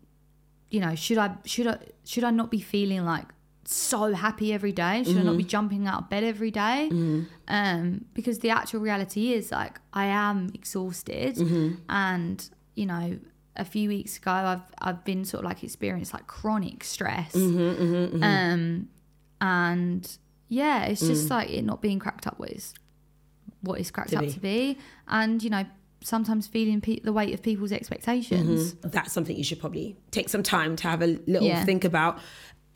you 0.76 0.80
know 0.84 0.94
should 1.04 1.20
i 1.26 1.30
should 1.52 1.68
i 1.74 1.78
should 2.12 2.24
i 2.30 2.32
not 2.42 2.50
be 2.58 2.62
feeling 2.74 3.04
like 3.14 3.28
so 3.68 4.00
happy 4.26 4.48
every 4.58 4.72
day 4.84 4.96
should 5.04 5.18
i 5.18 5.24
not 5.30 5.38
be 5.38 5.44
Mm-hmm. 5.44 5.56
jumping 5.56 5.84
out 5.92 6.00
of 6.04 6.10
bed 6.14 6.24
every 6.34 6.52
day? 6.66 6.80
um 7.58 8.06
because 8.18 8.38
the 8.46 8.52
actual 8.60 8.80
reality 8.90 9.24
is 9.38 9.46
like 9.62 9.76
i 10.04 10.06
am 10.26 10.38
exhausted 10.60 11.34
Mm-hmm. 11.36 11.68
and 11.90 12.38
you 12.80 12.86
know 12.92 13.06
a 13.64 13.66
few 13.74 13.86
weeks 13.96 14.14
ago 14.18 14.32
i've 14.54 14.66
i've 14.88 15.02
been 15.10 15.24
sort 15.32 15.40
of 15.44 15.50
like 15.52 15.62
experienced 15.64 16.14
like 16.18 16.28
chronic 16.38 16.80
stress 16.84 17.34
Mm-hmm, 17.34 18.22
um 18.34 18.88
and 19.42 20.18
yeah 20.60 20.84
it's 20.90 21.04
Mm. 21.04 21.08
just 21.08 21.30
like 21.30 21.50
it 21.58 21.64
not 21.72 21.80
being 21.82 22.00
cracked 22.06 22.26
up 22.28 22.38
with 22.40 22.74
what 23.62 23.80
it's 23.80 23.92
cracked 23.96 24.12
To 24.12 24.18
up 24.18 24.26
be. 24.26 24.32
to 24.38 24.40
be 24.40 24.78
and 25.08 25.42
you 25.44 25.50
know 25.56 25.66
sometimes 26.06 26.46
feeling 26.48 26.80
pe- 26.82 27.00
the 27.00 27.12
weight 27.12 27.34
of 27.34 27.42
people's 27.42 27.72
expectations 27.72 28.74
mm-hmm. 28.74 28.90
That's 28.90 29.12
something 29.12 29.36
you 29.36 29.44
should 29.44 29.60
probably 29.60 29.98
take 30.12 30.30
some 30.30 30.44
time 30.44 30.76
to 30.78 30.84
have 30.88 31.02
a 31.02 31.08
little 31.28 31.48
Yeah. 31.48 31.66
think 31.66 31.84
about. 31.84 32.20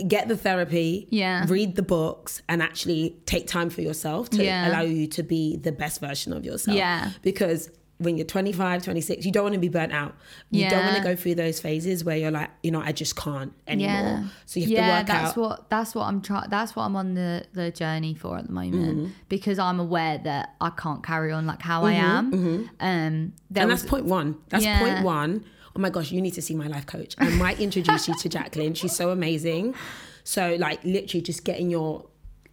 Get 0.07 0.27
the 0.29 0.37
therapy, 0.37 1.07
Yeah. 1.11 1.45
read 1.47 1.75
the 1.75 1.83
books, 1.83 2.41
and 2.47 2.63
actually 2.63 3.17
take 3.25 3.47
time 3.47 3.69
for 3.69 3.81
yourself 3.81 4.29
to 4.31 4.43
Yeah. 4.43 4.69
allow 4.69 4.81
you 4.81 5.07
to 5.07 5.23
be 5.23 5.57
the 5.57 5.71
best 5.73 5.99
version 6.01 6.31
of 6.33 6.43
yourself. 6.45 6.75
Yeah. 6.77 7.11
Because 7.21 7.69
when 7.99 8.15
you're 8.17 8.25
25, 8.25 8.83
26, 8.83 9.25
you 9.25 9.31
don't 9.31 9.43
want 9.43 9.53
to 9.55 9.59
be 9.59 9.67
burnt 9.69 9.91
out. 9.93 10.15
You 10.51 10.69
don't 10.69 10.85
want 10.85 10.97
to 10.97 11.03
go 11.03 11.15
through 11.17 11.35
those 11.35 11.59
phases 11.59 12.03
where 12.05 12.15
you're 12.17 12.31
like, 12.31 12.49
you 12.63 12.71
know, 12.71 12.81
I 12.81 12.93
just 12.93 13.15
can't 13.17 13.53
anymore. 13.67 13.91
Yeah. 13.93 14.23
So 14.45 14.59
you 14.61 14.67
have 14.67 14.71
yeah, 14.71 14.87
to 14.87 14.97
work 14.99 15.07
that's 15.07 15.29
out. 15.31 15.37
what 15.37 15.69
that's 15.69 15.93
what 15.95 16.03
I'm 16.05 16.21
trying. 16.21 16.49
That's 16.49 16.75
what 16.75 16.83
I'm 16.83 16.95
on 16.95 17.13
the 17.13 17.45
the 17.53 17.71
journey 17.71 18.13
for 18.15 18.37
at 18.37 18.47
the 18.47 18.53
moment 18.53 18.69
Mm-hmm. 18.97 19.07
because 19.27 19.59
I'm 19.59 19.79
aware 19.79 20.17
that 20.19 20.55
I 20.61 20.69
can't 20.71 21.03
carry 21.03 21.31
on 21.33 21.45
like 21.45 21.61
how 21.61 21.83
I 21.83 21.91
am. 21.93 22.31
Mm-hmm. 22.31 22.63
Um, 22.63 22.67
and 22.79 23.33
was, 23.53 23.81
that's 23.81 23.83
point 23.89 24.05
one. 24.05 24.37
That's 24.49 24.63
Yeah. 24.63 24.79
point 24.79 25.03
one. 25.03 25.43
Oh 25.75 25.79
my 25.79 25.89
gosh, 25.89 26.11
you 26.11 26.21
need 26.21 26.33
to 26.35 26.41
see 26.41 26.55
my 26.55 26.67
life 26.67 26.85
coach. 26.85 27.15
I 27.19 27.29
might 27.29 27.59
introduce 27.59 28.07
you 28.07 28.15
to 28.17 28.29
Jacqueline. 28.29 28.73
She's 28.73 28.95
so 28.95 29.09
amazing. 29.11 29.75
So 30.23 30.55
like 30.59 30.83
literally 30.83 31.21
just 31.21 31.43
getting 31.43 31.69
your 31.69 32.05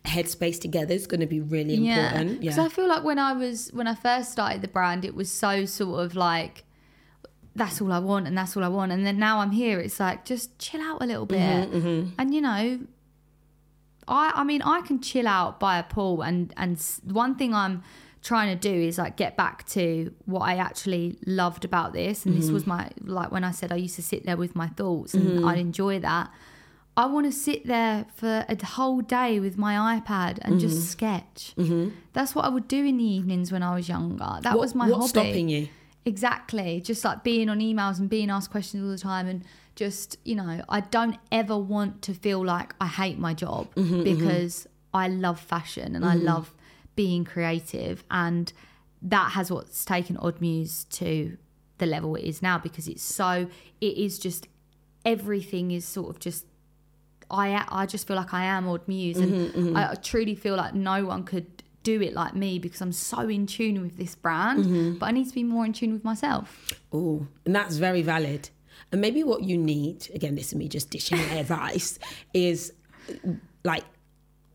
headspace 0.06 0.60
together 0.60 0.94
is 0.94 1.06
going 1.06 1.20
to 1.20 1.26
be 1.26 1.40
really 1.40 1.74
important. 1.74 2.28
yeah, 2.30 2.38
because 2.38 2.56
Yeah. 2.58 2.64
I 2.64 2.68
feel 2.68 2.88
like 2.88 3.04
when 3.04 3.18
I 3.18 3.32
was 3.32 3.70
when 3.72 3.86
I 3.86 3.94
first 3.94 4.32
started 4.32 4.62
the 4.62 4.68
brand, 4.68 5.04
it 5.04 5.14
was 5.14 5.30
so 5.30 5.64
sort 5.64 6.04
of 6.04 6.14
like 6.14 6.64
that's 7.54 7.80
all 7.80 7.90
I 7.92 7.98
want 7.98 8.26
and 8.26 8.36
that's 8.38 8.56
all 8.56 8.64
I 8.64 8.68
want, 8.68 8.92
and 8.92 9.04
then 9.06 9.18
now 9.18 9.38
I'm 9.40 9.50
here. 9.50 9.80
It's 9.80 9.98
like 10.00 10.24
just 10.24 10.58
chill 10.58 10.80
out 10.80 11.02
a 11.02 11.06
little 11.06 11.26
bit, 11.26 11.38
Mm-hmm, 11.70 12.10
and 12.18 12.34
you 12.34 12.40
know. 12.40 12.80
I, 14.08 14.30
I 14.36 14.44
mean 14.44 14.62
I 14.62 14.82
can 14.82 15.00
chill 15.00 15.26
out 15.26 15.58
by 15.58 15.78
a 15.78 15.82
pool 15.82 16.22
and 16.22 16.54
and 16.56 16.80
one 17.04 17.34
thing 17.34 17.52
I'm 17.52 17.82
trying 18.22 18.56
to 18.56 18.60
do 18.72 18.72
is 18.72 18.98
like 18.98 19.16
get 19.16 19.36
back 19.36 19.66
to 19.70 20.12
what 20.26 20.42
I 20.42 20.56
actually 20.58 21.18
loved 21.26 21.64
about 21.64 21.92
this 21.92 22.24
and 22.24 22.34
Mm-hmm. 22.34 22.40
this 22.40 22.50
was 22.52 22.66
my 22.68 22.90
like 23.02 23.32
when 23.32 23.42
I 23.42 23.50
said 23.50 23.72
I 23.72 23.76
used 23.76 23.96
to 23.96 24.02
sit 24.02 24.24
there 24.24 24.36
with 24.36 24.54
my 24.54 24.68
thoughts 24.68 25.12
and 25.14 25.44
I'd 25.44 25.58
enjoy 25.58 25.98
that 26.00 26.30
I 26.96 27.06
want 27.06 27.26
to 27.26 27.32
sit 27.32 27.66
there 27.66 28.06
for 28.14 28.46
a 28.48 28.64
whole 28.64 29.02
day 29.02 29.38
with 29.38 29.58
my 29.58 29.74
iPad 29.98 30.38
and 30.42 30.54
Mm-hmm. 30.54 30.58
just 30.58 30.90
sketch 30.90 31.54
that's 32.14 32.34
what 32.34 32.44
I 32.46 32.48
would 32.48 32.68
do 32.68 32.84
in 32.84 32.96
the 32.96 33.04
evenings 33.04 33.52
when 33.52 33.62
I 33.62 33.74
was 33.74 33.88
younger 33.88 34.38
that 34.42 34.54
What- 34.54 34.60
was 34.60 34.74
my 34.74 34.86
what's 34.88 35.12
hobby 35.12 35.28
stopping 35.28 35.48
you? 35.50 35.68
Exactly. 36.06 36.80
Just 36.80 37.04
like 37.04 37.24
being 37.24 37.48
on 37.48 37.58
emails 37.58 37.98
and 37.98 38.08
being 38.08 38.30
asked 38.30 38.50
questions 38.52 38.82
all 38.84 38.90
the 38.90 38.96
time. 38.96 39.26
And 39.26 39.42
just, 39.74 40.16
you 40.24 40.36
know, 40.36 40.62
I 40.68 40.80
don't 40.80 41.16
ever 41.32 41.58
want 41.58 42.00
to 42.02 42.14
feel 42.14 42.44
like 42.44 42.74
I 42.80 42.86
hate 42.86 43.18
my 43.18 43.34
job 43.34 43.74
Mm-hmm, 43.74 44.04
because 44.04 44.68
I 44.94 45.08
love 45.08 45.40
fashion 45.40 45.96
and 45.96 46.04
I 46.04 46.14
love 46.14 46.54
being 46.94 47.24
creative. 47.24 48.04
And 48.08 48.52
that 49.02 49.32
has 49.32 49.50
what's 49.50 49.84
taken 49.84 50.16
Odd 50.18 50.40
Muse 50.40 50.84
to 50.90 51.36
the 51.78 51.86
level 51.86 52.14
it 52.14 52.22
is 52.24 52.40
now 52.40 52.56
because 52.56 52.86
it's 52.88 53.02
so, 53.02 53.48
it 53.80 53.96
is 53.98 54.18
just, 54.20 54.46
everything 55.04 55.72
is 55.72 55.84
sort 55.84 56.08
of 56.10 56.20
just 56.20 56.46
I 57.30 57.64
I 57.68 57.86
just 57.86 58.06
feel 58.06 58.16
like 58.16 58.32
I 58.32 58.44
am 58.44 58.68
Odd 58.68 58.86
Muse, 58.86 59.18
and 59.18 59.50
Mm-hmm, 59.52 59.76
I 59.76 59.94
truly 59.96 60.34
feel 60.34 60.56
like 60.56 60.74
no 60.74 61.04
one 61.06 61.24
could 61.24 61.46
do 61.82 62.02
it 62.02 62.14
like 62.14 62.34
me 62.34 62.58
because 62.58 62.80
I'm 62.80 62.92
so 62.92 63.20
in 63.28 63.46
tune 63.46 63.80
with 63.80 63.96
this 63.96 64.14
brand. 64.14 64.64
Mm-hmm. 64.64 64.98
But 64.98 65.06
I 65.06 65.12
need 65.12 65.28
to 65.28 65.34
be 65.34 65.44
more 65.44 65.64
in 65.64 65.72
tune 65.72 65.92
with 65.92 66.04
myself. 66.04 66.72
Oh, 66.92 67.26
and 67.44 67.54
that's 67.54 67.76
very 67.76 68.02
valid. 68.02 68.50
And 68.90 69.00
maybe 69.00 69.22
what 69.22 69.42
you 69.42 69.56
need, 69.56 70.08
again, 70.14 70.34
this 70.34 70.48
is 70.48 70.54
me 70.54 70.68
just 70.68 70.90
dishing 70.90 71.18
advice, 71.30 71.98
is 72.34 72.72
like 73.64 73.84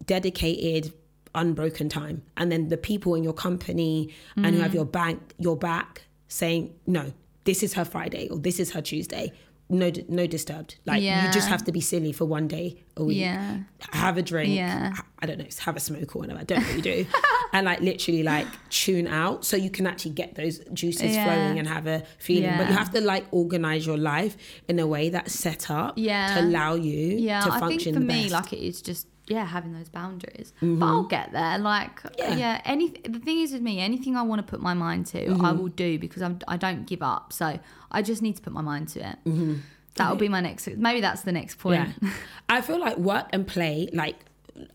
dedicated, 0.06 0.94
unbroken 1.34 1.90
time. 1.90 2.24
And 2.38 2.52
then 2.52 2.68
the 2.68 2.78
people 2.78 3.16
in 3.16 3.24
your 3.24 3.34
company 3.34 4.14
and 4.36 4.54
who 4.56 4.62
have 4.62 4.74
your 4.74 4.86
bank, 4.86 5.34
your 5.38 5.56
back 5.56 6.04
saying, 6.28 6.74
no, 6.86 7.14
this 7.46 7.64
is 7.64 7.74
her 7.74 7.86
Friday 7.86 8.28
or 8.30 8.38
this 8.38 8.60
is 8.60 8.72
her 8.72 8.82
Tuesday. 8.82 9.32
No, 9.72 9.92
no 10.10 10.28
disturbed. 10.28 10.76
Like 10.86 11.02
you 11.02 11.10
just 11.32 11.48
have 11.48 11.64
to 11.66 11.72
be 11.72 11.82
silly 11.82 12.12
for 12.12 12.26
one 12.26 12.48
day 12.48 12.84
a 12.98 13.04
week. 13.04 13.18
Yeah. 13.20 13.60
Have 13.92 14.18
a 14.18 14.22
drink. 14.22 14.54
Yeah. 14.54 14.94
I 15.20 15.26
don't 15.26 15.38
know, 15.40 15.46
have 15.60 15.76
a 15.76 15.80
smoke 15.80 16.16
or 16.16 16.20
whatever. 16.20 16.40
I 16.40 16.44
don't 16.44 16.60
know 16.62 16.68
what 16.68 16.76
you 16.76 16.82
do. 16.82 17.06
and 17.54 17.66
like 17.66 17.80
literally 17.80 18.24
like 18.24 18.48
tune 18.70 19.08
out 19.08 19.46
so 19.46 19.56
you 19.56 19.70
can 19.70 19.88
actually 19.88 20.12
get 20.12 20.36
those 20.36 20.60
juices 20.74 21.16
Yeah. 21.16 21.24
flowing 21.26 21.58
and 21.60 21.68
have 21.68 21.88
a 21.88 22.04
feeling. 22.20 22.58
But 22.58 22.68
you 22.70 22.74
have 22.76 22.92
to 22.92 23.02
like 23.02 23.26
organize 23.32 23.86
your 23.88 23.98
life 23.98 24.36
in 24.68 24.78
a 24.80 24.86
way 24.88 25.10
that's 25.10 25.34
set 25.34 25.72
up 25.72 25.94
Yeah. 25.98 26.36
to 26.36 26.42
allow 26.42 26.76
you 26.76 27.18
Yeah, 27.18 27.42
to 27.42 27.48
I 27.48 27.60
think 27.60 27.72
function 27.72 27.94
for 27.94 28.00
the 28.02 28.06
me, 28.06 28.24
best. 28.24 28.34
like 28.34 28.54
it 28.54 28.60
is 28.60 28.82
just 28.82 29.08
yeah 29.32 29.46
having 29.46 29.74
those 29.74 29.90
boundaries. 29.90 30.54
But 30.60 30.66
mm-hmm. 30.66 30.84
I'll 30.84 31.04
get 31.04 31.32
there. 31.32 31.58
Like 31.58 32.02
Yeah. 32.18 32.36
yeah, 32.36 32.62
any 32.66 32.90
the 32.90 33.20
thing 33.20 33.40
is 33.40 33.54
with 33.54 33.62
me, 33.62 33.80
anything 33.80 34.16
I 34.16 34.24
want 34.24 34.46
to 34.46 34.50
put 34.54 34.62
my 34.62 34.74
mind 34.74 35.08
to, 35.08 35.20
I 35.20 35.30
mm-hmm. 35.30 35.58
will 35.58 35.70
do 35.70 35.98
because 35.98 36.22
I'm 36.22 36.40
I 36.48 36.58
don't 36.58 36.86
give 36.86 37.02
up. 37.02 37.34
So 37.34 37.60
I 37.92 38.02
just 38.02 38.22
need 38.22 38.36
to 38.36 38.42
put 38.42 38.54
my 38.54 38.62
mind 38.62 38.90
to 38.90 39.00
it. 39.00 39.18
Mm-hmm. 39.26 39.56
That'll 39.96 40.16
be 40.16 40.30
my 40.30 40.42
next. 40.42 40.68
Maybe 40.68 41.02
that's 41.02 41.24
the 41.24 41.32
next 41.32 41.56
point. 41.60 41.90
Yeah. 42.02 42.10
I 42.50 42.62
feel 42.62 42.80
like 42.80 42.98
work 42.98 43.28
and 43.34 43.46
play, 43.46 43.90
like 43.94 44.18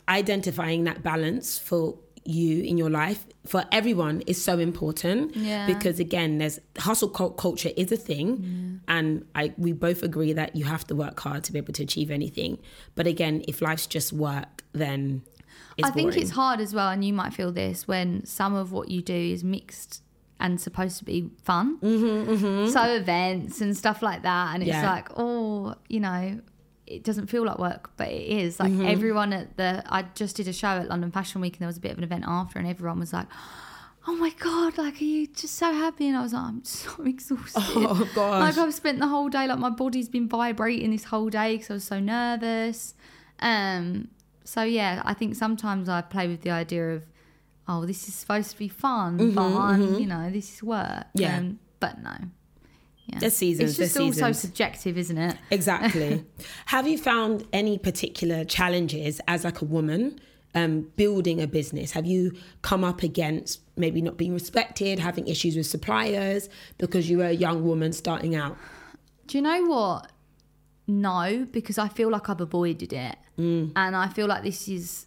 identifying 0.09 0.85
that 0.85 1.03
balance 1.03 1.59
for 1.59 1.97
you 2.29 2.63
in 2.63 2.77
your 2.79 2.91
life 2.91 3.27
for 3.47 3.65
everyone 3.73 4.23
is 4.27 4.43
so 4.43 4.59
important 4.59 5.35
Yeah. 5.37 5.67
because 5.67 6.01
again 6.01 6.39
there's 6.39 6.59
hustle 6.79 7.09
culture 7.09 7.71
is 7.77 7.93
a 7.93 7.97
thing 7.97 8.81
and 8.89 9.25
I 9.35 9.53
we 9.57 9.73
both 9.73 10.03
agree 10.03 10.33
that 10.33 10.57
you 10.57 10.65
have 10.65 10.87
to 10.89 10.95
work 10.95 11.19
hard 11.21 11.45
to 11.45 11.53
be 11.53 11.59
able 11.59 11.73
to 11.75 11.83
achieve 11.83 12.11
anything 12.11 12.59
but 12.95 13.07
again 13.07 13.43
if 13.49 13.63
life's 13.63 13.87
just 13.87 14.13
work 14.13 14.65
then 14.73 15.23
it's 15.79 15.89
I 15.89 15.91
think 15.93 16.17
it's 16.17 16.31
hard 16.31 16.61
as 16.61 16.73
well, 16.75 16.89
and 16.89 17.05
you 17.05 17.13
might 17.13 17.35
feel 17.35 17.53
this 17.53 17.87
when 17.87 18.25
some 18.25 18.55
of 18.55 18.73
what 18.73 18.89
you 18.91 19.03
do 19.03 19.15
is 19.15 19.45
mixed 19.45 20.03
and 20.41 20.59
supposed 20.61 20.99
to 20.99 21.05
be 21.05 21.31
fun. 21.45 21.79
Mm-hmm, 21.81 22.69
So 22.69 22.83
events 22.95 23.61
and 23.61 23.77
stuff 23.77 24.01
like 24.03 24.23
that, 24.23 24.55
and 24.55 24.63
it's 24.63 24.69
Yeah. 24.69 24.91
like, 24.91 25.09
oh, 25.17 25.75
you 25.89 26.01
know, 26.01 26.41
it 26.87 27.03
doesn't 27.05 27.27
feel 27.27 27.45
like 27.45 27.59
work, 27.59 27.91
but 27.97 28.09
it 28.09 28.27
is. 28.29 28.61
Like 28.61 28.71
Mm-hmm. 28.73 28.87
everyone 28.87 29.33
at 29.33 29.57
the, 29.57 29.83
I 29.87 30.03
just 30.15 30.37
did 30.37 30.47
a 30.49 30.53
show 30.53 30.69
at 30.69 30.89
London 30.89 31.11
Fashion 31.11 31.41
Week, 31.41 31.55
and 31.55 31.61
there 31.61 31.67
was 31.67 31.77
a 31.79 31.81
bit 31.81 31.93
of 31.93 31.99
an 31.99 32.05
event 32.05 32.25
after, 32.27 32.59
and 32.59 32.69
everyone 32.69 33.01
was 33.01 33.13
like. 33.13 33.27
Oh 34.09 34.15
my 34.15 34.31
god! 34.39 34.79
Like, 34.79 35.01
are 35.01 35.05
you 35.05 35.27
just 35.27 35.57
so 35.57 35.73
happy? 35.73 36.07
And 36.07 36.17
I 36.17 36.23
was 36.23 36.33
like, 36.33 36.45
I'm 36.45 36.63
so 36.81 37.03
exhausted. 37.05 37.61
Oh, 37.75 38.09
gosh. 38.15 38.57
Like, 38.57 38.57
I've 38.57 38.73
spent 38.73 39.01
the 39.01 39.09
whole 39.09 39.29
day, 39.29 39.49
like, 39.49 39.59
my 39.59 39.69
body's 39.69 40.09
been 40.09 40.29
vibrating 40.29 40.93
this 40.93 41.03
whole 41.03 41.29
day 41.29 41.57
because 41.57 41.71
I 41.71 41.75
was 41.75 41.83
so 41.85 41.99
nervous. 41.99 42.95
Um, 43.41 44.07
so 44.45 44.63
yeah, 44.63 45.03
I 45.05 45.13
think 45.13 45.35
sometimes 45.35 45.89
I 45.89 46.03
play 46.03 46.29
with 46.29 46.43
the 46.43 46.51
idea 46.51 46.95
of, 46.95 47.05
oh, 47.67 47.85
this 47.85 48.07
is 48.07 48.15
supposed 48.15 48.53
to 48.53 48.59
be 48.59 48.69
fun, 48.69 49.35
but 49.35 49.43
I'm, 49.43 49.95
you 49.99 50.07
know, 50.07 50.31
this 50.31 50.55
is 50.55 50.63
work. 50.63 50.87
Mm-hmm, 50.89 51.21
Yeah. 51.21 51.39
Um, 51.39 51.59
but 51.81 52.01
no, 52.01 52.15
yeah. 53.07 53.19
There's 53.21 53.37
seasons, 53.37 53.71
It's 53.71 53.79
just 53.79 53.95
there's 53.95 54.05
also 54.07 54.13
seasons. 54.33 54.39
subjective, 54.41 54.99
isn't 54.99 55.19
it? 55.19 55.37
Exactly. 55.51 56.25
Have 56.67 56.87
you 56.89 56.99
found 56.99 57.45
any 57.53 57.79
particular 57.79 58.45
challenges 58.45 59.21
as 59.29 59.45
like 59.45 59.61
a 59.61 59.65
woman 59.65 60.19
um, 60.55 60.91
building 60.97 61.41
a 61.41 61.47
business? 61.47 61.93
Have 61.93 62.07
you 62.07 62.33
come 62.63 62.83
up 62.85 63.03
against 63.03 63.61
maybe 63.77 64.01
not 64.03 64.17
being 64.17 64.35
respected, 64.35 64.99
having 64.99 65.27
issues 65.29 65.57
with 65.57 65.67
suppliers 65.67 66.49
because 66.79 67.09
you 67.09 67.19
were 67.19 67.27
a 67.27 67.33
young 67.33 67.65
woman 67.65 67.93
starting 67.93 68.35
out? 68.35 68.57
Do 69.29 69.39
you 69.39 69.43
know 69.43 69.65
what? 69.67 70.11
No, 70.89 71.47
because 71.51 71.79
I 71.79 71.89
feel 71.89 72.11
like 72.11 72.29
I've 72.29 72.41
avoided 72.41 72.93
it. 72.93 73.17
Mm. 73.39 73.73
And 73.77 73.97
I 73.97 74.09
feel 74.09 74.27
like 74.29 74.43
this 74.45 74.69
is 74.69 75.07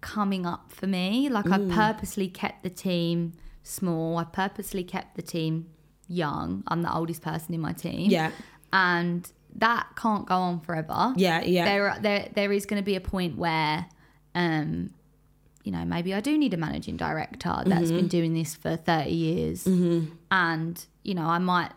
coming 0.00 0.46
up 0.46 0.70
for 0.72 0.86
me. 0.86 1.28
Like 1.28 1.44
Mm. 1.46 1.70
I 1.72 1.74
purposely 1.92 2.28
kept 2.28 2.62
the 2.62 2.70
team 2.70 3.32
small. 3.62 4.16
I 4.16 4.24
purposely 4.24 4.84
kept 4.84 5.16
the 5.16 5.22
team 5.22 5.66
young. 6.08 6.64
I'm 6.68 6.82
the 6.82 6.92
oldest 6.94 7.22
person 7.22 7.54
in 7.54 7.60
my 7.60 7.72
team. 7.72 8.10
Yeah. 8.10 8.32
And 8.72 9.30
that 9.56 9.86
can't 9.96 10.26
go 10.26 10.34
on 10.36 10.60
forever. 10.60 11.12
Yeah, 11.16 11.42
yeah. 11.42 11.64
There 11.64 11.96
there 12.00 12.28
there 12.34 12.52
is 12.52 12.66
going 12.66 12.80
to 12.82 12.84
be 12.84 12.96
a 12.96 13.00
point 13.00 13.36
where 13.36 13.86
um 14.34 14.90
you 15.64 15.72
know, 15.72 15.84
maybe 15.84 16.14
I 16.14 16.20
do 16.20 16.38
need 16.38 16.54
a 16.54 16.56
managing 16.56 16.96
director 16.96 17.62
that's 17.66 17.86
Mm-hmm. 17.88 17.96
been 17.96 18.08
doing 18.08 18.32
this 18.34 18.54
for 18.54 18.76
30 18.76 19.10
years. 19.10 19.66
And, 20.30 20.86
you 21.02 21.14
know, 21.14 21.26
I 21.26 21.38
might 21.38 21.72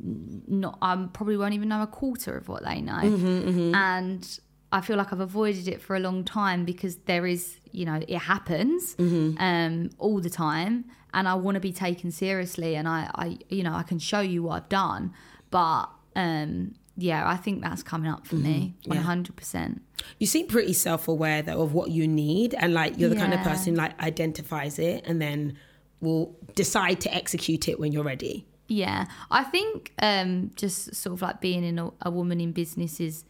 not 0.00 0.76
I 0.82 1.06
probably 1.12 1.36
won't 1.36 1.54
even 1.54 1.68
know 1.68 1.82
a 1.82 1.86
quarter 1.86 2.36
of 2.36 2.48
what 2.48 2.64
they 2.64 2.80
know. 2.80 2.92
Mm-hmm, 2.94 3.74
And 3.74 4.38
I 4.70 4.80
feel 4.80 4.96
like 4.96 5.12
I've 5.12 5.20
avoided 5.20 5.68
it 5.68 5.80
for 5.80 5.96
a 5.96 6.00
long 6.00 6.24
time 6.24 6.64
because 6.64 6.96
there 7.06 7.26
is, 7.26 7.56
you 7.72 7.84
know, 7.84 8.00
it 8.06 8.18
happens 8.18 8.94
Mm-hmm. 8.96 9.38
um, 9.38 9.90
all 9.98 10.20
the 10.20 10.30
time, 10.30 10.84
and 11.14 11.28
I 11.28 11.34
want 11.34 11.54
to 11.56 11.60
be 11.60 11.72
taken 11.72 12.10
seriously. 12.10 12.74
And 12.76 12.86
I, 12.88 13.10
I, 13.14 13.38
you 13.48 13.62
know, 13.62 13.74
I 13.74 13.82
can 13.82 13.98
show 13.98 14.20
you 14.20 14.42
what 14.44 14.54
I've 14.62 14.68
done, 14.68 15.12
but 15.50 15.86
um, 16.16 16.74
yeah, 16.96 17.28
I 17.28 17.36
think 17.36 17.62
that's 17.62 17.82
coming 17.82 18.10
up 18.10 18.26
for 18.26 18.36
me, 18.36 18.74
Mm-hmm. 18.82 18.90
one 18.90 18.98
Yeah. 18.98 19.02
hundred 19.04 19.36
percent. 19.36 19.82
You 20.18 20.26
seem 20.26 20.46
pretty 20.48 20.72
self-aware 20.72 21.42
though 21.42 21.62
of 21.62 21.72
what 21.74 21.90
you 21.90 22.06
need, 22.08 22.54
and 22.54 22.74
like 22.74 22.98
you're 22.98 23.08
the 23.08 23.16
kind 23.16 23.32
of 23.34 23.40
person 23.40 23.74
like 23.76 24.00
identifies 24.02 24.78
it 24.78 25.04
and 25.06 25.20
then 25.22 25.56
will 26.00 26.36
decide 26.54 27.00
to 27.00 27.14
execute 27.14 27.68
it 27.68 27.78
when 27.80 27.92
you're 27.92 28.04
ready. 28.04 28.46
Yeah, 28.68 29.06
I 29.30 29.44
think 29.44 29.92
um, 30.00 30.50
just 30.56 30.94
sort 30.94 31.12
of 31.14 31.22
like 31.22 31.40
being 31.40 31.62
in 31.64 31.78
a, 31.78 31.90
a 32.02 32.10
woman 32.10 32.40
in 32.40 32.52
business 32.52 33.00
is. 33.00 33.24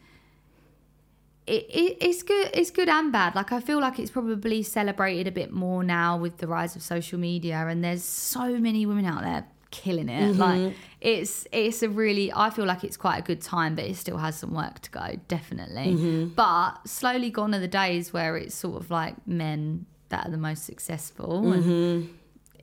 It, 1.46 1.64
it, 1.68 1.96
it's 2.00 2.22
good. 2.22 2.50
It's 2.55 2.70
good 2.70 2.88
and 2.88 3.11
bad. 3.11 3.35
Like 3.35 3.52
I 3.52 3.61
feel 3.61 3.81
like 3.81 3.98
it's 3.98 4.11
probably 4.11 4.62
celebrated 4.62 5.26
a 5.26 5.33
bit 5.33 5.52
more 5.52 5.83
now 5.83 6.16
with 6.16 6.38
the 6.38 6.46
rise 6.46 6.76
of 6.76 6.83
social 6.83 7.18
media, 7.18 7.66
and 7.68 7.83
there's 7.83 8.05
so 8.05 8.59
many 8.59 8.87
women 8.87 9.05
out 9.05 9.22
there 9.22 9.44
killing 9.72 10.09
it. 10.09 10.37
Mm-hmm. 10.37 10.40
Like 10.40 10.76
it's 11.00 11.48
it's 11.50 11.83
a 11.83 11.88
really. 11.88 12.33
I 12.33 12.50
feel 12.50 12.64
like 12.64 12.85
it's 12.85 12.96
quite 12.96 13.18
a 13.18 13.22
good 13.22 13.40
time, 13.40 13.74
but 13.74 13.87
it 13.87 13.96
still 13.96 14.18
has 14.18 14.38
some 14.38 14.55
work 14.55 14.78
to 14.81 14.90
go, 14.90 15.18
definitely. 15.26 15.94
Mm-hmm. 15.94 16.28
But 16.35 16.87
slowly 16.87 17.31
gone 17.31 17.55
are 17.57 17.59
the 17.59 17.66
days 17.66 18.12
where 18.12 18.37
it's 18.37 18.55
sort 18.55 18.81
of 18.81 18.90
like 18.90 19.26
men 19.26 19.87
that 20.11 20.28
are 20.28 20.31
the 20.31 20.38
most 20.38 20.64
successful, 20.64 21.52
and 21.52 21.64
mm-hmm. 21.64 22.12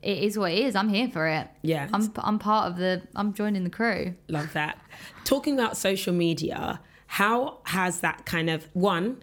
it 0.02 0.20
is 0.20 0.38
what 0.38 0.54
it 0.54 0.60
is. 0.60 0.76
I'm 0.76 0.88
here 0.88 1.10
for 1.10 1.28
it. 1.28 1.50
Yeah. 1.63 1.89
I'm 1.92 2.13
I'm 2.15 2.39
part 2.39 2.72
of 2.72 2.78
the. 2.78 3.02
I'm 3.13 3.34
joining 3.34 3.65
the 3.65 3.70
crew. 3.70 4.15
Love 4.30 4.54
that. 4.54 4.80
Talking 5.26 5.60
about 5.60 5.76
social 5.76 6.13
media, 6.13 6.80
how 7.10 7.58
has 7.63 8.02
that 8.02 8.28
kind 8.28 8.52
of 8.52 8.69
one 8.74 9.17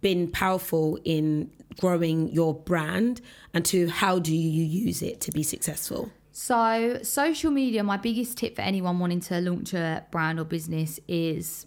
been 0.00 0.30
powerful 0.30 0.98
in 1.04 1.50
growing 1.78 2.30
your 2.30 2.54
brand, 2.54 3.20
and 3.52 3.66
two, 3.66 3.86
how 3.86 4.18
do 4.18 4.34
you 4.34 4.64
use 4.64 5.02
it 5.02 5.20
to 5.20 5.30
be 5.30 5.42
successful? 5.42 6.10
So, 6.32 7.00
social 7.02 7.50
media, 7.50 7.84
my 7.84 7.98
biggest 7.98 8.38
tip 8.38 8.56
for 8.56 8.62
anyone 8.62 8.98
wanting 8.98 9.20
to 9.20 9.42
launch 9.42 9.74
a 9.74 10.06
brand 10.10 10.40
or 10.40 10.44
business 10.44 10.98
is 11.06 11.66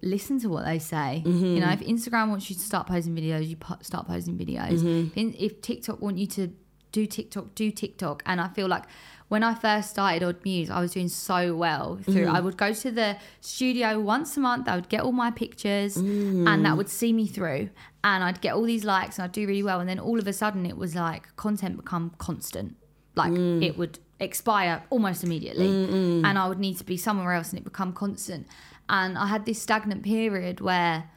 listen 0.00 0.38
to 0.40 0.48
what 0.48 0.64
they 0.64 0.78
say. 0.78 1.24
You 1.26 1.32
know, 1.32 1.66
mm-hmm. 1.66 1.72
if 1.72 1.80
Instagram 1.80 2.28
wants 2.28 2.48
you 2.48 2.54
to 2.54 2.62
start 2.62 2.86
posting 2.86 3.16
videos, 3.16 3.48
you 3.48 3.56
po- 3.56 3.78
start 3.82 4.06
posting 4.06 4.38
videos. 4.38 4.78
Mm-hmm. 4.78 5.08
If, 5.08 5.16
in- 5.16 5.34
if 5.40 5.60
TikTok 5.60 6.00
want 6.00 6.18
you 6.18 6.28
to 6.28 6.52
do 6.92 7.04
TikTok, 7.04 7.56
do 7.56 7.72
TikTok. 7.72 8.22
And 8.26 8.40
I 8.40 8.48
feel 8.48 8.68
like 8.68 8.84
when 9.28 9.42
I 9.42 9.54
first 9.54 9.90
started 9.90 10.22
Odd 10.22 10.44
Muse, 10.44 10.70
I 10.70 10.80
was 10.80 10.92
doing 10.92 11.08
so 11.08 11.54
well 11.54 11.98
through. 12.02 12.26
Mm-hmm. 12.26 12.36
I 12.36 12.40
would 12.40 12.56
go 12.56 12.72
to 12.72 12.90
the 12.90 13.16
studio 13.40 14.00
once 14.00 14.36
a 14.36 14.40
month. 14.40 14.68
I 14.68 14.74
would 14.76 14.88
get 14.88 15.02
all 15.02 15.12
my 15.12 15.30
pictures, 15.30 15.96
and 15.96 16.46
that 16.46 16.56
mm. 16.56 16.76
would 16.76 16.88
see 16.88 17.12
me 17.12 17.26
through. 17.26 17.68
And 18.02 18.24
I'd 18.24 18.40
get 18.40 18.54
all 18.54 18.62
these 18.62 18.84
likes, 18.84 19.18
and 19.18 19.24
I'd 19.24 19.32
do 19.32 19.46
really 19.46 19.62
well. 19.62 19.80
And 19.80 19.88
then 19.88 19.98
all 19.98 20.18
of 20.18 20.26
a 20.26 20.32
sudden, 20.32 20.64
it 20.64 20.76
was 20.76 20.94
like 20.94 21.36
content 21.36 21.76
become 21.76 22.14
constant 22.18 22.76
like 23.18 23.32
mm. 23.32 23.62
it 23.62 23.76
would 23.76 23.98
expire 24.20 24.82
almost 24.90 25.22
immediately 25.22 25.68
and 25.68 26.38
i 26.38 26.48
would 26.48 26.58
need 26.58 26.76
to 26.78 26.84
be 26.84 26.96
somewhere 26.96 27.34
else 27.34 27.50
and 27.50 27.58
it 27.60 27.64
become 27.64 27.92
constant 27.92 28.46
and 28.88 29.18
i 29.18 29.26
had 29.26 29.44
this 29.44 29.60
stagnant 29.60 30.02
period 30.02 30.60
where 30.60 31.10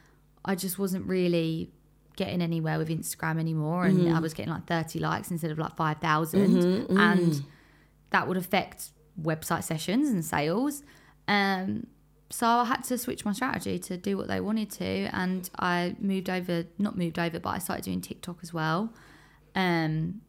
i 0.44 0.54
just 0.54 0.78
wasn't 0.78 1.06
really 1.08 1.72
getting 2.16 2.42
anywhere 2.42 2.78
with 2.78 2.90
instagram 2.90 3.40
anymore 3.40 3.86
and 3.86 4.02
i 4.02 4.12
mm-hmm. 4.12 4.22
was 4.22 4.34
getting 4.34 4.52
like 4.52 4.68
30 4.68 5.00
likes 5.00 5.32
instead 5.32 5.50
of 5.50 5.58
like 5.58 5.76
5000 5.76 6.50
mm-hmm. 6.50 6.98
and 7.00 7.44
that 8.12 8.28
would 8.28 8.38
affect 8.38 8.90
website 9.22 9.64
sessions 9.64 10.08
and 10.10 10.24
sales 10.24 10.84
um 11.28 11.86
so 12.30 12.48
I 12.48 12.64
had 12.64 12.84
to 12.86 12.98
switch 12.98 13.26
my 13.26 13.34
strategy 13.34 13.78
to 13.80 13.98
do 13.98 14.16
what 14.16 14.30
they 14.30 14.40
wanted 14.40 14.72
to, 14.72 14.86
and 15.12 15.50
I 15.60 15.98
moved 16.00 16.30
over, 16.30 16.64
not 16.78 16.98
moved 16.98 17.20
over, 17.20 17.42
but 17.42 17.50
I 17.50 17.58
started 17.58 17.84
doing 17.84 18.00
TikTok 18.00 18.38
as 18.42 18.54
well. 18.54 18.94
Um, 19.54 20.22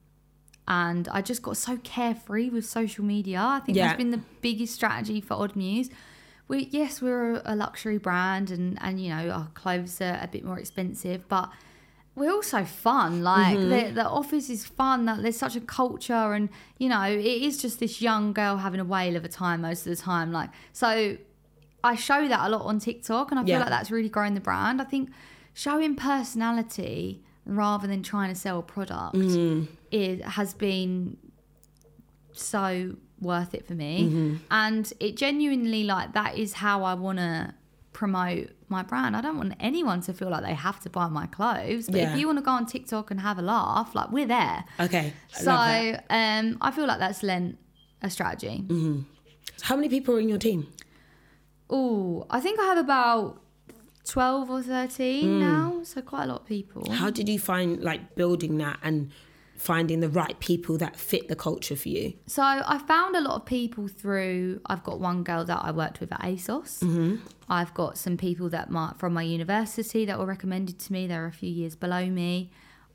and 0.66 1.06
I 1.12 1.22
just 1.22 1.42
got 1.42 1.56
so 1.56 1.76
carefree 1.76 2.50
with 2.50 2.66
social 2.66 3.04
media. 3.04 3.40
I 3.40 3.60
think 3.60 3.78
Yeah. 3.78 3.86
that's 3.86 3.98
been 3.98 4.10
the 4.10 4.20
biggest 4.40 4.74
strategy 4.74 5.20
for 5.20 5.34
Odd 5.34 5.54
Muse. 5.54 5.90
We 6.48 6.66
yes, 6.72 7.00
we're 7.00 7.34
a, 7.36 7.42
a 7.44 7.54
luxury 7.54 7.98
brand, 7.98 8.50
and 8.50 8.78
and 8.80 9.00
you 9.00 9.10
know 9.10 9.30
our 9.30 9.48
clothes 9.54 10.00
are 10.00 10.18
a 10.20 10.26
bit 10.26 10.44
more 10.44 10.58
expensive, 10.58 11.28
but 11.28 11.50
we're 12.14 12.32
also 12.32 12.64
fun. 12.64 13.22
Like 13.22 13.56
the 13.56 13.64
mm-hmm. 13.64 13.94
the 13.94 14.06
office 14.06 14.50
is 14.50 14.66
fun. 14.66 15.06
That 15.06 15.22
there's 15.22 15.36
such 15.36 15.56
a 15.56 15.60
culture, 15.60 16.34
and 16.34 16.48
you 16.78 16.88
know 16.88 17.02
it 17.02 17.24
is 17.24 17.60
just 17.60 17.80
this 17.80 18.02
young 18.02 18.32
girl 18.32 18.58
having 18.58 18.80
a 18.80 18.84
whale 18.84 19.16
of 19.16 19.24
a 19.24 19.28
time 19.28 19.62
most 19.62 19.86
of 19.86 19.96
the 19.96 20.02
time. 20.02 20.32
Like 20.32 20.50
so, 20.72 21.16
I 21.82 21.94
show 21.94 22.28
that 22.28 22.46
a 22.46 22.48
lot 22.50 22.62
on 22.62 22.78
TikTok, 22.78 23.30
and 23.30 23.40
I 23.40 23.44
feel 23.44 23.50
Yeah. 23.50 23.60
like 23.60 23.70
that's 23.70 23.90
really 23.90 24.08
growing 24.08 24.34
the 24.34 24.40
brand. 24.40 24.80
I 24.80 24.84
think 24.84 25.10
showing 25.54 25.94
personality 25.96 27.22
rather 27.44 27.86
than 27.86 28.02
trying 28.02 28.28
to 28.28 28.38
sell 28.38 28.60
a 28.60 28.62
product 28.62 29.16
mm-hmm. 29.16 29.64
it 29.90 30.22
has 30.22 30.54
been 30.54 31.16
so 32.32 32.94
worth 33.20 33.54
it 33.54 33.66
for 33.66 33.74
me 33.74 34.04
mm-hmm. 34.04 34.36
and 34.50 34.92
it 35.00 35.16
genuinely 35.16 35.84
like 35.84 36.12
that 36.12 36.36
is 36.36 36.54
how 36.54 36.84
i 36.84 36.94
want 36.94 37.18
to 37.18 37.52
promote 37.92 38.48
my 38.76 38.82
brand 38.90 39.12
i 39.18 39.20
don't 39.26 39.36
want 39.42 39.52
anyone 39.70 40.00
to 40.06 40.12
feel 40.18 40.30
like 40.34 40.44
they 40.48 40.54
have 40.68 40.78
to 40.84 40.90
buy 40.98 41.06
my 41.20 41.26
clothes 41.36 41.86
but 41.92 41.96
Yeah. 42.00 42.12
if 42.12 42.18
you 42.18 42.24
want 42.28 42.38
to 42.42 42.44
go 42.50 42.54
on 42.60 42.64
tiktok 42.74 43.06
and 43.12 43.18
have 43.28 43.38
a 43.38 43.46
laugh 43.54 43.88
like 43.98 44.10
we're 44.16 44.30
there 44.38 44.58
Okay. 44.86 45.06
I 45.36 45.40
so 45.46 45.54
um 46.20 46.44
i 46.66 46.70
feel 46.76 46.86
like 46.90 47.00
that's 47.04 47.22
lent 47.30 47.50
a 48.02 48.10
strategy 48.16 48.56
How 49.68 49.74
many 49.78 49.88
people 49.96 50.10
are 50.16 50.20
in 50.26 50.28
your 50.34 50.42
team? 50.48 50.60
oh 51.70 52.26
i 52.30 52.40
think 52.40 52.58
i 52.60 52.64
have 52.72 52.78
about 52.78 53.40
12 54.04 54.50
or 54.50 54.62
13 54.62 55.38
now 55.38 55.80
so 55.84 56.02
quite 56.02 56.24
a 56.24 56.26
lot 56.26 56.40
of 56.42 56.46
people 56.46 56.82
How 56.92 57.08
did 57.18 57.28
you 57.28 57.38
find 57.38 57.80
like 57.90 58.14
building 58.16 58.58
that 58.58 58.78
and 58.82 59.10
finding 59.62 60.00
the 60.00 60.08
right 60.08 60.38
people 60.40 60.76
that 60.78 60.96
fit 60.96 61.28
the 61.28 61.36
culture 61.36 61.76
for 61.76 61.88
you? 61.88 62.14
So 62.26 62.42
I 62.42 62.78
found 62.86 63.16
a 63.16 63.20
lot 63.20 63.36
of 63.36 63.46
people 63.46 63.88
through. 63.88 64.60
I've 64.66 64.82
got 64.82 65.00
one 65.00 65.22
girl 65.22 65.44
that 65.44 65.60
I 65.62 65.70
worked 65.70 66.00
with 66.00 66.12
at 66.12 66.20
ASOS. 66.20 67.20
I've 67.48 67.72
got 67.74 67.96
some 67.98 68.16
people 68.16 68.48
that 68.50 68.70
my, 68.70 68.92
from 68.98 69.14
my 69.14 69.22
university 69.22 70.04
that 70.04 70.18
were 70.18 70.26
recommended 70.26 70.78
to 70.80 70.92
me. 70.92 71.06
They're 71.06 71.26
a 71.26 71.32
few 71.32 71.50
years 71.50 71.76
below 71.76 72.06
me. 72.06 72.50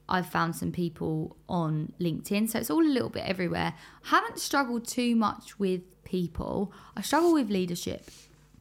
I've 0.09 0.27
found 0.27 0.55
some 0.55 0.71
people 0.71 1.35
on 1.49 1.93
LinkedIn. 1.99 2.49
So 2.49 2.59
it's 2.59 2.69
all 2.69 2.83
a 2.83 2.87
little 2.87 3.09
bit 3.09 3.25
everywhere. 3.25 3.73
I 4.05 4.07
haven't 4.07 4.39
struggled 4.39 4.87
too 4.87 5.15
much 5.15 5.59
with 5.59 5.81
people. 6.03 6.71
I 6.95 7.01
struggle 7.01 7.33
with 7.33 7.49
leadership. 7.49 8.09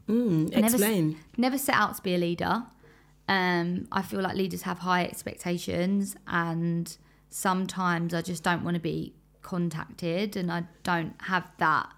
Mm, 0.08 0.56
I 0.56 0.60
never 0.60 0.76
explain. 0.76 1.18
Never 1.36 1.58
set 1.58 1.74
out 1.74 1.96
to 1.96 2.02
be 2.02 2.14
a 2.14 2.18
leader. 2.18 2.64
Um, 3.28 3.88
I 3.90 4.02
feel 4.02 4.20
like 4.20 4.36
leaders 4.36 4.62
have 4.62 4.78
high 4.78 5.04
expectations, 5.04 6.16
and 6.28 6.96
sometimes 7.30 8.14
I 8.14 8.22
just 8.22 8.42
don't 8.42 8.64
want 8.64 8.74
to 8.74 8.80
be 8.80 9.14
contacted, 9.42 10.36
and 10.36 10.50
I 10.50 10.64
don't 10.82 11.14
have 11.22 11.50
that. 11.58 11.88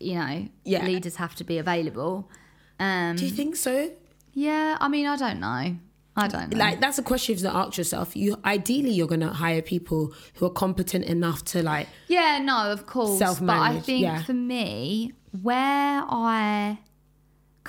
You 0.00 0.14
know, 0.16 0.48
Yeah. 0.64 0.84
leaders 0.84 1.16
have 1.16 1.34
to 1.36 1.44
be 1.44 1.58
available. 1.58 2.30
Um, 2.78 3.16
Do 3.16 3.24
you 3.24 3.30
think 3.30 3.56
so? 3.56 3.90
yeah, 4.32 4.76
I 4.80 4.88
mean, 4.88 5.06
I 5.06 5.16
don't 5.16 5.40
know. 5.40 5.76
I 6.18 6.28
don't 6.28 6.50
know. 6.50 6.58
Like 6.58 6.80
that's 6.80 6.98
a 6.98 7.02
question 7.02 7.34
you've 7.34 7.42
to 7.42 7.54
ask 7.54 7.76
yourself. 7.76 8.16
You 8.16 8.38
ideally 8.44 8.90
you're 8.90 9.06
gonna 9.06 9.32
hire 9.34 9.60
people 9.60 10.14
who 10.34 10.46
are 10.46 10.50
competent 10.50 11.04
enough 11.04 11.44
to 11.46 11.62
like 11.62 11.88
Yeah, 12.08 12.38
no, 12.42 12.72
of 12.72 12.86
course. 12.86 13.18
But 13.40 13.50
I 13.50 13.80
think 13.80 14.02
yeah. 14.02 14.22
for 14.22 14.32
me, 14.32 15.12
where 15.42 16.02
I 16.08 16.78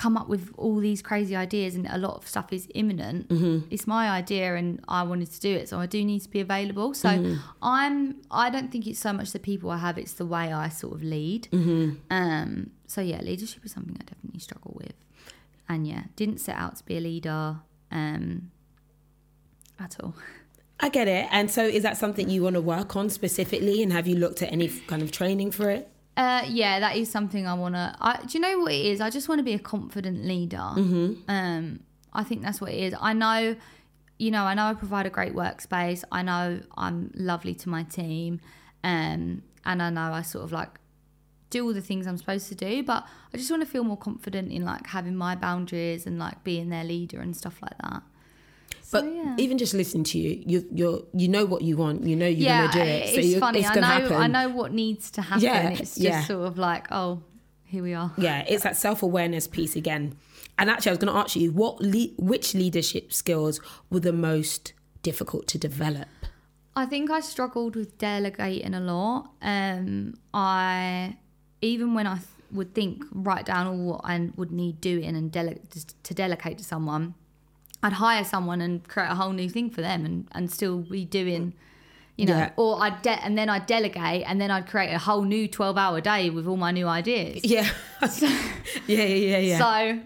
come 0.02 0.16
up 0.20 0.28
with 0.34 0.44
all 0.56 0.76
these 0.88 1.00
crazy 1.02 1.34
ideas 1.46 1.74
and 1.74 1.84
a 1.96 1.98
lot 2.06 2.14
of 2.18 2.24
stuff 2.34 2.48
is 2.58 2.64
imminent 2.80 3.26
it's 3.74 3.86
my 3.96 4.04
idea 4.20 4.54
and 4.54 4.68
i 4.88 5.02
wanted 5.10 5.28
to 5.36 5.40
do 5.48 5.52
it 5.60 5.68
so 5.68 5.74
i 5.84 5.86
do 5.86 6.00
need 6.04 6.20
to 6.20 6.30
be 6.36 6.40
available 6.48 6.94
so 6.94 7.08
i'm 7.62 8.16
i 8.30 8.46
don't 8.54 8.70
think 8.72 8.86
it's 8.86 9.00
so 9.08 9.12
much 9.12 9.28
the 9.32 9.44
people 9.50 9.68
i 9.70 9.76
have 9.86 9.98
it's 9.98 10.14
the 10.22 10.28
way 10.34 10.52
i 10.64 10.68
sort 10.68 10.94
of 10.94 11.02
lead 11.02 11.42
um 12.10 12.70
so 12.86 13.00
yeah 13.00 13.20
leadership 13.30 13.64
is 13.64 13.72
something 13.72 13.96
i 14.00 14.04
definitely 14.04 14.40
struggle 14.48 14.72
with 14.82 14.94
and 15.68 15.80
yeah 15.86 16.04
didn't 16.20 16.38
set 16.38 16.56
out 16.56 16.76
to 16.76 16.84
be 16.84 16.96
a 16.96 17.00
leader 17.00 17.56
um 17.90 18.50
at 19.80 19.96
all 20.00 20.14
I 20.80 20.88
get 20.90 21.08
it. 21.08 21.26
And 21.32 21.50
so, 21.50 21.64
is 21.64 21.82
that 21.82 21.96
something 21.96 22.30
you 22.30 22.44
want 22.44 22.54
to 22.54 22.60
work 22.60 22.94
on 22.94 23.10
specifically? 23.10 23.82
And 23.82 23.92
have 23.92 24.06
you 24.06 24.14
looked 24.14 24.42
at 24.42 24.52
any 24.52 24.68
kind 24.68 25.02
of 25.02 25.10
training 25.10 25.50
for 25.50 25.70
it? 25.70 25.90
Uh, 26.18 26.42
yeah, 26.48 26.80
that 26.80 26.96
is 26.96 27.08
something 27.08 27.46
I 27.46 27.54
want 27.54 27.76
to. 27.76 27.94
Do 28.26 28.36
you 28.36 28.40
know 28.40 28.58
what 28.58 28.72
it 28.72 28.86
is? 28.86 29.00
I 29.00 29.08
just 29.08 29.28
want 29.28 29.38
to 29.38 29.44
be 29.44 29.54
a 29.54 29.58
confident 29.58 30.24
leader. 30.24 30.56
Mm-hmm. 30.56 31.30
Um, 31.30 31.78
I 32.12 32.24
think 32.24 32.42
that's 32.42 32.60
what 32.60 32.72
it 32.72 32.78
is. 32.78 32.94
I 33.00 33.12
know, 33.12 33.54
you 34.18 34.32
know, 34.32 34.42
I 34.42 34.54
know 34.54 34.64
I 34.64 34.74
provide 34.74 35.06
a 35.06 35.10
great 35.10 35.32
workspace. 35.32 36.02
I 36.10 36.22
know 36.22 36.60
I'm 36.76 37.12
lovely 37.14 37.54
to 37.54 37.68
my 37.68 37.84
team, 37.84 38.40
um, 38.82 39.44
and 39.64 39.80
I 39.80 39.90
know 39.90 40.12
I 40.12 40.22
sort 40.22 40.42
of 40.42 40.50
like 40.50 40.80
do 41.50 41.64
all 41.64 41.72
the 41.72 41.80
things 41.80 42.08
I'm 42.08 42.18
supposed 42.18 42.48
to 42.48 42.56
do. 42.56 42.82
But 42.82 43.06
I 43.32 43.36
just 43.36 43.48
want 43.48 43.62
to 43.62 43.68
feel 43.68 43.84
more 43.84 43.96
confident 43.96 44.50
in 44.50 44.64
like 44.64 44.88
having 44.88 45.14
my 45.14 45.36
boundaries 45.36 46.04
and 46.04 46.18
like 46.18 46.42
being 46.42 46.68
their 46.68 46.82
leader 46.82 47.20
and 47.20 47.36
stuff 47.36 47.62
like 47.62 47.78
that. 47.78 48.02
But 48.90 49.04
So, 49.04 49.10
yeah. 49.12 49.34
even 49.38 49.58
just 49.58 49.74
listening 49.74 50.04
to 50.04 50.18
you, 50.18 50.42
you 50.46 50.66
you're 50.72 51.02
you 51.12 51.28
know 51.28 51.44
what 51.44 51.62
you 51.62 51.76
want. 51.76 52.04
You 52.04 52.16
know 52.16 52.26
you're 52.26 52.48
yeah, 52.48 52.68
gonna 52.68 52.84
do 52.84 52.90
it. 52.90 53.02
it's 53.06 53.14
so 53.14 53.20
you, 53.20 53.38
funny. 53.40 53.60
It's 53.60 53.70
I 53.70 53.74
know. 53.74 53.82
happen. 53.82 54.12
I 54.14 54.26
know 54.26 54.48
what 54.48 54.72
needs 54.72 55.10
to 55.12 55.22
happen. 55.22 55.44
Yeah, 55.44 55.70
it's 55.70 55.94
just 55.94 55.98
yeah. 56.00 56.24
sort 56.24 56.46
of 56.46 56.58
like, 56.58 56.86
oh, 56.90 57.22
here 57.64 57.82
we 57.82 57.94
are. 57.94 58.12
Yeah, 58.16 58.44
it's 58.48 58.62
that 58.62 58.76
self 58.76 59.02
awareness 59.02 59.46
piece 59.46 59.76
again. 59.76 60.16
And 60.58 60.70
actually, 60.70 60.90
I 60.90 60.92
was 60.92 60.98
going 60.98 61.12
to 61.12 61.18
ask 61.20 61.36
you 61.36 61.52
what 61.52 61.80
le- 61.80 62.14
which 62.18 62.54
leadership 62.54 63.12
skills 63.12 63.60
were 63.90 64.00
the 64.00 64.12
most 64.12 64.72
difficult 65.02 65.46
to 65.48 65.58
develop. 65.58 66.08
I 66.74 66.86
think 66.86 67.10
I 67.10 67.20
struggled 67.20 67.76
with 67.76 67.98
delegating 67.98 68.74
a 68.74 68.80
lot. 68.80 69.30
Um, 69.42 70.14
I 70.32 71.16
even 71.60 71.94
when 71.94 72.06
I 72.06 72.14
th- 72.14 72.26
would 72.52 72.74
think 72.74 73.04
write 73.12 73.44
down 73.46 73.66
all 73.66 73.76
what 73.76 74.00
I 74.04 74.30
would 74.36 74.50
need 74.50 74.80
doing 74.80 75.14
and 75.16 75.30
dele- 75.30 75.60
to 76.04 76.14
delegate 76.14 76.58
to 76.58 76.64
someone, 76.64 77.14
I'd 77.82 77.92
hire 77.94 78.24
someone 78.24 78.60
and 78.60 78.86
create 78.88 79.08
a 79.10 79.14
whole 79.14 79.32
new 79.32 79.48
thing 79.48 79.70
for 79.70 79.80
them 79.82 80.04
and, 80.04 80.26
and 80.32 80.50
still 80.50 80.78
be 80.78 81.04
doing, 81.04 81.54
you 82.16 82.26
know, 82.26 82.36
Yeah. 82.36 82.50
or 82.56 82.82
I'd 82.82 83.02
de- 83.02 83.24
and 83.24 83.38
then 83.38 83.48
I'd 83.48 83.66
delegate 83.66 84.24
and 84.26 84.40
then 84.40 84.50
I'd 84.50 84.66
create 84.66 84.92
a 84.92 84.98
whole 84.98 85.22
new 85.22 85.46
twelve 85.46 85.76
hour 85.78 86.00
day 86.00 86.28
with 86.30 86.46
all 86.48 86.56
my 86.56 86.72
new 86.72 86.88
ideas. 86.88 87.40
Yeah, 87.44 87.68
yeah, 88.86 89.04
yeah, 89.04 89.04
yeah, 89.04 89.38
yeah. 89.38 89.58
So 89.58 90.00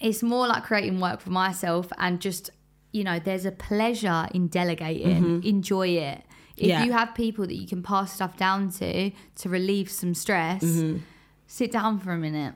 it's 0.00 0.22
more 0.22 0.46
like 0.46 0.64
creating 0.64 1.00
work 1.00 1.20
for 1.20 1.30
myself 1.30 1.90
and 1.98 2.20
just, 2.20 2.50
you 2.92 3.04
know, 3.04 3.18
there's 3.18 3.44
a 3.44 3.52
pleasure 3.52 4.26
in 4.32 4.48
delegating. 4.48 5.42
Enjoy 5.44 5.88
it. 5.88 6.22
If 6.56 6.64
Mm-hmm. 6.64 6.68
Yeah. 6.68 6.84
you 6.84 6.92
have 6.92 7.14
people 7.14 7.46
that 7.46 7.54
you 7.54 7.66
can 7.66 7.82
pass 7.82 8.12
stuff 8.12 8.36
down 8.36 8.70
to 8.72 9.10
to 9.10 9.48
relieve 9.48 9.90
some 9.90 10.14
stress, 10.14 10.62
Mm-hmm. 10.62 10.98
sit 11.46 11.72
down 11.72 11.98
for 12.00 12.12
a 12.12 12.18
minute. 12.18 12.54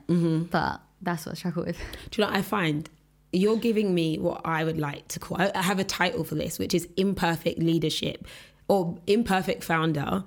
But 0.51 0.81
that's 1.01 1.25
what 1.25 1.33
I 1.33 1.35
struggle 1.35 1.65
with. 1.65 1.77
Do 2.11 2.21
you 2.21 2.25
know 2.27 2.31
what 2.31 2.39
I 2.39 2.41
find? 2.43 2.89
You're 3.35 3.57
giving 3.57 3.93
me 3.93 4.17
what 4.17 4.41
I 4.45 4.63
would 4.63 4.77
like 4.79 5.07
to 5.09 5.19
call. 5.19 5.37
I 5.41 5.61
have 5.61 5.79
a 5.79 5.83
title 5.83 6.23
for 6.23 6.35
this, 6.35 6.57
which 6.59 6.73
is 6.73 6.87
imperfect 6.97 7.59
leadership 7.59 8.25
or 8.67 8.97
imperfect 9.07 9.63
founder, 9.63 10.23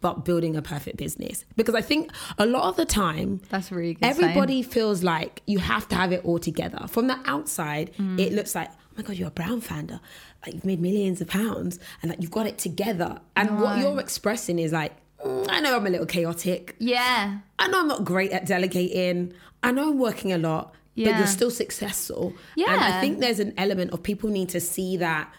but 0.00 0.24
building 0.24 0.56
a 0.56 0.62
perfect 0.62 0.96
business. 0.96 1.44
Because 1.56 1.74
I 1.74 1.82
think 1.82 2.10
a 2.38 2.46
lot 2.46 2.64
of 2.64 2.76
the 2.76 2.84
time, 2.86 3.40
That's 3.50 3.70
really 3.70 3.94
good. 3.94 4.00
saying. 4.04 4.22
everybody 4.30 4.62
feels 4.62 5.02
like 5.02 5.42
you 5.46 5.58
have 5.58 5.86
to 5.88 5.94
have 5.94 6.12
it 6.12 6.24
all 6.24 6.38
together. 6.38 6.86
From 6.88 7.06
the 7.06 7.18
outside, 7.26 7.90
it 8.18 8.32
looks 8.32 8.54
like, 8.54 8.70
oh 8.70 8.76
my 8.96 9.02
god, 9.02 9.16
you're 9.16 9.28
a 9.28 9.30
brown 9.30 9.60
founder, 9.60 10.00
like 10.44 10.54
you've 10.54 10.64
made 10.64 10.80
millions 10.80 11.20
of 11.20 11.28
pounds, 11.28 11.78
and 12.02 12.10
like 12.10 12.20
you've 12.22 12.30
got 12.30 12.46
it 12.46 12.58
together. 12.58 13.20
And 13.36 13.60
what 13.60 13.78
you're 13.78 14.00
expressing 14.00 14.58
is 14.58 14.72
like, 14.72 14.92
"Mm, 15.24 15.46
I 15.50 15.60
know 15.60 15.76
I'm 15.76 15.86
a 15.86 15.90
little 15.90 16.06
chaotic. 16.06 16.76
Yeah. 16.78 17.38
I 17.58 17.68
know 17.68 17.80
I'm 17.80 17.88
not 17.88 18.04
great 18.04 18.30
at 18.32 18.46
delegating. 18.46 19.34
I 19.62 19.70
know 19.72 19.90
I'm 19.90 19.98
working 19.98 20.32
a 20.32 20.38
lot, 20.38 20.74
but 21.04 21.16
you're 21.18 21.26
still 21.26 21.50
successful. 21.50 22.34
And 22.56 22.80
I 22.80 23.00
think 23.00 23.20
there's 23.20 23.40
an 23.40 23.54
element 23.56 23.92
of 23.92 24.02
people 24.02 24.28
need 24.30 24.48
to 24.50 24.60
see 24.60 24.96
that 24.98 25.32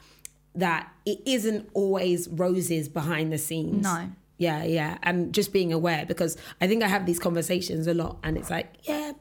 that 0.53 0.91
it 1.05 1.21
isn't 1.25 1.69
always 1.73 2.27
roses 2.27 2.89
behind 2.89 3.31
the 3.31 3.37
scenes. 3.37 3.83
No. 3.83 4.09
Yeah, 4.37 4.63
yeah. 4.63 4.97
And 5.03 5.33
just 5.33 5.53
being 5.53 5.71
aware 5.71 6.05
because 6.05 6.35
I 6.59 6.67
think 6.67 6.83
I 6.83 6.87
have 6.87 7.05
these 7.05 7.19
conversations 7.19 7.87
a 7.87 7.93
lot 7.93 8.17
and 8.23 8.37
it's 8.37 8.49
like, 8.49 8.73
yeah, 8.83 9.13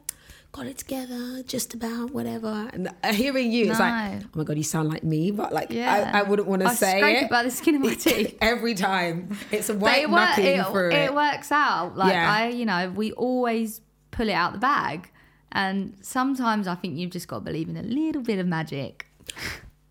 got 0.51 0.65
it 0.65 0.79
together, 0.79 1.43
just 1.43 1.73
about 1.73 2.11
whatever. 2.11 2.69
And 2.73 2.89
hearing 3.13 3.51
you, 3.51 3.69
it's 3.69 3.79
like, 3.79 4.21
oh 4.23 4.27
my 4.33 4.43
God, 4.43 4.57
you 4.57 4.63
sound 4.63 4.89
like 4.89 5.03
me, 5.03 5.31
but 5.31 5.53
like 5.53 5.69
Yeah. 5.69 6.11
I, 6.13 6.19
I 6.19 6.23
wouldn't 6.23 6.47
want 6.47 6.63
to 6.63 6.69
say 6.71 7.21
it. 7.21 7.29
by 7.29 7.43
the 7.43 7.51
skin 7.51 7.75
of 7.75 7.81
my 7.81 7.93
teeth. 8.05 8.35
Every 8.41 8.73
time. 8.73 9.37
It's 9.51 9.69
a 9.69 9.75
white 9.75 10.03
it, 10.03 10.09
knuckling 10.09 10.47
it, 10.47 10.93
it. 10.93 10.93
it 11.05 11.13
works 11.13 11.51
out. 11.51 11.95
Like 11.95 12.13
Yeah. 12.13 12.33
I, 12.33 12.47
you 12.49 12.65
know, 12.65 12.89
we 12.89 13.11
always 13.13 13.79
pull 14.09 14.27
it 14.27 14.33
out 14.33 14.53
the 14.53 14.59
bag. 14.59 15.09
And 15.51 15.97
sometimes 16.01 16.67
I 16.67 16.75
think 16.75 16.97
you've 16.97 17.11
just 17.11 17.27
got 17.27 17.39
to 17.39 17.41
believe 17.41 17.69
in 17.69 17.77
a 17.77 17.83
little 17.83 18.21
bit 18.21 18.39
of 18.39 18.47
magic. 18.47 19.05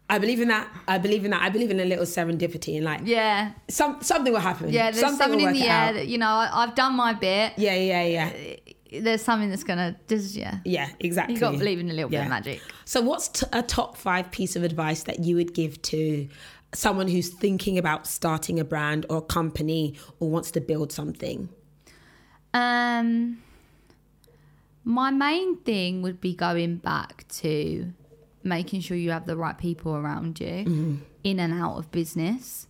I 0.09 0.19
believe 0.19 0.41
in 0.41 0.49
that. 0.49 0.69
I 0.89 0.99
believe 0.99 1.25
in 1.25 1.31
that. 1.31 1.43
I 1.43 1.51
believe 1.51 1.71
in 1.71 1.79
a 1.79 1.85
little 1.85 2.05
serendipity 2.05 2.77
and 2.77 2.85
like 2.85 3.03
Yeah. 3.05 3.53
some 3.69 4.03
something 4.03 4.33
will 4.33 4.41
happen. 4.41 4.71
Yeah, 4.71 4.91
there's 4.91 5.01
something, 5.01 5.19
something, 5.19 5.41
in 5.47 5.53
the 5.53 5.69
air 5.69 5.93
that, 5.93 6.09
you 6.09 6.19
know, 6.19 6.27
I, 6.27 6.51
I've 6.53 6.75
done 6.75 6.95
my 6.95 7.13
bit. 7.13 7.53
Yeah, 7.57 7.75
yeah, 7.77 8.03
yeah, 8.03 8.57
There's 9.01 9.23
something 9.23 9.51
that's 9.51 9.63
going 9.63 9.79
to 9.79 9.95
just, 10.09 10.35
yeah. 10.35 10.59
yeah. 10.65 10.89
Exactly. 10.99 11.35
you 11.35 11.41
got 11.41 11.53
to 11.53 11.59
believe 11.59 11.79
in 11.79 11.91
a 11.91 11.93
little 11.93 12.11
bit 12.11 12.23
of 12.23 12.29
magic. 12.29 12.61
So, 12.85 13.01
what's 13.03 13.29
t- 13.29 13.47
a 13.53 13.63
top 13.63 13.97
five 13.97 14.33
piece 14.33 14.57
of 14.57 14.65
advice 14.65 15.05
that 15.05 15.21
you 15.21 15.37
would 15.37 15.55
give 15.55 15.81
to 15.83 16.27
someone 16.75 17.07
who's 17.07 17.29
thinking 17.29 17.79
about 17.79 18.07
starting 18.09 18.59
a 18.59 18.65
brand 18.65 19.07
or 19.11 19.19
a 19.19 19.23
company 19.23 19.95
or 20.19 20.29
wants 20.29 20.51
to 20.53 20.61
build 20.61 20.91
something? 20.91 21.49
Um, 22.53 23.43
my 24.85 25.11
main 25.11 25.57
thing 25.59 26.03
would 26.03 26.21
be 26.21 26.35
going 26.35 26.77
back 26.77 27.27
to 27.29 27.93
making 28.43 28.81
sure 28.81 28.97
you 28.97 29.11
have 29.11 29.27
the 29.27 29.37
right 29.37 29.59
people 29.59 29.95
around 29.95 30.41
you 30.41 31.01
in 31.25 31.39
and 31.39 31.53
out 31.53 31.77
of 31.77 31.91
business. 31.91 32.67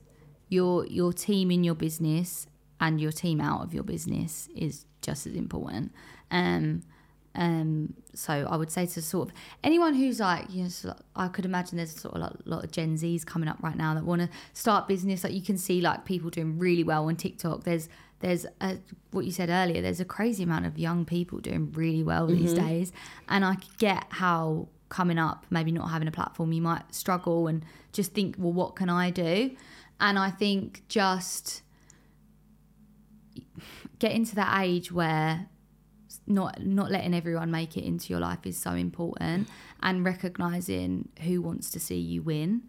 Your 0.49 0.87
your 0.87 1.13
team 1.13 1.51
in 1.51 1.63
your 1.63 1.77
business 1.77 2.47
and 2.81 3.01
your 3.01 3.13
team 3.13 3.41
out 3.41 3.63
of 3.63 3.73
your 3.73 3.85
business 3.85 4.49
is 4.55 4.87
just 5.03 5.27
as 5.27 5.35
important. 5.35 5.93
Um, 6.31 6.83
um, 7.37 7.95
so 8.13 8.49
I 8.51 8.57
would 8.57 8.73
say 8.73 8.87
to 8.87 9.03
sort 9.03 9.29
of 9.29 9.35
anyone 9.63 9.95
who's 9.95 10.19
like, 10.19 10.47
you 10.51 10.65
know, 10.65 10.95
I 11.15 11.29
could 11.29 11.45
imagine 11.45 11.77
there's 11.77 11.95
sort 11.95 12.17
of 12.17 12.23
a 12.23 12.49
lot 12.49 12.65
of 12.65 12.73
Gen 12.73 12.97
Zs 12.97 13.25
coming 13.25 13.49
up 13.49 13.59
right 13.63 13.77
now 13.77 13.95
that 13.95 14.05
want 14.05 14.23
to 14.23 14.29
start 14.53 14.89
business. 14.89 15.23
Like 15.23 15.33
you 15.33 15.43
can 15.43 15.57
see 15.57 15.81
like 15.81 16.05
people 16.05 16.31
doing 16.31 16.59
really 16.59 16.83
well 16.83 17.07
on 17.07 17.15
TikTok. 17.15 17.63
There's 17.63 17.89
there's 18.21 18.47
a, 18.61 18.79
what 19.11 19.25
you 19.25 19.33
said 19.33 19.49
earlier. 19.51 19.83
There's 19.83 20.01
a 20.01 20.05
crazy 20.05 20.43
amount 20.45 20.67
of 20.67 20.79
young 20.79 21.05
people 21.05 21.39
doing 21.39 21.73
really 21.73 22.03
well 22.03 22.27
these 22.27 22.53
days, 22.55 22.93
and 23.29 23.45
I 23.45 23.57
get 23.79 24.07
how 24.11 24.69
coming 24.91 25.19
up, 25.19 25.47
maybe 25.51 25.73
not 25.73 25.89
having 25.89 26.09
a 26.09 26.13
platform, 26.13 26.53
you 26.53 26.61
might 26.61 26.95
struggle 26.95 27.47
and 27.47 27.65
just 27.93 28.13
think, 28.13 28.35
well, 28.39 28.53
what 28.53 28.77
can 28.77 28.91
I 28.91 29.11
do? 29.11 29.57
And 30.01 30.19
I 30.19 30.31
think 30.31 30.83
just 30.89 31.63
getting 33.99 34.25
to 34.25 34.35
that 34.35 34.63
age 34.63 34.91
where 34.93 35.47
not 36.27 36.65
not 36.65 36.91
letting 36.91 37.15
everyone 37.15 37.51
make 37.51 37.77
it 37.77 37.85
into 37.85 38.11
your 38.13 38.21
life 38.21 38.45
is 38.45 38.57
so 38.59 38.73
important 38.73 39.49
and 39.83 40.05
recognizing 40.05 41.09
who 41.23 41.41
wants 41.41 41.71
to 41.71 41.81
see 41.81 41.99
you 41.99 42.23
win 42.23 42.63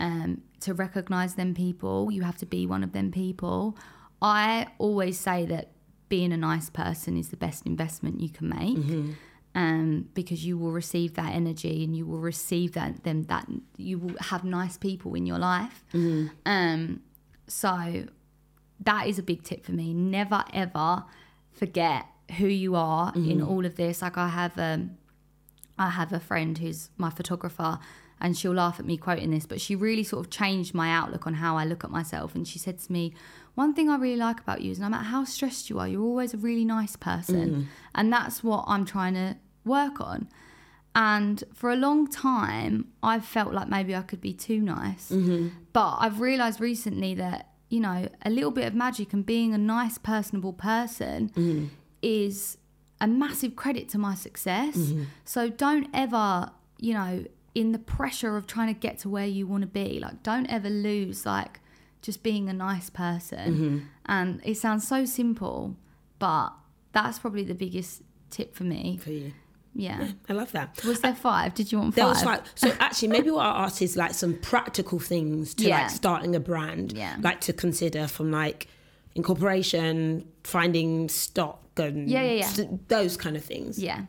um 0.00 0.42
to 0.60 0.74
recognize 0.74 1.34
them 1.34 1.54
people 1.54 2.10
you 2.10 2.22
have 2.22 2.36
to 2.36 2.46
be 2.46 2.66
one 2.66 2.82
of 2.84 2.92
them 2.92 3.10
people 3.10 3.76
i 4.22 4.66
always 4.78 5.18
say 5.18 5.46
that 5.46 5.70
being 6.08 6.32
a 6.32 6.36
nice 6.36 6.68
person 6.70 7.16
is 7.16 7.28
the 7.28 7.36
best 7.36 7.66
investment 7.66 8.20
you 8.20 8.28
can 8.28 8.48
make 8.48 8.76
um 9.54 10.08
because 10.14 10.44
you 10.46 10.56
will 10.58 10.70
receive 10.72 11.14
that 11.14 11.32
energy 11.34 11.82
and 11.84 11.96
you 11.96 12.06
will 12.06 12.18
receive 12.20 12.72
that 12.72 13.02
them 13.04 13.22
that 13.24 13.46
you 13.76 13.98
will 13.98 14.16
have 14.20 14.44
nice 14.44 14.76
people 14.78 15.14
in 15.14 15.26
your 15.26 15.38
life 15.38 15.84
um 16.46 17.00
so 17.48 18.04
that 18.82 19.06
is 19.08 19.18
a 19.18 19.22
big 19.22 19.42
tip 19.42 19.64
for 19.64 19.72
me. 19.72 19.92
Never 19.92 20.42
ever 20.54 21.04
forget 21.52 22.06
who 22.38 22.46
you 22.46 22.74
are 22.76 23.12
in 23.14 23.42
all 23.42 23.66
of 23.66 23.74
this. 23.76 24.00
Like 24.02 24.16
I 24.16 24.28
have 24.28 24.56
um 24.58 24.92
I 25.78 25.90
have 25.90 26.12
a 26.12 26.20
friend 26.20 26.56
who's 26.56 26.88
my 26.96 27.10
photographer 27.10 27.78
and 28.22 28.36
she'll 28.38 28.52
laugh 28.52 28.78
at 28.78 28.86
me 28.86 28.96
quoting 28.96 29.30
this, 29.30 29.46
but 29.46 29.60
she 29.60 29.74
really 29.74 30.04
sort 30.04 30.24
of 30.24 30.30
changed 30.30 30.74
my 30.74 30.90
outlook 30.92 31.26
on 31.26 31.34
how 31.34 31.56
I 31.56 31.64
look 31.64 31.84
at 31.84 31.90
myself. 31.90 32.34
And 32.34 32.46
she 32.46 32.58
said 32.58 32.78
to 32.78 32.92
me, 32.92 33.14
One 33.54 33.74
thing 33.74 33.90
I 33.90 33.96
really 33.96 34.16
like 34.16 34.40
about 34.40 34.62
you 34.62 34.70
is 34.70 34.78
no 34.78 34.88
matter 34.88 35.04
how 35.04 35.24
stressed 35.24 35.68
you 35.70 35.78
are, 35.78 35.88
you're 35.88 36.02
always 36.02 36.34
a 36.34 36.38
really 36.38 36.64
nice 36.64 36.96
person. 36.96 37.50
Mm. 37.50 37.66
And 37.94 38.12
that's 38.12 38.42
what 38.42 38.64
I'm 38.66 38.84
trying 38.84 39.14
to 39.14 39.36
work 39.64 40.00
on. 40.00 40.28
And 40.94 41.42
for 41.54 41.70
a 41.70 41.76
long 41.76 42.08
time, 42.08 42.88
I've 43.02 43.24
felt 43.24 43.52
like 43.52 43.68
maybe 43.68 43.94
I 43.94 44.02
could 44.02 44.20
be 44.20 44.32
too 44.32 44.60
nice. 44.60 45.10
Mm-hmm. 45.10 45.48
But 45.72 45.96
I've 46.00 46.20
realized 46.20 46.60
recently 46.60 47.14
that, 47.14 47.50
you 47.68 47.80
know, 47.80 48.08
a 48.24 48.30
little 48.30 48.50
bit 48.50 48.66
of 48.66 48.74
magic 48.74 49.12
and 49.12 49.24
being 49.24 49.54
a 49.54 49.58
nice, 49.58 49.98
personable 49.98 50.52
person 50.52 51.28
mm-hmm. 51.28 51.66
is 52.02 52.58
a 53.00 53.06
massive 53.06 53.54
credit 53.54 53.88
to 53.90 53.98
my 53.98 54.14
success. 54.14 54.76
Mm-hmm. 54.76 55.04
So 55.24 55.48
don't 55.48 55.88
ever, 55.94 56.50
you 56.78 56.94
know, 56.94 57.24
in 57.54 57.72
the 57.72 57.78
pressure 57.78 58.36
of 58.36 58.46
trying 58.46 58.72
to 58.72 58.78
get 58.78 58.98
to 58.98 59.08
where 59.08 59.26
you 59.26 59.46
want 59.46 59.62
to 59.62 59.68
be, 59.68 60.00
like 60.00 60.22
don't 60.22 60.46
ever 60.46 60.70
lose 60.70 61.24
like 61.24 61.60
just 62.02 62.22
being 62.22 62.48
a 62.48 62.52
nice 62.52 62.90
person. 62.90 63.54
Mm-hmm. 63.54 63.78
And 64.06 64.40
it 64.44 64.56
sounds 64.56 64.86
so 64.88 65.04
simple, 65.04 65.76
but 66.18 66.50
that's 66.92 67.18
probably 67.18 67.44
the 67.44 67.54
biggest 67.54 68.02
tip 68.30 68.54
for 68.54 68.64
me. 68.64 68.98
For 69.02 69.10
you. 69.10 69.32
Yeah. 69.74 70.08
I 70.28 70.32
love 70.32 70.50
that. 70.52 70.82
Was 70.84 71.00
there 71.00 71.12
uh, 71.12 71.14
five? 71.14 71.54
Did 71.54 71.70
you 71.70 71.78
want 71.78 71.94
There 71.94 72.04
five? 72.04 72.14
was 72.16 72.24
like 72.24 72.42
so 72.56 72.72
actually 72.80 73.08
maybe 73.08 73.30
what 73.30 73.46
I 73.46 73.64
asked 73.64 73.80
is 73.82 73.96
like 73.96 74.14
some 74.14 74.34
practical 74.34 74.98
things 74.98 75.54
to 75.54 75.64
Yeah. 75.68 75.82
like 75.82 75.90
starting 75.90 76.34
a 76.34 76.40
brand 76.40 76.92
Yeah. 76.92 77.16
like 77.20 77.40
to 77.42 77.52
consider 77.52 78.08
from 78.08 78.32
like 78.32 78.66
incorporation 79.14 80.26
finding 80.44 81.08
stock 81.08 81.60
and 81.76 82.10
Yeah, 82.10 82.22
yeah, 82.22 82.50
yeah. 82.56 82.66
those 82.88 83.16
kind 83.16 83.36
of 83.36 83.44
things 83.44 83.78
Yeah. 83.78 84.02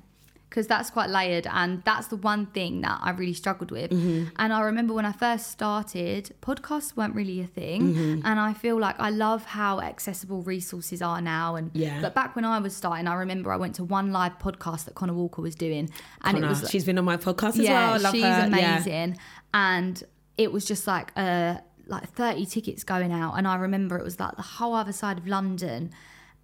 Because 0.51 0.67
that's 0.67 0.89
quite 0.89 1.09
layered, 1.09 1.47
and 1.47 1.81
that's 1.85 2.07
the 2.07 2.17
one 2.17 2.45
thing 2.47 2.81
that 2.81 2.99
I 3.01 3.11
really 3.11 3.31
struggled 3.31 3.71
with. 3.71 3.89
Mm-hmm. 3.89 4.31
And 4.35 4.51
I 4.51 4.59
remember 4.63 4.93
when 4.93 5.05
I 5.05 5.13
first 5.13 5.49
started, 5.49 6.35
podcasts 6.41 6.97
weren't 6.97 7.15
really 7.15 7.39
a 7.39 7.47
thing. 7.47 7.81
Mm-hmm. 7.93 8.25
And 8.27 8.37
I 8.37 8.51
feel 8.53 8.77
like 8.77 8.99
I 8.99 9.11
love 9.11 9.45
how 9.45 9.79
accessible 9.79 10.41
resources 10.43 11.01
are 11.01 11.21
now. 11.21 11.55
And 11.55 11.71
Yeah. 11.73 12.01
but 12.01 12.13
back 12.13 12.35
when 12.35 12.43
I 12.43 12.59
was 12.59 12.75
starting, 12.75 13.07
I 13.07 13.13
remember 13.13 13.49
I 13.53 13.55
went 13.55 13.75
to 13.75 13.85
one 13.85 14.11
live 14.11 14.39
podcast 14.39 14.83
that 14.85 14.95
Connor 14.95 15.13
Walker 15.13 15.41
was 15.41 15.55
doing, 15.55 15.89
and 16.25 16.35
Connor, 16.35 16.47
it 16.47 16.49
was 16.49 16.69
she's 16.69 16.83
been 16.83 16.97
on 16.97 17.05
my 17.05 17.15
podcast 17.15 17.51
as 17.51 17.59
yeah, 17.59 17.71
well 17.87 17.93
I 17.93 17.97
love 17.99 18.13
she's 18.13 18.23
her 18.23 18.27
Yeah. 18.29 18.75
amazing. 18.75 19.17
And 19.53 20.03
it 20.37 20.51
was 20.51 20.65
just 20.65 20.85
like 20.85 21.13
uh 21.15 21.59
like 21.87 22.09
30 22.09 22.45
tickets 22.45 22.83
going 22.83 23.13
out. 23.13 23.35
And 23.37 23.47
I 23.47 23.55
remember 23.55 23.97
it 23.97 24.03
was 24.03 24.19
like 24.19 24.35
the 24.35 24.41
whole 24.41 24.73
other 24.73 24.91
side 24.93 25.17
of 25.17 25.27
London. 25.27 25.91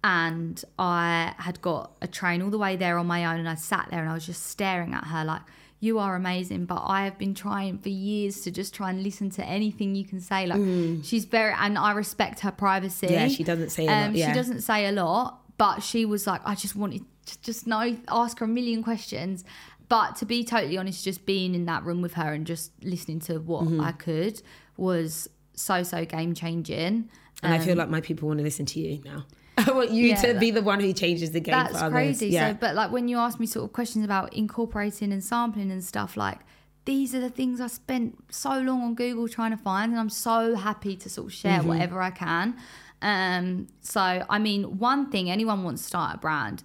And 0.04 0.62
I 0.78 1.34
had 1.38 1.60
got 1.60 1.96
a 2.00 2.06
train 2.06 2.40
all 2.42 2.50
the 2.50 2.58
way 2.58 2.76
there 2.76 2.98
on 2.98 3.06
my 3.06 3.24
own. 3.24 3.38
And 3.40 3.48
I 3.48 3.56
sat 3.56 3.88
there 3.90 4.00
and 4.00 4.08
I 4.08 4.14
was 4.14 4.24
just 4.26 4.46
staring 4.46 4.94
at 4.94 5.04
her 5.04 5.24
like, 5.24 5.42
you 5.80 5.98
are 6.00 6.16
amazing, 6.16 6.64
but 6.66 6.82
I 6.86 7.04
have 7.04 7.18
been 7.18 7.34
trying 7.34 7.78
for 7.78 7.88
years 7.88 8.40
to 8.40 8.50
just 8.50 8.74
try 8.74 8.90
and 8.90 9.02
listen 9.02 9.30
to 9.30 9.44
anything 9.44 9.94
you 9.94 10.04
can 10.04 10.20
say. 10.20 10.44
Like, 10.46 10.60
she's 11.04 11.24
very, 11.24 11.54
and 11.56 11.78
I 11.78 11.92
respect 11.92 12.40
her 12.40 12.50
privacy. 12.50 13.06
Mm. 13.06 13.10
Yeah, 13.12 13.28
she 13.28 13.44
doesn't 13.44 13.70
say 13.70 13.86
a 13.86 13.90
lot, 13.90 14.06
Um, 14.08 14.14
yeah. 14.16 14.28
She 14.28 14.34
doesn't 14.34 14.62
say 14.62 14.86
a 14.86 14.92
lot, 14.92 15.40
but 15.56 15.80
she 15.80 16.04
was 16.04 16.26
like, 16.26 16.40
I 16.44 16.56
just 16.56 16.74
wanted 16.74 17.02
to 17.26 17.42
just 17.42 17.66
know, 17.68 17.96
ask 18.08 18.38
her 18.40 18.44
a 18.44 18.48
million 18.48 18.82
questions. 18.82 19.44
But 19.88 20.16
to 20.16 20.26
be 20.26 20.42
totally 20.44 20.76
honest, 20.78 21.04
just 21.04 21.24
being 21.26 21.54
in 21.54 21.66
that 21.66 21.84
room 21.84 22.02
with 22.02 22.14
her 22.14 22.32
and 22.32 22.44
just 22.46 22.72
listening 22.84 23.20
to 23.20 23.38
what 23.38 23.64
Mm-hmm. 23.64 23.80
I 23.80 23.92
could 23.92 24.42
was 24.76 25.28
so, 25.54 25.82
so 25.84 26.04
game 26.04 26.34
changing. 26.34 27.08
and 27.42 27.54
I 27.54 27.58
feel 27.58 27.76
like 27.76 27.88
my 27.88 28.00
people 28.00 28.26
want 28.28 28.38
to 28.38 28.44
listen 28.44 28.66
to 28.66 28.80
you 28.80 29.00
now 29.04 29.26
I 29.66 29.72
want 29.72 29.90
you 29.90 30.08
Yeah, 30.08 30.20
to 30.22 30.26
that- 30.34 30.40
be 30.40 30.50
the 30.50 30.62
one 30.62 30.80
who 30.80 30.92
changes 30.92 31.30
the 31.32 31.40
game 31.40 31.52
That's 31.52 31.72
for 31.78 31.84
others 31.86 31.92
crazy. 31.92 32.28
yeah 32.28 32.52
So, 32.52 32.58
but 32.60 32.74
like 32.74 32.90
when 32.90 33.08
you 33.08 33.18
ask 33.18 33.38
me 33.40 33.46
sort 33.46 33.64
of 33.64 33.72
questions 33.72 34.04
about 34.04 34.32
incorporating 34.34 35.12
and 35.12 35.22
sampling 35.22 35.70
and 35.70 35.82
stuff, 35.84 36.16
like 36.16 36.38
these 36.84 37.14
are 37.14 37.20
the 37.20 37.30
things 37.30 37.60
I 37.60 37.66
spent 37.66 38.16
so 38.30 38.58
long 38.60 38.82
on 38.82 38.94
Google 38.94 39.28
trying 39.28 39.50
to 39.50 39.56
find, 39.58 39.92
and 39.92 40.00
I'm 40.00 40.08
so 40.10 40.54
happy 40.54 40.96
to 40.96 41.10
sort 41.10 41.26
of 41.26 41.32
share 41.34 41.58
Mm-hmm. 41.58 41.68
whatever 41.68 42.00
I 42.00 42.10
can. 42.10 42.56
Um, 43.02 43.66
so, 43.80 44.24
I 44.28 44.38
mean, 44.38 44.78
one 44.78 45.10
thing 45.10 45.30
anyone 45.30 45.62
wants 45.64 45.82
to 45.82 45.88
start 45.88 46.14
a 46.16 46.18
brand, 46.18 46.64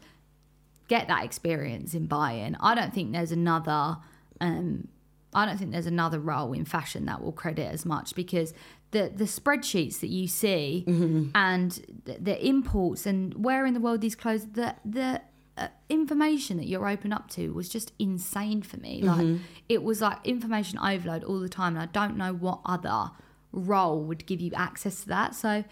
get 0.87 1.07
that 1.09 1.23
experience 1.25 1.93
in 1.93 2.05
buying. 2.07 2.55
I 2.59 2.73
don't 2.75 2.93
think 2.93 3.11
there's 3.11 3.31
another. 3.31 3.97
Um, 4.41 4.87
I 5.35 5.45
don't 5.45 5.57
think 5.57 5.71
there's 5.71 5.87
another 5.87 6.19
role 6.19 6.53
in 6.53 6.63
fashion 6.63 7.05
that 7.05 7.21
will 7.23 7.31
credit 7.31 7.71
as 7.71 7.85
much 7.85 8.13
because 8.15 8.53
the 8.93 9.11
the 9.13 9.25
spreadsheets 9.25 9.99
that 9.99 10.09
you 10.09 10.27
see 10.27 10.85
mm-hmm. 10.87 11.29
and 11.35 12.01
the, 12.05 12.17
the 12.19 12.47
imports 12.47 13.05
and 13.05 13.33
where 13.43 13.65
in 13.65 13.73
the 13.73 13.79
world 13.79 13.99
these 14.01 14.15
clothes 14.15 14.47
the 14.53 14.75
the 14.85 15.21
uh, 15.57 15.67
information 15.89 16.57
that 16.57 16.67
you're 16.67 16.87
open 16.87 17.13
up 17.13 17.29
to 17.29 17.53
was 17.53 17.69
just 17.69 17.91
insane 17.99 18.61
for 18.63 18.77
me. 18.77 19.01
Like 19.03 19.19
mm-hmm. 19.19 19.43
it 19.69 19.83
was 19.83 20.01
like 20.01 20.17
information 20.23 20.79
overload 20.79 21.23
all 21.23 21.39
the 21.39 21.49
time, 21.49 21.75
and 21.75 21.83
I 21.83 21.91
don't 21.91 22.17
know 22.17 22.33
what 22.33 22.61
other 22.65 23.11
role 23.51 24.01
would 24.03 24.25
give 24.25 24.41
you 24.41 24.51
access 24.55 25.01
to 25.01 25.09
that. 25.09 25.35
So 25.35 25.63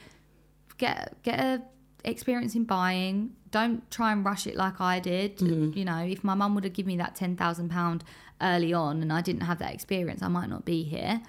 get 0.77 1.15
get 1.23 1.39
a 1.39 1.61
experience 2.03 2.53
in 2.55 2.65
buying. 2.65 3.31
Don't 3.49 3.89
try 3.89 4.11
and 4.11 4.23
rush 4.23 4.45
it 4.47 4.55
like 4.55 4.79
I 4.79 4.99
did. 4.99 5.37
Mm-hmm. 5.37 5.77
You 5.77 5.85
know, 5.85 5.97
if 5.97 6.23
my 6.23 6.35
mum 6.35 6.53
would 6.55 6.63
have 6.63 6.73
given 6.73 6.87
me 6.87 6.97
that 6.97 7.15
ten 7.15 7.35
thousand 7.35 7.69
pound 7.69 8.03
early 8.39 8.73
on, 8.73 9.01
and 9.01 9.11
I 9.11 9.21
didn't 9.21 9.41
have 9.41 9.59
that 9.59 9.73
experience, 9.73 10.21
I 10.21 10.27
might 10.27 10.49
not 10.49 10.63
be 10.63 10.83
here. 10.83 11.21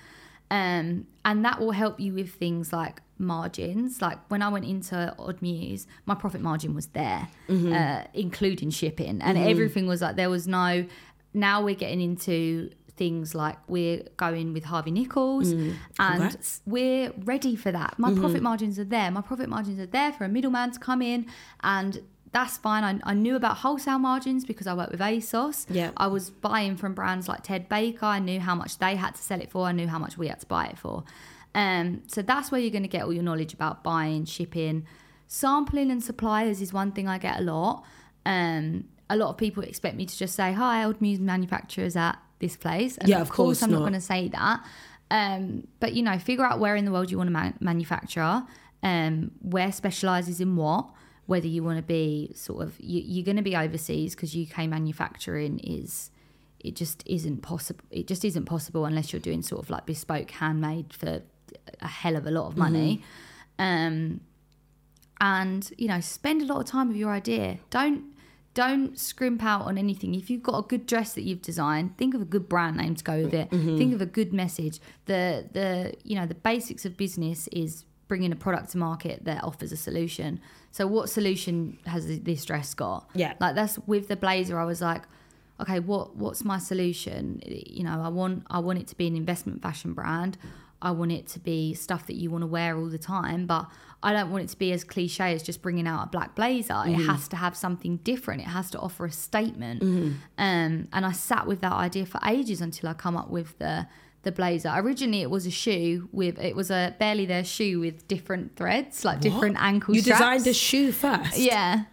Um, 0.52 1.06
and 1.24 1.44
that 1.46 1.60
will 1.60 1.70
help 1.70 1.98
you 1.98 2.12
with 2.12 2.34
things 2.34 2.74
like 2.74 3.00
margins. 3.16 4.02
Like 4.02 4.18
when 4.28 4.42
I 4.42 4.50
went 4.50 4.66
into 4.66 5.14
Odd 5.18 5.40
Muse, 5.40 5.86
my 6.04 6.14
profit 6.14 6.42
margin 6.42 6.74
was 6.74 6.88
there, 6.88 7.28
uh, 7.48 8.04
including 8.12 8.68
shipping, 8.70 9.22
and 9.22 9.38
everything 9.38 9.86
was 9.86 10.02
like 10.02 10.16
there 10.16 10.30
was 10.30 10.46
no. 10.46 10.84
Now 11.32 11.62
we're 11.62 11.74
getting 11.74 12.02
into 12.02 12.70
things 12.94 13.34
like 13.34 13.56
we're 13.66 14.02
going 14.18 14.52
with 14.52 14.64
Harvey 14.64 14.90
Nichols, 14.90 15.52
and 15.52 15.76
Congrats. 15.96 16.60
we're 16.66 17.12
ready 17.24 17.56
for 17.56 17.72
that. 17.72 17.98
My 17.98 18.12
profit 18.12 18.42
margins 18.42 18.78
are 18.78 18.84
there. 18.84 19.10
My 19.10 19.22
profit 19.22 19.48
margins 19.48 19.80
are 19.80 19.86
there 19.86 20.12
for 20.12 20.24
a 20.24 20.28
middleman 20.28 20.72
to 20.72 20.78
come 20.78 21.00
in, 21.00 21.24
and 21.62 22.02
that's 22.32 22.56
fine. 22.56 22.82
I, 22.82 23.10
I 23.10 23.14
knew 23.14 23.36
about 23.36 23.58
wholesale 23.58 23.98
margins 23.98 24.44
because 24.44 24.66
I 24.66 24.74
worked 24.74 24.90
with 24.92 25.00
ASOS. 25.00 25.66
Yeah. 25.68 25.90
I 25.96 26.06
was 26.06 26.30
buying 26.30 26.76
from 26.76 26.94
brands 26.94 27.28
like 27.28 27.42
Ted 27.42 27.68
Baker. 27.68 28.06
I 28.06 28.18
knew 28.18 28.40
how 28.40 28.54
much 28.54 28.78
they 28.78 28.96
had 28.96 29.14
to 29.14 29.22
sell 29.22 29.40
it 29.40 29.50
for. 29.50 29.66
I 29.66 29.72
knew 29.72 29.86
how 29.86 29.98
much 29.98 30.16
we 30.16 30.28
had 30.28 30.40
to 30.40 30.46
buy 30.46 30.66
it 30.66 30.78
for. 30.78 31.04
Um, 31.54 32.02
so 32.06 32.22
that's 32.22 32.50
where 32.50 32.60
you're 32.60 32.70
going 32.70 32.82
to 32.84 32.88
get 32.88 33.02
all 33.02 33.12
your 33.12 33.22
knowledge 33.22 33.52
about 33.52 33.84
buying, 33.84 34.24
shipping, 34.24 34.86
sampling, 35.28 35.90
and 35.90 36.02
suppliers 36.02 36.62
is 36.62 36.72
one 36.72 36.92
thing 36.92 37.06
I 37.06 37.18
get 37.18 37.38
a 37.38 37.42
lot. 37.42 37.84
Um, 38.24 38.84
a 39.10 39.16
lot 39.16 39.28
of 39.28 39.36
people 39.36 39.62
expect 39.62 39.96
me 39.96 40.06
to 40.06 40.16
just 40.16 40.34
say, 40.34 40.52
"Hi, 40.54 40.84
Odd 40.84 41.00
Muse 41.02 41.20
manufacturers 41.20 41.96
at 41.96 42.18
this 42.38 42.56
place." 42.56 42.96
And 42.96 43.08
Yeah, 43.10 43.20
of 43.20 43.28
course 43.28 43.62
I'm 43.62 43.70
not 43.70 43.80
not. 43.80 43.82
going 43.82 43.92
to 43.92 44.00
say 44.00 44.28
that. 44.28 44.64
Um, 45.10 45.66
but 45.80 45.92
you 45.92 46.02
know, 46.02 46.18
figure 46.18 46.46
out 46.46 46.58
where 46.58 46.76
in 46.76 46.86
the 46.86 46.92
world 46.92 47.10
you 47.10 47.18
want 47.18 47.26
to 47.28 47.32
man- 47.32 47.58
manufacture, 47.60 48.44
um, 48.82 49.32
where 49.42 49.70
specializes 49.70 50.40
in 50.40 50.56
what. 50.56 50.86
Whether 51.26 51.46
you 51.46 51.62
want 51.62 51.78
to 51.78 51.82
be 51.82 52.32
sort 52.34 52.62
of 52.62 52.74
you, 52.80 53.00
you're 53.04 53.24
going 53.24 53.36
to 53.36 53.42
be 53.42 53.56
overseas 53.56 54.14
because 54.14 54.36
UK 54.36 54.68
manufacturing 54.68 55.60
is 55.60 56.10
it 56.60 56.76
just 56.76 57.02
isn't 57.06 57.42
possible. 57.42 57.84
It 57.90 58.06
just 58.06 58.24
isn't 58.24 58.44
possible 58.44 58.84
unless 58.84 59.12
you're 59.12 59.20
doing 59.20 59.42
sort 59.42 59.62
of 59.62 59.70
like 59.70 59.86
bespoke 59.86 60.30
handmade 60.30 60.92
for 60.92 61.22
a 61.80 61.86
hell 61.88 62.16
of 62.16 62.26
a 62.26 62.30
lot 62.30 62.46
of 62.46 62.56
money. 62.56 63.02
Um, 63.58 64.20
and 65.20 65.70
you 65.78 65.88
know, 65.88 66.00
spend 66.00 66.42
a 66.42 66.44
lot 66.44 66.58
of 66.58 66.66
time 66.66 66.88
with 66.88 66.96
your 66.96 67.10
idea. 67.10 67.58
Don't 67.70 68.04
don't 68.54 68.98
scrimp 68.98 69.42
out 69.42 69.62
on 69.62 69.78
anything. 69.78 70.14
If 70.14 70.28
you've 70.28 70.42
got 70.42 70.58
a 70.58 70.62
good 70.62 70.86
dress 70.86 71.14
that 71.14 71.22
you've 71.22 71.42
designed, 71.42 71.96
think 71.96 72.14
of 72.14 72.20
a 72.20 72.24
good 72.24 72.48
brand 72.48 72.76
name 72.76 72.94
to 72.96 73.04
go 73.04 73.22
with 73.22 73.32
it. 73.32 73.50
Think 73.78 73.94
of 73.94 74.00
a 74.02 74.06
good 74.06 74.32
message. 74.32 74.80
The 75.06 75.48
the 75.52 75.94
you 76.04 76.16
know 76.16 76.26
the 76.26 76.34
basics 76.34 76.84
of 76.84 76.96
business 76.96 77.48
is 77.48 77.84
bringing 78.08 78.30
a 78.32 78.36
product 78.36 78.70
to 78.72 78.78
market 78.78 79.24
that 79.24 79.42
offers 79.42 79.72
a 79.72 79.76
solution. 79.76 80.40
So 80.72 80.86
what 80.86 81.08
solution 81.08 81.78
has 81.86 82.20
this 82.20 82.44
dress 82.44 82.74
got? 82.74 83.08
Yeah. 83.14 83.34
like 83.40 83.54
that's 83.54 83.78
with 83.86 84.08
the 84.08 84.16
blazer. 84.16 84.58
I 84.58 84.64
was 84.64 84.80
like, 84.80 85.02
okay, 85.60 85.78
what 85.80 86.16
what's 86.16 86.44
my 86.44 86.58
solution? 86.58 87.40
You 87.46 87.84
know, 87.84 88.02
I 88.02 88.08
want 88.08 88.44
I 88.50 88.58
want 88.58 88.78
it 88.80 88.86
to 88.88 88.96
be 88.96 89.06
an 89.06 89.14
investment 89.14 89.62
fashion 89.62 89.92
brand. 89.92 90.38
I 90.80 90.90
want 90.90 91.12
it 91.12 91.28
to 91.28 91.38
be 91.38 91.74
stuff 91.74 92.06
that 92.08 92.16
you 92.16 92.28
want 92.30 92.42
to 92.42 92.46
wear 92.48 92.76
all 92.76 92.88
the 92.88 92.98
time, 92.98 93.46
but 93.46 93.68
I 94.02 94.12
don't 94.12 94.32
want 94.32 94.42
it 94.44 94.48
to 94.48 94.58
be 94.58 94.72
as 94.72 94.82
cliche 94.82 95.32
as 95.32 95.42
just 95.44 95.62
bringing 95.62 95.86
out 95.86 96.02
a 96.02 96.06
black 96.08 96.34
blazer. 96.34 96.82
It 96.86 96.94
has 97.06 97.28
to 97.28 97.36
have 97.36 97.56
something 97.56 97.98
different. 97.98 98.40
It 98.40 98.48
has 98.48 98.68
to 98.72 98.80
offer 98.80 99.04
a 99.06 99.12
statement. 99.12 99.80
Um, 99.82 100.18
and 100.92 101.06
I 101.06 101.12
sat 101.12 101.46
with 101.46 101.60
that 101.60 101.72
idea 101.72 102.04
for 102.04 102.18
ages 102.26 102.60
until 102.60 102.88
I 102.88 102.94
come 102.94 103.16
up 103.16 103.30
with 103.30 103.56
the 103.60 103.86
the 104.22 104.32
blazer. 104.32 104.70
Originally, 104.74 105.22
it 105.22 105.30
was 105.30 105.46
a 105.46 105.50
shoe 105.50 106.08
with 106.12 106.38
it 106.38 106.54
was 106.56 106.70
a 106.70 106.94
barely 106.98 107.26
there 107.26 107.44
shoe 107.44 107.80
with 107.80 108.06
different 108.08 108.56
threads, 108.56 109.04
like 109.04 109.20
different 109.20 109.54
What? 109.56 109.64
ankle 109.64 109.94
you 109.94 110.02
straps. 110.02 110.20
designed 110.20 110.46
a 110.46 110.52
shoe 110.54 110.92
first 110.92 111.38
yeah, 111.38 111.84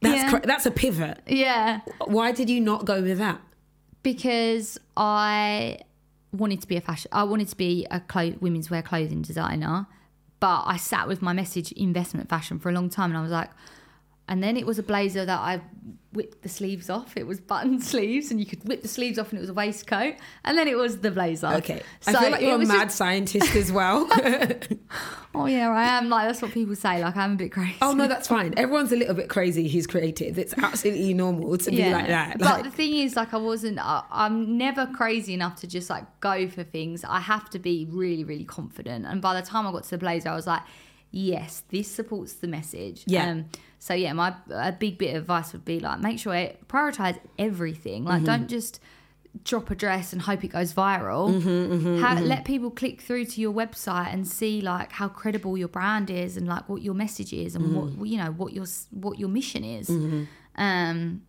that's 0.00 0.14
Yeah. 0.22 0.30
cra- 0.30 0.46
that's 0.46 0.66
a 0.66 0.70
pivot 0.70 1.20
yeah. 1.26 1.80
why 2.06 2.32
did 2.32 2.50
you 2.50 2.60
not 2.60 2.84
go 2.84 3.00
with 3.02 3.18
that 3.18 3.40
because 4.02 4.78
I 4.96 5.78
wanted 6.32 6.60
to 6.62 6.68
be 6.68 6.76
a 6.76 6.80
fashion. 6.80 7.08
I 7.12 7.22
wanted 7.22 7.48
to 7.48 7.56
be 7.56 7.86
a 7.90 8.00
clo- 8.00 8.34
women's 8.40 8.68
wear 8.70 8.82
clothing 8.82 9.22
designer, 9.22 9.86
but 10.40 10.64
I 10.66 10.76
sat 10.76 11.06
with 11.08 11.22
my 11.22 11.32
message 11.32 11.70
investment 11.72 12.28
fashion 12.28 12.58
for 12.58 12.68
a 12.68 12.72
long 12.72 12.90
time, 12.90 13.10
and 13.10 13.16
I 13.18 13.22
was 13.22 13.30
like, 13.30 13.50
and 14.28 14.42
then 14.42 14.56
it 14.56 14.66
was 14.66 14.78
a 14.78 14.82
blazer 14.82 15.24
that 15.24 15.38
I 15.38 15.60
whipped 16.14 16.42
the 16.42 16.48
sleeves 16.48 16.88
off. 16.88 17.16
It 17.16 17.26
was 17.26 17.40
button 17.40 17.80
sleeves, 17.92 18.30
and 18.30 18.40
you 18.40 18.46
could 18.46 18.66
whip 18.66 18.82
the 18.82 18.88
sleeves 18.88 19.18
off, 19.18 19.30
and 19.30 19.38
it 19.38 19.40
was 19.40 19.50
a 19.50 19.54
waistcoat, 19.54 20.14
and 20.44 20.56
then 20.56 20.66
it 20.68 20.76
was 20.76 20.98
the 20.98 21.10
blazer. 21.10 21.48
okay 21.48 21.82
i 22.06 22.12
feel 22.12 22.30
like 22.30 22.40
you're 22.40 22.54
a 22.54 22.66
mad 22.66 22.84
just- 22.84 22.96
scientist 22.96 23.54
as 23.54 23.70
well 23.70 24.08
oh 25.34 25.46
yeah, 25.46 25.68
I 25.70 25.84
am. 25.98 26.08
Like 26.08 26.28
that's 26.28 26.40
what 26.42 26.52
people 26.52 26.76
say. 26.76 27.02
Like 27.02 27.16
I'm 27.16 27.32
a 27.32 27.36
bit 27.36 27.52
crazy. 27.52 27.76
oh 27.82 27.92
no 27.92 28.06
that's 28.06 28.28
fine 28.28 28.54
everyone's 28.56 28.92
a 28.92 28.96
little 28.96 29.14
bit 29.14 29.28
crazy 29.28 29.68
who's 29.68 29.86
creative 29.86 30.38
it's 30.38 30.54
absolutely 30.58 31.12
normal 31.14 31.56
to 31.58 31.70
be 31.70 31.90
like 31.90 32.06
that 32.08 32.38
But 32.38 32.62
the 32.64 32.70
thing 32.70 32.94
is, 32.94 33.16
like, 33.16 33.34
I 33.34 33.38
wasn't. 33.38 33.78
I, 33.78 34.02
I'm 34.10 34.56
never 34.56 34.86
crazy 34.86 35.34
enough 35.34 35.56
to 35.60 35.66
just 35.66 35.90
like 35.90 36.04
go 36.20 36.48
for 36.48 36.62
things. 36.64 37.04
I 37.04 37.20
have 37.20 37.50
to 37.50 37.58
be 37.58 37.86
really, 37.90 38.24
really 38.24 38.44
confident. 38.44 39.06
And 39.06 39.20
by 39.20 39.38
the 39.38 39.46
time 39.46 39.66
I 39.66 39.72
got 39.72 39.84
to 39.84 39.90
the 39.90 39.98
blazer, 39.98 40.28
I 40.28 40.34
was 40.34 40.46
like, 40.46 40.62
yes, 41.10 41.62
this 41.68 41.90
supports 41.90 42.34
the 42.34 42.48
message. 42.48 43.04
Yeah. 43.06 43.30
Um, 43.30 43.46
so 43.84 43.92
yeah, 43.92 44.14
my 44.14 44.34
a 44.48 44.72
big 44.72 44.96
bit 44.96 45.14
of 45.14 45.24
advice 45.24 45.52
would 45.52 45.66
be 45.66 45.78
like 45.78 46.00
make 46.00 46.18
sure 46.18 46.34
it 46.34 46.66
prioritize 46.68 47.18
everything. 47.38 48.04
Like 48.04 48.22
mm-hmm. 48.22 48.24
don't 48.24 48.48
just 48.48 48.80
drop 49.44 49.70
a 49.70 49.74
dress 49.74 50.14
and 50.14 50.22
hope 50.22 50.42
it 50.42 50.48
goes 50.48 50.72
viral. 50.72 51.28
Mm-hmm, 51.28 51.48
mm-hmm, 51.48 52.00
ha- 52.02 52.18
Let 52.22 52.46
people 52.46 52.70
click 52.70 53.02
through 53.02 53.26
to 53.26 53.42
your 53.42 53.52
website 53.52 54.10
and 54.10 54.26
see 54.26 54.62
like 54.62 54.90
how 54.92 55.08
credible 55.08 55.58
your 55.58 55.68
brand 55.68 56.08
is 56.08 56.38
and 56.38 56.48
like 56.48 56.66
what 56.66 56.80
your 56.80 56.94
message 56.94 57.34
is 57.34 57.54
and 57.54 57.76
what 57.76 58.08
you 58.08 58.16
know 58.16 58.30
what 58.30 58.54
your 58.54 58.64
what 58.90 59.18
your 59.18 59.28
mission 59.28 59.64
is. 59.64 59.90
Um, 60.56 61.20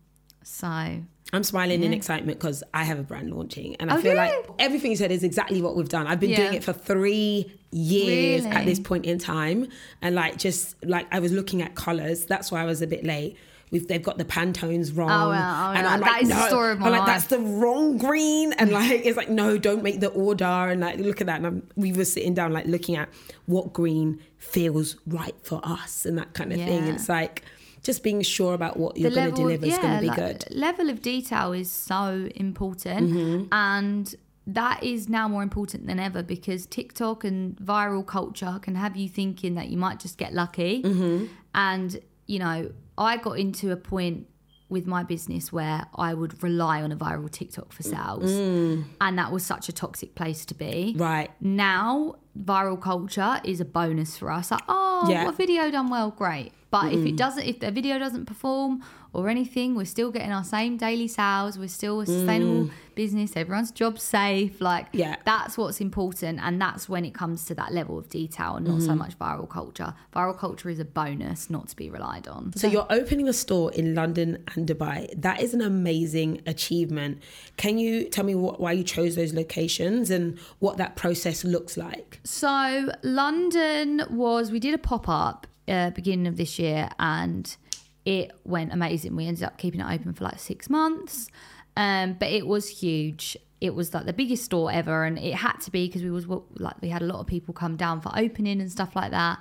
so 0.42 0.66
I'm 0.66 1.44
smiling 1.44 1.82
in 1.82 1.92
excitement 1.92 2.38
because 2.38 2.64
I 2.72 2.84
have 2.84 2.98
a 2.98 3.02
brand 3.02 3.34
launching, 3.34 3.76
and 3.76 3.90
I 3.90 3.98
oh, 3.98 4.00
feel 4.00 4.12
Okay. 4.12 4.34
like 4.34 4.50
everything 4.58 4.92
you 4.92 4.96
said 4.96 5.10
is 5.10 5.24
exactly 5.24 5.60
what 5.60 5.76
we've 5.76 5.90
done. 5.90 6.06
I've 6.06 6.20
been 6.20 6.30
Yeah. 6.30 6.36
doing 6.36 6.54
it 6.54 6.64
for 6.64 6.72
three 6.72 7.52
years 7.76 8.44
Really? 8.44 8.56
at 8.56 8.64
this 8.64 8.80
point 8.80 9.04
in 9.06 9.18
time, 9.18 9.68
and 10.02 10.14
like 10.14 10.38
just 10.38 10.74
like 10.84 11.06
I 11.12 11.18
was 11.20 11.32
looking 11.32 11.62
at 11.62 11.74
colors. 11.74 12.24
That's 12.26 12.50
why 12.50 12.62
I 12.62 12.64
was 12.64 12.82
a 12.82 12.86
bit 12.86 13.04
late. 13.04 13.36
We've, 13.72 13.86
they've 13.88 14.02
got 14.02 14.16
the 14.16 14.24
Pantones 14.24 14.96
wrong, 14.96 15.10
Oh, 15.10 15.28
well, 15.30 15.32
oh, 15.32 15.72
and 15.72 15.82
yeah. 15.84 15.92
I'm 15.94 16.00
That 16.00 16.12
like, 16.12 16.22
is 16.22 16.28
the 16.28 16.34
no, 16.36 16.46
story 16.46 16.70
of 16.72 16.78
my 16.78 16.86
I'm 16.86 16.92
like, 16.92 17.06
that's 17.06 17.26
the 17.26 17.40
wrong 17.40 17.98
green, 17.98 18.52
and 18.54 18.70
like 18.70 19.04
it's 19.04 19.16
like, 19.16 19.28
no, 19.28 19.58
don't 19.58 19.82
make 19.82 19.98
the 19.98 20.06
order, 20.08 20.44
and 20.44 20.80
like 20.80 20.98
look 21.00 21.20
at 21.20 21.26
that, 21.26 21.38
and 21.38 21.46
I'm, 21.46 21.68
we 21.74 21.92
were 21.92 22.04
sitting 22.04 22.32
down 22.32 22.52
like 22.52 22.66
looking 22.66 22.94
at 22.96 23.08
what 23.46 23.72
green 23.72 24.20
feels 24.38 24.94
right 25.08 25.34
for 25.42 25.60
us, 25.64 26.06
and 26.06 26.16
that 26.16 26.32
kind 26.32 26.52
of 26.52 26.58
thing. 26.60 26.84
It's 26.84 27.08
like 27.08 27.42
just 27.82 28.04
being 28.04 28.22
sure 28.22 28.54
about 28.54 28.76
what 28.76 28.96
you're 28.96 29.10
going 29.10 29.30
to 29.30 29.36
deliver 29.36 29.66
is 29.66 29.78
going 29.78 29.94
to 29.96 30.00
be 30.00 30.06
like, 30.08 30.16
good. 30.16 30.44
Level 30.56 30.88
of 30.88 31.02
detail 31.02 31.52
is 31.52 31.68
so 31.70 32.28
important, 32.36 33.10
Mm-hmm. 33.10 33.52
and 33.52 34.14
that 34.48 34.82
is 34.82 35.08
now 35.08 35.26
more 35.28 35.42
important 35.42 35.86
than 35.86 35.98
ever 35.98 36.22
because 36.22 36.66
TikTok 36.66 37.24
and 37.24 37.56
viral 37.56 38.06
culture 38.06 38.58
can 38.62 38.74
have 38.76 38.96
you 38.96 39.08
thinking 39.08 39.54
that 39.56 39.68
you 39.68 39.76
might 39.76 39.98
just 39.98 40.18
get 40.18 40.32
lucky. 40.34 40.82
Mm-hmm. 40.82 41.26
And 41.54 41.98
you 42.26 42.38
know, 42.38 42.70
I 42.98 43.16
got 43.18 43.38
into 43.38 43.70
a 43.72 43.76
point 43.76 44.26
with 44.68 44.84
my 44.84 45.04
business 45.04 45.52
where 45.52 45.86
I 45.94 46.12
would 46.12 46.42
rely 46.42 46.82
on 46.82 46.90
a 46.90 46.96
viral 46.96 47.30
TikTok 47.30 47.72
for 47.72 47.84
sales, 47.84 48.32
Mm. 48.32 48.84
and 49.00 49.16
that 49.18 49.30
was 49.30 49.46
such 49.46 49.68
a 49.68 49.72
toxic 49.72 50.16
place 50.16 50.44
to 50.46 50.54
be. 50.54 50.94
Right. 50.98 51.30
Now, 51.40 52.16
viral 52.36 52.80
culture 52.80 53.40
is 53.44 53.60
a 53.60 53.64
bonus 53.64 54.16
for 54.18 54.30
us. 54.32 54.50
Like, 54.50 54.62
oh, 54.68 55.06
Yeah. 55.08 55.24
what 55.24 55.36
video 55.36 55.70
done 55.70 55.88
well, 55.88 56.10
great. 56.10 56.52
But 56.70 56.92
if 56.92 57.06
it 57.06 57.16
doesn't, 57.16 57.44
if 57.44 57.60
the 57.60 57.70
video 57.70 57.98
doesn't 57.98 58.26
perform 58.26 58.82
or 59.12 59.28
anything, 59.30 59.76
we're 59.76 59.86
still 59.86 60.10
getting 60.10 60.32
our 60.32 60.44
same 60.44 60.76
daily 60.76 61.08
sales. 61.08 61.58
We're 61.58 61.68
still 61.68 62.00
a 62.00 62.06
sustainable 62.06 62.70
business. 62.94 63.34
Everyone's 63.36 63.70
job 63.70 63.98
safe. 63.98 64.60
Like, 64.60 64.86
Mm. 64.92 64.98
Yeah. 64.98 65.16
that's 65.24 65.56
what's 65.56 65.80
important, 65.80 66.38
and 66.42 66.60
that's 66.60 66.88
when 66.88 67.04
it 67.04 67.14
comes 67.14 67.44
to 67.46 67.54
that 67.54 67.72
level 67.72 67.98
of 67.98 68.10
detail, 68.10 68.56
and 68.56 68.66
not 68.66 68.78
Mm-hmm. 68.78 68.86
so 68.86 68.94
much 68.94 69.18
viral 69.18 69.48
culture. 69.48 69.94
Viral 70.14 70.36
culture 70.36 70.68
is 70.68 70.78
a 70.78 70.84
bonus, 70.84 71.48
not 71.48 71.68
to 71.68 71.76
be 71.76 71.88
relied 71.88 72.26
on. 72.28 72.52
So 72.56 72.66
you're 72.66 72.86
opening 72.90 73.28
a 73.28 73.32
store 73.32 73.72
in 73.72 73.94
London 73.94 74.38
and 74.54 74.68
Dubai. 74.68 75.08
That 75.20 75.40
is 75.40 75.54
an 75.54 75.62
amazing 75.62 76.42
achievement. 76.46 77.22
Can 77.56 77.78
you 77.78 78.04
tell 78.10 78.24
me 78.24 78.34
what, 78.34 78.60
why 78.60 78.72
you 78.72 78.84
chose 78.84 79.14
those 79.14 79.32
locations 79.32 80.10
and 80.10 80.38
what 80.58 80.76
that 80.78 80.96
process 80.96 81.42
looks 81.44 81.76
like? 81.76 82.20
So 82.24 82.90
London 83.02 84.02
was 84.10 84.50
we 84.50 84.60
did 84.60 84.74
a 84.74 84.78
pop 84.78 85.08
up 85.08 85.46
uh, 85.68 85.90
beginning 85.90 86.26
of 86.26 86.36
this 86.36 86.58
year 86.58 86.88
and 86.98 87.56
it 88.04 88.32
went 88.44 88.72
amazing. 88.72 89.16
We 89.16 89.26
ended 89.26 89.42
up 89.42 89.58
keeping 89.58 89.80
it 89.80 89.86
open 89.92 90.14
for 90.14 90.24
like 90.24 90.38
six 90.38 90.70
months, 90.70 91.28
um, 91.76 92.14
but 92.14 92.28
it 92.28 92.46
was 92.46 92.68
huge. 92.68 93.36
It 93.60 93.74
was 93.74 93.92
like 93.92 94.06
the 94.06 94.12
biggest 94.12 94.44
store 94.44 94.70
ever, 94.70 95.04
and 95.04 95.18
it 95.18 95.34
had 95.34 95.60
to 95.62 95.70
be 95.70 95.88
because 95.88 96.02
we 96.02 96.10
was 96.10 96.26
like 96.26 96.80
we 96.80 96.88
had 96.88 97.02
a 97.02 97.06
lot 97.06 97.20
of 97.20 97.26
people 97.26 97.52
come 97.52 97.76
down 97.76 98.00
for 98.00 98.12
opening 98.16 98.60
and 98.60 98.70
stuff 98.70 98.94
like 98.94 99.10
that. 99.10 99.40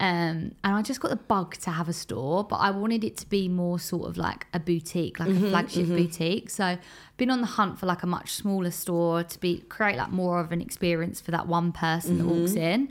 Um, 0.00 0.54
and 0.64 0.74
I 0.74 0.80
just 0.80 0.98
got 0.98 1.10
the 1.10 1.16
bug 1.16 1.56
to 1.58 1.70
have 1.70 1.86
a 1.86 1.92
store, 1.92 2.42
but 2.42 2.56
I 2.56 2.70
wanted 2.70 3.04
it 3.04 3.18
to 3.18 3.28
be 3.28 3.48
more 3.48 3.78
sort 3.78 4.08
of 4.08 4.16
like 4.16 4.46
a 4.54 4.58
boutique, 4.58 5.20
like 5.20 5.28
a 5.28 5.50
flagship 5.50 5.88
boutique. 5.88 6.48
So 6.48 6.78
been 7.18 7.30
on 7.30 7.42
the 7.42 7.46
hunt 7.46 7.78
for 7.78 7.84
like 7.84 8.02
a 8.02 8.06
much 8.06 8.32
smaller 8.32 8.70
store 8.70 9.22
to 9.22 9.38
be 9.38 9.58
create 9.68 9.98
like 9.98 10.10
more 10.10 10.40
of 10.40 10.52
an 10.52 10.62
experience 10.62 11.20
for 11.20 11.32
that 11.32 11.46
one 11.46 11.70
person 11.70 12.16
that 12.16 12.24
walks 12.24 12.54
in. 12.54 12.88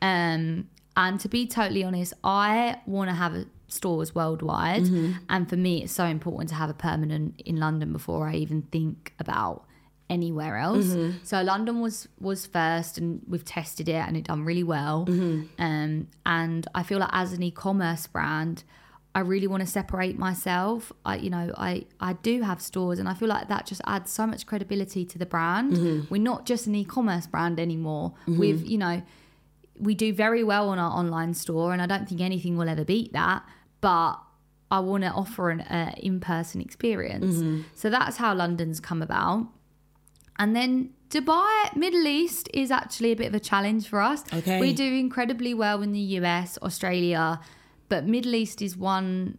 Um, 0.00 0.68
and 0.96 1.20
to 1.20 1.28
be 1.28 1.46
totally 1.46 1.84
honest, 1.84 2.14
I 2.22 2.80
want 2.86 3.10
to 3.10 3.14
have 3.14 3.46
stores 3.68 4.14
worldwide, 4.14 4.84
mm-hmm. 4.84 5.12
and 5.28 5.48
for 5.48 5.56
me, 5.56 5.82
it's 5.82 5.92
so 5.92 6.04
important 6.04 6.48
to 6.50 6.54
have 6.54 6.70
a 6.70 6.74
permanent 6.74 7.40
in 7.44 7.56
London 7.56 7.92
before 7.92 8.28
I 8.28 8.34
even 8.34 8.62
think 8.62 9.12
about 9.18 9.64
anywhere 10.10 10.58
else. 10.58 10.86
Mm-hmm. 10.86 11.18
So 11.24 11.42
London 11.42 11.80
was 11.80 12.08
was 12.20 12.46
first, 12.46 12.98
and 12.98 13.22
we've 13.26 13.44
tested 13.44 13.88
it, 13.88 13.94
and 14.06 14.16
it 14.16 14.24
done 14.24 14.44
really 14.44 14.62
well. 14.62 15.06
Mm-hmm. 15.06 15.46
Um, 15.58 16.08
and 16.26 16.66
I 16.74 16.82
feel 16.82 16.98
like 16.98 17.10
as 17.12 17.32
an 17.32 17.42
e-commerce 17.42 18.06
brand. 18.06 18.64
I 19.16 19.20
really 19.20 19.46
want 19.46 19.60
to 19.60 19.66
separate 19.68 20.18
myself. 20.18 20.92
I, 21.04 21.18
you 21.18 21.30
know, 21.30 21.52
I 21.56 21.84
I 22.00 22.14
do 22.14 22.42
have 22.42 22.60
stores, 22.60 22.98
and 22.98 23.08
I 23.08 23.14
feel 23.14 23.28
like 23.28 23.46
that 23.46 23.64
just 23.64 23.80
adds 23.86 24.10
so 24.10 24.26
much 24.26 24.44
credibility 24.44 25.04
to 25.04 25.18
the 25.18 25.26
brand. 25.26 26.08
We're 26.10 26.20
not 26.20 26.46
just 26.46 26.66
an 26.66 26.74
e-commerce 26.74 27.28
brand 27.28 27.60
anymore. 27.60 28.14
We've, 28.26 28.66
you 28.66 28.76
know, 28.76 29.02
we 29.78 29.94
do 29.94 30.12
very 30.12 30.44
well 30.44 30.68
on 30.68 30.78
our 30.78 30.90
online 30.90 31.34
store, 31.34 31.72
and 31.72 31.82
I 31.82 31.86
don't 31.86 32.08
think 32.08 32.20
anything 32.20 32.56
will 32.56 32.68
ever 32.68 32.84
beat 32.84 33.12
that. 33.12 33.44
But 33.80 34.14
I 34.70 34.80
want 34.80 35.04
to 35.04 35.10
offer 35.10 35.50
an 35.50 35.60
uh, 35.62 35.92
in-person 35.96 36.60
experience, 36.60 37.36
so 37.74 37.90
that's 37.90 38.16
how 38.16 38.34
London's 38.34 38.80
come 38.80 39.02
about. 39.02 39.48
And 40.38 40.56
then 40.56 40.90
Dubai, 41.10 41.76
Middle 41.76 42.06
East 42.06 42.48
is 42.52 42.70
actually 42.70 43.12
a 43.12 43.16
bit 43.16 43.28
of 43.28 43.34
a 43.34 43.40
challenge 43.40 43.88
for 43.88 44.00
us. 44.00 44.24
Okay. 44.32 44.60
we 44.60 44.72
do 44.72 44.84
incredibly 44.84 45.54
well 45.54 45.82
in 45.82 45.92
the 45.92 46.00
US, 46.18 46.58
Australia, 46.62 47.40
but 47.88 48.04
Middle 48.04 48.34
East 48.34 48.60
is 48.60 48.76
one 48.76 49.38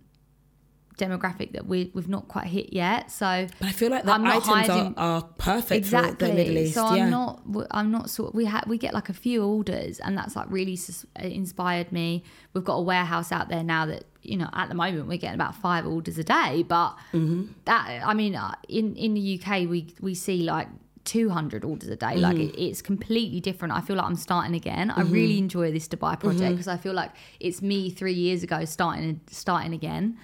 demographic 0.98 1.52
that 1.54 1.66
we, 1.68 1.92
we've 1.94 2.08
not 2.08 2.28
quite 2.28 2.48
hit 2.48 2.74
yet. 2.74 3.12
So 3.12 3.48
But 3.60 3.68
I 3.68 3.72
feel 3.72 3.90
like 3.92 4.06
the 4.06 4.12
I'm 4.14 4.26
items 4.26 4.48
are, 4.48 4.56
hiding- 4.56 4.94
are 4.98 5.22
perfect 5.38 5.78
exactly. 5.78 6.28
for 6.28 6.34
the 6.34 6.38
Middle 6.40 6.58
East. 6.58 6.74
So 6.76 6.94
yeah. 6.94 7.04
I'm 7.06 7.10
not. 7.12 7.42
I'm 7.72 7.92
not 7.92 8.10
sort. 8.10 8.34
We 8.34 8.46
ha- 8.46 8.64
we 8.68 8.78
get 8.78 8.94
like 8.94 9.10
a 9.10 9.14
few 9.14 9.44
orders, 9.44 10.00
and 10.00 10.18
that's 10.18 10.36
like 10.36 10.48
really 10.50 10.76
sus- 10.76 11.06
inspired 11.20 11.92
me. 11.92 12.24
We've 12.54 12.64
got 12.64 12.76
a 12.76 12.82
warehouse 12.82 13.32
out 13.32 13.50
there 13.50 13.64
now 13.64 13.86
that 13.86 14.04
you 14.24 14.38
know. 14.38 14.50
At 14.54 14.70
the 14.70 14.76
moment, 14.76 15.08
we're 15.08 15.18
getting 15.18 15.36
about 15.36 15.56
five 15.56 15.86
orders 15.86 16.18
a 16.18 16.24
day, 16.24 16.64
but 16.68 16.92
Mm-hmm. 17.14 17.44
that 17.66 18.02
I 18.06 18.14
mean, 18.14 18.36
uh, 18.36 18.56
in 18.70 18.96
in 18.96 19.14
the 19.14 19.40
UK, 19.42 19.68
we 19.70 19.94
we 20.02 20.14
see 20.16 20.40
like. 20.44 20.68
200 21.06 21.64
orders 21.64 21.88
a 21.90 21.96
day 21.96 22.16
like 22.16 22.36
Mm-hmm. 22.36 22.58
it, 22.58 22.68
it's 22.68 22.82
completely 22.82 23.40
different 23.40 23.72
i 23.76 23.80
feel 23.80 23.96
like 23.96 24.08
i'm 24.08 24.16
starting 24.16 24.56
again 24.56 24.90
i 24.90 25.02
really 25.04 25.38
enjoy 25.38 25.72
this 25.72 25.88
dubai 25.88 26.20
project 26.20 26.42
Mm-hmm. 26.42 26.54
because 26.54 26.68
i 26.68 26.78
feel 26.78 26.94
like 26.94 27.12
it's 27.40 27.62
me 27.62 27.92
three 27.92 28.14
years 28.14 28.42
ago 28.42 28.66
starting 28.66 29.22
starting 29.30 29.72
again 29.82 30.18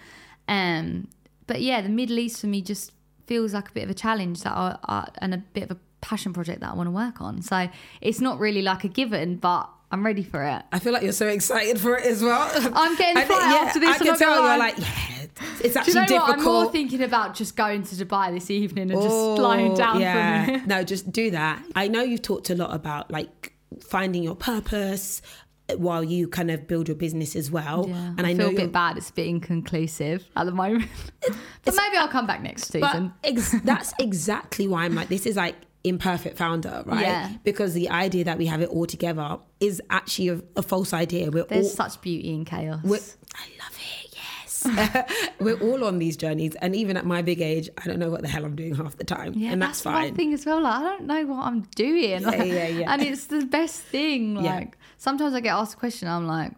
um 0.47 1.07
but 1.47 1.61
yeah 1.61 1.81
the 1.81 1.89
middle 1.89 2.17
east 2.19 2.41
for 2.41 2.47
me 2.47 2.61
just 2.61 2.91
feels 3.27 3.53
like 3.53 3.69
a 3.69 3.71
bit 3.71 3.83
of 3.83 3.89
a 3.89 3.93
challenge 3.93 4.41
that 4.43 4.51
I, 4.53 4.77
I, 4.87 5.09
and 5.19 5.33
a 5.33 5.37
bit 5.37 5.63
of 5.63 5.71
a 5.71 5.77
passion 6.01 6.33
project 6.33 6.61
that 6.61 6.71
i 6.71 6.73
want 6.73 6.87
to 6.87 6.91
work 6.91 7.21
on 7.21 7.41
so 7.41 7.69
it's 8.01 8.19
not 8.19 8.39
really 8.39 8.61
like 8.61 8.83
a 8.83 8.87
given 8.87 9.35
but 9.37 9.69
i'm 9.91 10.03
ready 10.05 10.23
for 10.23 10.43
it 10.43 10.63
I 10.71 10.79
feel 10.79 10.93
like 10.93 11.03
you're 11.03 11.11
so 11.13 11.27
excited 11.27 11.79
for 11.79 11.97
it 11.97 12.05
as 12.05 12.23
well. 12.23 12.49
I'm 12.75 12.95
getting 12.95 13.15
think- 13.17 13.27
fly 13.27 13.61
after 13.65 13.79
this, 13.79 13.89
I 14.01 14.03
can 14.03 14.17
tell 14.17 14.35
you're 14.41 14.57
like, 14.57 14.77
yeah, 14.79 15.25
it's 15.61 15.73
do 15.73 15.79
actually 15.79 15.93
you 16.01 16.07
know 16.07 16.15
what? 16.15 16.37
I'm 16.39 16.43
more 16.43 16.71
thinking 16.71 17.03
about 17.03 17.35
just 17.35 17.55
going 17.55 17.83
to 17.83 17.95
Dubai 17.95 18.33
this 18.33 18.49
evening 18.49 18.89
and 18.89 18.99
Oh, 18.99 19.03
just 19.03 19.41
flying 19.41 19.75
down 19.75 19.99
yeah. 19.99 20.61
no, 20.65 20.83
just 20.83 21.11
do 21.11 21.31
that. 21.31 21.61
I 21.75 21.87
know 21.89 22.01
you've 22.03 22.21
talked 22.21 22.49
a 22.49 22.55
lot 22.55 22.73
about 22.73 23.11
like 23.11 23.53
finding 23.81 24.23
your 24.23 24.35
purpose 24.35 25.21
while 25.79 26.03
you 26.03 26.27
kind 26.27 26.51
of 26.51 26.67
build 26.67 26.87
your 26.87 26.97
business 26.97 27.35
as 27.35 27.51
well. 27.51 27.85
Yeah, 27.87 28.13
and 28.17 28.25
I, 28.25 28.29
I, 28.29 28.33
know 28.33 28.49
feel 28.49 28.57
a 28.57 28.61
bit 28.61 28.71
bad. 28.71 28.97
It's 28.97 29.09
a 29.09 29.13
bit 29.13 29.27
inconclusive 29.27 30.25
at 30.35 30.45
the 30.45 30.51
moment, 30.51 30.89
but 31.63 31.75
maybe 31.75 31.97
I'll 31.97 32.07
come 32.07 32.27
back 32.27 32.41
next 32.41 32.71
season. 32.71 33.13
ex- 33.23 33.55
that's 33.63 33.93
exactly 33.99 34.67
why 34.67 34.85
I'm 34.85 34.95
like, 34.95 35.09
this 35.09 35.25
is 35.25 35.35
like 35.35 35.55
imperfect 35.83 36.37
founder, 36.37 36.83
right? 36.85 37.01
Yeah. 37.01 37.31
Because 37.43 37.73
the 37.73 37.89
idea 37.89 38.23
that 38.25 38.37
we 38.37 38.45
have 38.45 38.61
it 38.61 38.69
all 38.69 38.85
together 38.85 39.39
is 39.59 39.81
actually 39.89 40.29
a, 40.29 40.41
a 40.55 40.61
false 40.61 40.93
idea. 40.93 41.31
We're 41.31 41.43
There's 41.45 41.67
all, 41.67 41.89
such 41.89 42.01
beauty 42.01 42.33
in 42.33 42.45
chaos. 42.45 42.81
I 42.83 42.87
love 42.87 43.77
it. 43.77 44.11
Yes, 44.13 44.67
we're 45.39 45.59
all 45.59 45.85
on 45.85 45.97
these 45.99 46.17
journeys, 46.17 46.55
and 46.55 46.75
even 46.75 46.97
at 46.97 47.05
my 47.05 47.21
big 47.21 47.41
age, 47.41 47.69
I 47.83 47.87
don't 47.87 47.99
know 47.99 48.09
what 48.09 48.21
the 48.21 48.27
hell 48.27 48.45
I'm 48.45 48.55
doing 48.55 48.75
half 48.75 48.97
the 48.97 49.03
time, 49.03 49.33
Yeah, 49.35 49.51
and 49.51 49.61
that's, 49.61 49.83
one 49.83 49.93
fine. 49.93 50.15
thing 50.15 50.33
as 50.33 50.45
well. 50.45 50.61
Like, 50.61 50.75
I 50.75 50.81
don't 50.81 51.07
know 51.07 51.25
what 51.25 51.45
I'm 51.45 51.61
doing. 51.75 52.23
Like, 52.23 52.37
yeah, 52.39 52.67
yeah. 52.67 52.93
And 52.93 53.01
it's 53.01 53.25
the 53.25 53.45
best 53.45 53.81
thing. 53.81 54.43
Yeah. 54.43 54.65
Sometimes 55.01 55.33
I 55.33 55.39
get 55.39 55.55
asked 55.55 55.73
a 55.73 55.77
question, 55.77 56.07
I'm 56.07 56.27
like, 56.27 56.51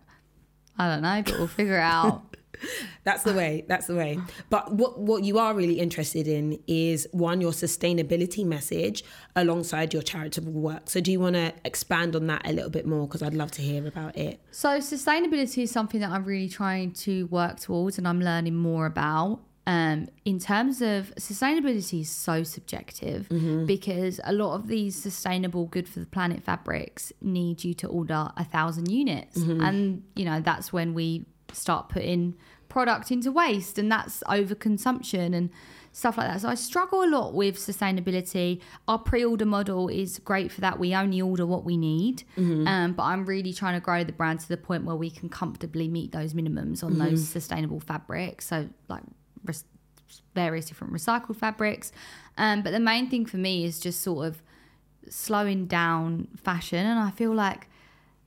I 0.78 0.90
don't 0.90 1.02
know, 1.02 1.22
but 1.24 1.38
we'll 1.38 1.48
figure 1.48 1.78
it 1.78 1.82
out. 1.82 2.36
That's 3.06 3.24
the 3.24 3.34
way. 3.34 3.64
That's 3.70 3.88
the 3.88 3.96
way. 3.96 4.20
But 4.50 4.74
what 4.74 5.00
what 5.00 5.24
you 5.24 5.40
are 5.40 5.54
really 5.54 5.80
interested 5.80 6.28
in 6.28 6.60
is 6.68 7.08
one 7.14 7.40
your 7.40 7.54
sustainability 7.54 8.46
message 8.46 9.06
alongside 9.38 9.94
your 9.94 10.02
charitable 10.02 10.52
work. 10.52 10.90
So 10.90 11.00
do 11.00 11.10
you 11.10 11.22
want 11.22 11.36
to 11.36 11.54
expand 11.64 12.18
on 12.18 12.28
that 12.28 12.46
a 12.46 12.52
little 12.52 12.70
bit 12.70 12.86
more 12.86 13.08
because 13.08 13.24
I'd 13.24 13.34
love 13.34 13.52
to 13.52 13.62
hear 13.62 13.88
about 13.88 14.18
it. 14.18 14.42
So 14.52 14.80
sustainability 14.80 15.64
is 15.64 15.72
something 15.72 16.02
that 16.02 16.10
I'm 16.10 16.26
really 16.26 16.50
trying 16.50 16.92
to 17.06 17.28
work 17.28 17.62
towards 17.62 17.98
and 17.98 18.06
I'm 18.06 18.20
learning 18.20 18.58
more 18.58 18.88
about. 18.88 19.40
Um, 19.66 20.10
in 20.26 20.40
terms 20.40 20.82
of 20.82 21.14
sustainability 21.16 22.02
is 22.02 22.10
so 22.10 22.44
subjective 22.44 23.30
Mm-hmm. 23.30 23.66
because 23.66 24.20
a 24.26 24.34
lot 24.34 24.56
of 24.56 24.68
these 24.68 25.02
sustainable 25.02 25.66
good 25.68 25.88
for 25.88 26.00
the 26.02 26.06
planet 26.06 26.44
fabrics 26.44 27.14
need 27.22 27.64
you 27.64 27.74
to 27.76 27.88
order 27.88 28.28
a 28.36 28.44
thousand 28.44 28.92
units. 28.92 29.38
Mm-hmm. 29.40 29.62
and 29.64 30.04
you 30.16 30.26
know 30.26 30.42
that's 30.42 30.74
when 30.74 30.94
we 30.94 31.26
start 31.54 31.88
putting 31.90 32.36
product 32.68 33.12
into 33.12 33.32
waste 33.32 33.78
and 33.78 33.92
that's 33.92 34.22
overconsumption 34.28 35.36
and 35.36 35.50
stuff 35.92 36.18
like 36.18 36.28
that. 36.28 36.42
So 36.42 36.50
i 36.50 36.56
struggle 36.56 37.04
a 37.04 37.10
lot 37.10 37.34
with 37.36 37.56
sustainability. 37.58 38.60
Our 38.88 38.98
pre-order 38.98 39.46
model 39.46 39.88
is 39.90 40.20
great 40.20 40.52
for 40.52 40.62
that. 40.62 40.80
We 40.80 40.96
only 40.96 41.22
order 41.22 41.46
what 41.46 41.64
we 41.64 41.78
need 41.78 42.24
um, 42.36 42.94
but 42.94 43.04
i'm 43.04 43.26
really 43.26 43.54
trying 43.54 43.76
to 43.80 43.84
grow 43.84 44.04
the 44.04 44.12
brand 44.12 44.40
to 44.42 44.50
the 44.50 44.58
point 44.58 44.86
where 44.86 44.96
we 44.96 45.10
can 45.10 45.30
comfortably 45.30 45.88
meet 45.88 46.12
those 46.12 46.34
minimums 46.34 46.84
on 46.84 46.98
those 46.98 47.28
sustainable 47.28 47.80
fabrics. 47.80 48.48
So 48.48 48.68
like 48.90 49.04
res- 49.46 49.66
various 50.36 50.66
different 50.66 50.94
recycled 50.94 51.36
fabrics 51.36 51.92
um, 52.38 52.62
but 52.62 52.72
the 52.72 52.80
main 52.80 53.10
thing 53.10 53.26
for 53.26 53.38
me 53.38 53.66
is 53.66 53.80
just 53.80 54.02
sort 54.02 54.28
of 54.28 54.42
slowing 55.10 55.66
down 55.66 56.28
fashion 56.36 56.86
and 56.86 57.00
i 57.00 57.12
feel 57.12 57.34
like 57.34 57.68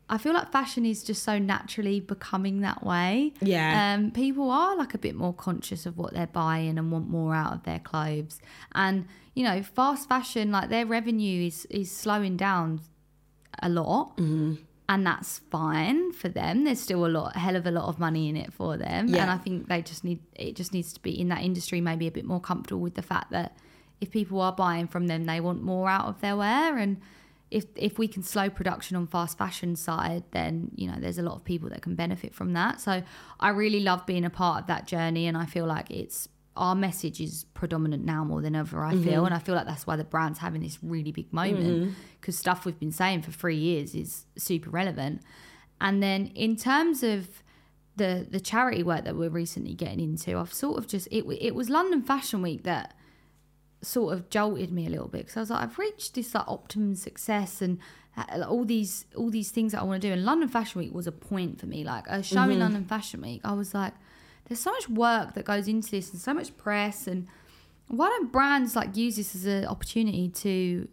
I 0.08 0.18
feel 0.18 0.34
like 0.34 0.52
fashion 0.52 0.86
is 0.86 1.02
just 1.02 1.24
so 1.24 1.38
naturally 1.38 1.98
becoming 1.98 2.60
that 2.60 2.84
way. 2.84 3.32
Yeah. 3.40 3.94
Um, 3.94 4.12
people 4.12 4.50
are 4.50 4.76
like 4.76 4.94
a 4.94 4.98
bit 4.98 5.16
more 5.16 5.32
conscious 5.32 5.84
of 5.84 5.98
what 5.98 6.14
they're 6.14 6.28
buying 6.28 6.78
and 6.78 6.92
want 6.92 7.08
more 7.08 7.34
out 7.34 7.52
of 7.52 7.64
their 7.64 7.80
clothes. 7.80 8.38
And, 8.72 9.06
you 9.34 9.42
know, 9.42 9.62
fast 9.62 10.08
fashion, 10.08 10.52
like 10.52 10.68
their 10.68 10.86
revenue 10.86 11.48
is, 11.48 11.66
is 11.70 11.90
slowing 11.90 12.36
down 12.36 12.82
a 13.60 13.68
lot. 13.68 14.16
Mm-hmm. 14.16 14.54
And 14.88 15.04
that's 15.04 15.40
fine 15.50 16.12
for 16.12 16.28
them. 16.28 16.64
There's 16.64 16.80
still 16.80 17.06
a 17.06 17.08
lot, 17.08 17.34
a 17.34 17.38
hell 17.40 17.56
of 17.56 17.66
a 17.66 17.72
lot 17.72 17.88
of 17.88 17.98
money 17.98 18.28
in 18.28 18.36
it 18.36 18.52
for 18.52 18.76
them. 18.76 19.08
Yeah. 19.08 19.22
And 19.22 19.30
I 19.30 19.38
think 19.38 19.68
they 19.68 19.82
just 19.82 20.04
need, 20.04 20.20
it 20.34 20.54
just 20.54 20.72
needs 20.72 20.92
to 20.92 21.00
be 21.00 21.18
in 21.20 21.28
that 21.28 21.42
industry, 21.42 21.80
maybe 21.80 22.06
a 22.06 22.12
bit 22.12 22.24
more 22.24 22.40
comfortable 22.40 22.80
with 22.80 22.94
the 22.94 23.02
fact 23.02 23.32
that 23.32 23.56
if 24.00 24.10
people 24.10 24.40
are 24.40 24.52
buying 24.52 24.86
from 24.86 25.08
them, 25.08 25.24
they 25.24 25.40
want 25.40 25.62
more 25.62 25.88
out 25.88 26.06
of 26.06 26.20
their 26.20 26.36
wear. 26.36 26.78
And, 26.78 27.00
if 27.50 27.64
if 27.76 27.98
we 27.98 28.08
can 28.08 28.22
slow 28.22 28.50
production 28.50 28.96
on 28.96 29.06
fast 29.06 29.38
fashion 29.38 29.76
side, 29.76 30.24
then 30.32 30.70
you 30.74 30.90
know 30.90 30.96
there's 30.98 31.18
a 31.18 31.22
lot 31.22 31.36
of 31.36 31.44
people 31.44 31.68
that 31.70 31.82
can 31.82 31.94
benefit 31.94 32.34
from 32.34 32.52
that. 32.54 32.80
So 32.80 33.02
I 33.38 33.50
really 33.50 33.80
love 33.80 34.04
being 34.04 34.24
a 34.24 34.30
part 34.30 34.62
of 34.62 34.66
that 34.66 34.86
journey, 34.86 35.26
and 35.26 35.36
I 35.36 35.46
feel 35.46 35.66
like 35.66 35.90
it's 35.90 36.28
our 36.56 36.74
message 36.74 37.20
is 37.20 37.44
predominant 37.54 38.04
now 38.04 38.24
more 38.24 38.40
than 38.40 38.54
ever. 38.54 38.82
I 38.82 38.92
feel, 38.92 39.00
mm-hmm. 39.00 39.26
and 39.26 39.34
I 39.34 39.38
feel 39.38 39.54
like 39.54 39.66
that's 39.66 39.86
why 39.86 39.96
the 39.96 40.04
brand's 40.04 40.38
having 40.38 40.62
this 40.62 40.78
really 40.82 41.12
big 41.12 41.32
moment 41.32 41.66
mm-hmm. 41.66 41.90
because 42.20 42.38
stuff 42.38 42.64
we've 42.64 42.78
been 42.78 42.92
saying 42.92 43.22
for 43.22 43.30
three 43.30 43.56
years 43.56 43.94
is 43.94 44.26
super 44.36 44.70
relevant. 44.70 45.22
And 45.80 46.02
then 46.02 46.32
in 46.34 46.56
terms 46.56 47.02
of 47.02 47.42
the 47.96 48.26
the 48.28 48.40
charity 48.40 48.82
work 48.82 49.04
that 49.04 49.16
we're 49.16 49.30
recently 49.30 49.74
getting 49.74 50.00
into, 50.00 50.36
I've 50.38 50.52
sort 50.52 50.78
of 50.78 50.86
just 50.86 51.08
it 51.10 51.24
it 51.40 51.54
was 51.54 51.68
London 51.68 52.02
Fashion 52.02 52.42
Week 52.42 52.62
that 52.64 52.94
sort 53.82 54.14
of 54.14 54.30
jolted 54.30 54.72
me 54.72 54.86
a 54.86 54.90
little 54.90 55.08
bit 55.08 55.22
because 55.22 55.36
I 55.36 55.40
was 55.40 55.50
like, 55.50 55.62
I've 55.62 55.78
reached 55.78 56.14
this 56.14 56.34
like 56.34 56.48
optimum 56.48 56.94
success 56.94 57.60
and 57.60 57.78
uh, 58.16 58.42
all 58.48 58.64
these 58.64 59.04
all 59.14 59.30
these 59.30 59.50
things 59.50 59.72
that 59.72 59.80
I 59.80 59.84
want 59.84 60.00
to 60.00 60.08
do. 60.08 60.12
And 60.12 60.24
London 60.24 60.48
Fashion 60.48 60.80
Week 60.80 60.94
was 60.94 61.06
a 61.06 61.12
point 61.12 61.60
for 61.60 61.66
me. 61.66 61.84
Like 61.84 62.10
uh, 62.10 62.16
a 62.16 62.22
show 62.22 62.42
in 62.42 62.50
mm-hmm. 62.50 62.60
London 62.60 62.84
Fashion 62.84 63.20
Week, 63.20 63.40
I 63.44 63.52
was 63.52 63.74
like, 63.74 63.94
there's 64.46 64.60
so 64.60 64.70
much 64.72 64.88
work 64.88 65.34
that 65.34 65.44
goes 65.44 65.68
into 65.68 65.90
this 65.90 66.10
and 66.12 66.20
so 66.20 66.32
much 66.32 66.56
press 66.56 67.06
and 67.06 67.26
why 67.88 68.08
don't 68.08 68.32
brands 68.32 68.74
like 68.74 68.96
use 68.96 69.16
this 69.16 69.34
as 69.34 69.44
an 69.44 69.66
opportunity 69.66 70.28
to 70.28 70.88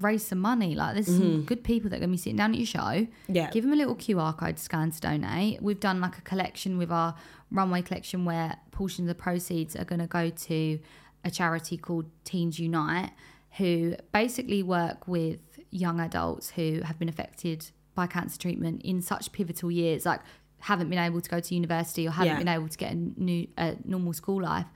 raise 0.00 0.26
some 0.26 0.38
money? 0.38 0.74
Like 0.74 0.94
there's 0.94 1.06
some 1.06 1.20
mm-hmm. 1.20 1.42
good 1.42 1.64
people 1.64 1.90
that 1.90 1.96
are 1.96 2.00
gonna 2.00 2.12
be 2.12 2.18
sitting 2.18 2.36
down 2.36 2.52
at 2.52 2.58
your 2.58 2.66
show. 2.66 3.06
Yeah. 3.28 3.50
Give 3.50 3.64
them 3.64 3.72
a 3.72 3.76
little 3.76 3.96
QR 3.96 4.36
code 4.36 4.56
to 4.56 4.62
scan 4.62 4.90
to 4.90 5.00
donate. 5.00 5.62
We've 5.62 5.80
done 5.80 6.00
like 6.00 6.18
a 6.18 6.22
collection 6.22 6.78
with 6.78 6.90
our 6.90 7.14
runway 7.50 7.82
collection 7.82 8.24
where 8.24 8.56
portions 8.70 9.08
of 9.08 9.16
the 9.16 9.22
proceeds 9.22 9.76
are 9.76 9.84
going 9.84 10.00
to 10.00 10.06
go 10.06 10.30
to 10.30 10.78
a 11.24 11.30
charity 11.30 11.76
called 11.76 12.06
Teens 12.24 12.58
Unite, 12.58 13.10
who 13.58 13.96
basically 14.12 14.62
work 14.62 15.08
with 15.08 15.40
young 15.70 16.00
adults 16.00 16.50
who 16.50 16.80
have 16.84 16.98
been 16.98 17.08
affected 17.08 17.70
by 17.94 18.06
cancer 18.06 18.38
treatment 18.38 18.82
in 18.82 19.02
such 19.02 19.32
pivotal 19.32 19.70
years, 19.70 20.06
like 20.06 20.20
haven't 20.60 20.88
been 20.90 20.98
able 20.98 21.20
to 21.20 21.30
go 21.30 21.40
to 21.40 21.54
university 21.54 22.06
or 22.06 22.10
haven't 22.10 22.32
Yeah. 22.34 22.38
been 22.38 22.48
able 22.48 22.68
to 22.68 22.78
get 22.78 22.92
a 22.92 22.94
new 22.94 23.46
a 23.58 23.76
normal 23.84 24.12
school 24.12 24.42
life, 24.42 24.66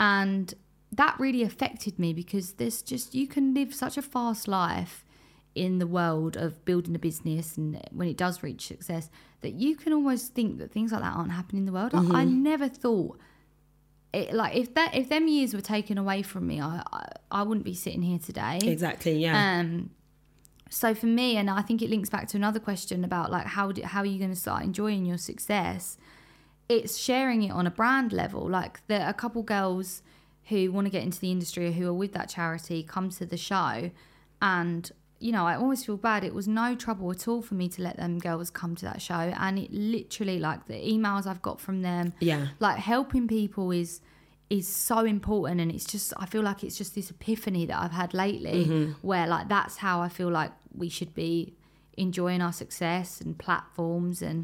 and 0.00 0.54
that 0.92 1.18
really 1.18 1.42
affected 1.42 1.98
me 1.98 2.12
because 2.12 2.54
there's 2.54 2.82
just 2.82 3.14
you 3.14 3.26
can 3.26 3.54
live 3.54 3.74
such 3.74 3.96
a 3.96 4.02
fast 4.02 4.48
life 4.48 5.04
in 5.54 5.78
the 5.78 5.86
world 5.86 6.36
of 6.36 6.64
building 6.64 6.94
a 6.94 6.98
business 6.98 7.56
and 7.58 7.78
when 7.92 8.08
it 8.08 8.16
does 8.16 8.42
reach 8.42 8.66
success 8.66 9.10
that 9.42 9.52
you 9.52 9.76
can 9.76 9.92
almost 9.92 10.32
think 10.34 10.58
that 10.58 10.72
things 10.72 10.92
like 10.92 11.02
that 11.02 11.14
aren't 11.14 11.32
happening 11.32 11.60
in 11.62 11.66
the 11.66 11.72
world. 11.72 11.92
Like, 11.92 12.10
I 12.14 12.24
never 12.24 12.68
thought 12.68 13.18
it 14.14 14.32
like 14.34 14.54
if 14.56 14.74
that 14.74 14.94
if 14.94 15.08
them 15.08 15.28
years 15.28 15.54
were 15.54 15.60
taken 15.60 15.98
away 15.98 16.22
from 16.22 16.46
me, 16.46 16.60
I 16.60 16.82
I, 16.92 17.06
I 17.30 17.42
wouldn't 17.42 17.64
be 17.64 17.74
sitting 17.74 18.02
here 18.02 18.18
today. 18.18 18.58
Exactly. 18.62 19.18
Yeah. 19.18 19.60
Um, 19.60 19.90
so 20.72 20.94
for 20.94 21.06
me, 21.06 21.36
and 21.36 21.50
I 21.50 21.60
think 21.60 21.82
it 21.82 21.90
links 21.90 22.08
back 22.08 22.28
to 22.28 22.36
another 22.38 22.58
question 22.58 23.04
about 23.04 23.30
like 23.30 23.46
how 23.46 23.72
do, 23.72 23.82
how 23.82 24.00
are 24.00 24.06
you 24.06 24.18
going 24.18 24.30
to 24.30 24.36
start 24.36 24.64
enjoying 24.64 25.04
your 25.04 25.18
success? 25.18 25.98
It's 26.66 26.96
sharing 26.96 27.42
it 27.42 27.50
on 27.50 27.66
a 27.66 27.70
brand 27.70 28.10
level. 28.10 28.48
Like 28.48 28.80
there 28.86 29.02
are 29.02 29.10
a 29.10 29.14
couple 29.14 29.42
girls 29.42 30.02
who 30.44 30.72
want 30.72 30.86
to 30.86 30.90
get 30.90 31.02
into 31.02 31.20
the 31.20 31.30
industry 31.30 31.68
or 31.68 31.72
who 31.72 31.86
are 31.88 31.92
with 31.92 32.14
that 32.14 32.30
charity 32.30 32.82
come 32.82 33.10
to 33.10 33.26
the 33.26 33.36
show, 33.36 33.90
and 34.40 34.90
you 35.18 35.30
know 35.30 35.46
I 35.46 35.56
always 35.56 35.84
feel 35.84 35.98
bad. 35.98 36.24
It 36.24 36.32
was 36.32 36.48
no 36.48 36.74
trouble 36.74 37.10
at 37.10 37.28
all 37.28 37.42
for 37.42 37.54
me 37.54 37.68
to 37.68 37.82
let 37.82 37.98
them 37.98 38.18
girls 38.18 38.48
come 38.48 38.74
to 38.76 38.84
that 38.86 39.02
show, 39.02 39.14
and 39.14 39.58
it 39.58 39.70
literally 39.70 40.38
like 40.38 40.68
the 40.68 40.74
emails 40.74 41.26
I've 41.26 41.42
got 41.42 41.60
from 41.60 41.82
them, 41.82 42.14
yeah. 42.18 42.48
like 42.60 42.78
helping 42.78 43.28
people 43.28 43.72
is 43.72 44.00
is 44.58 44.66
so 44.68 44.98
important 45.16 45.60
and 45.62 45.70
it's 45.76 45.84
just 45.94 46.08
i 46.22 46.26
feel 46.32 46.42
like 46.50 46.62
it's 46.66 46.76
just 46.82 46.94
this 46.94 47.08
epiphany 47.16 47.64
that 47.70 47.78
i've 47.82 47.96
had 48.02 48.10
lately 48.24 48.64
Mm-hmm. 48.66 48.92
where 49.10 49.26
like 49.34 49.46
that's 49.48 49.76
how 49.86 49.96
i 50.06 50.08
feel 50.18 50.30
like 50.40 50.52
we 50.82 50.88
should 50.96 51.12
be 51.14 51.54
enjoying 52.06 52.40
our 52.46 52.52
success 52.62 53.08
and 53.22 53.38
platforms 53.46 54.16
and 54.30 54.38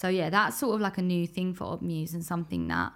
so 0.00 0.06
yeah 0.08 0.28
that's 0.36 0.56
sort 0.58 0.74
of 0.76 0.80
like 0.80 0.98
a 0.98 1.02
new 1.14 1.24
thing 1.36 1.54
for 1.54 1.64
Odd 1.72 1.82
Muse 1.82 2.14
and 2.14 2.24
something 2.24 2.68
that 2.74 2.92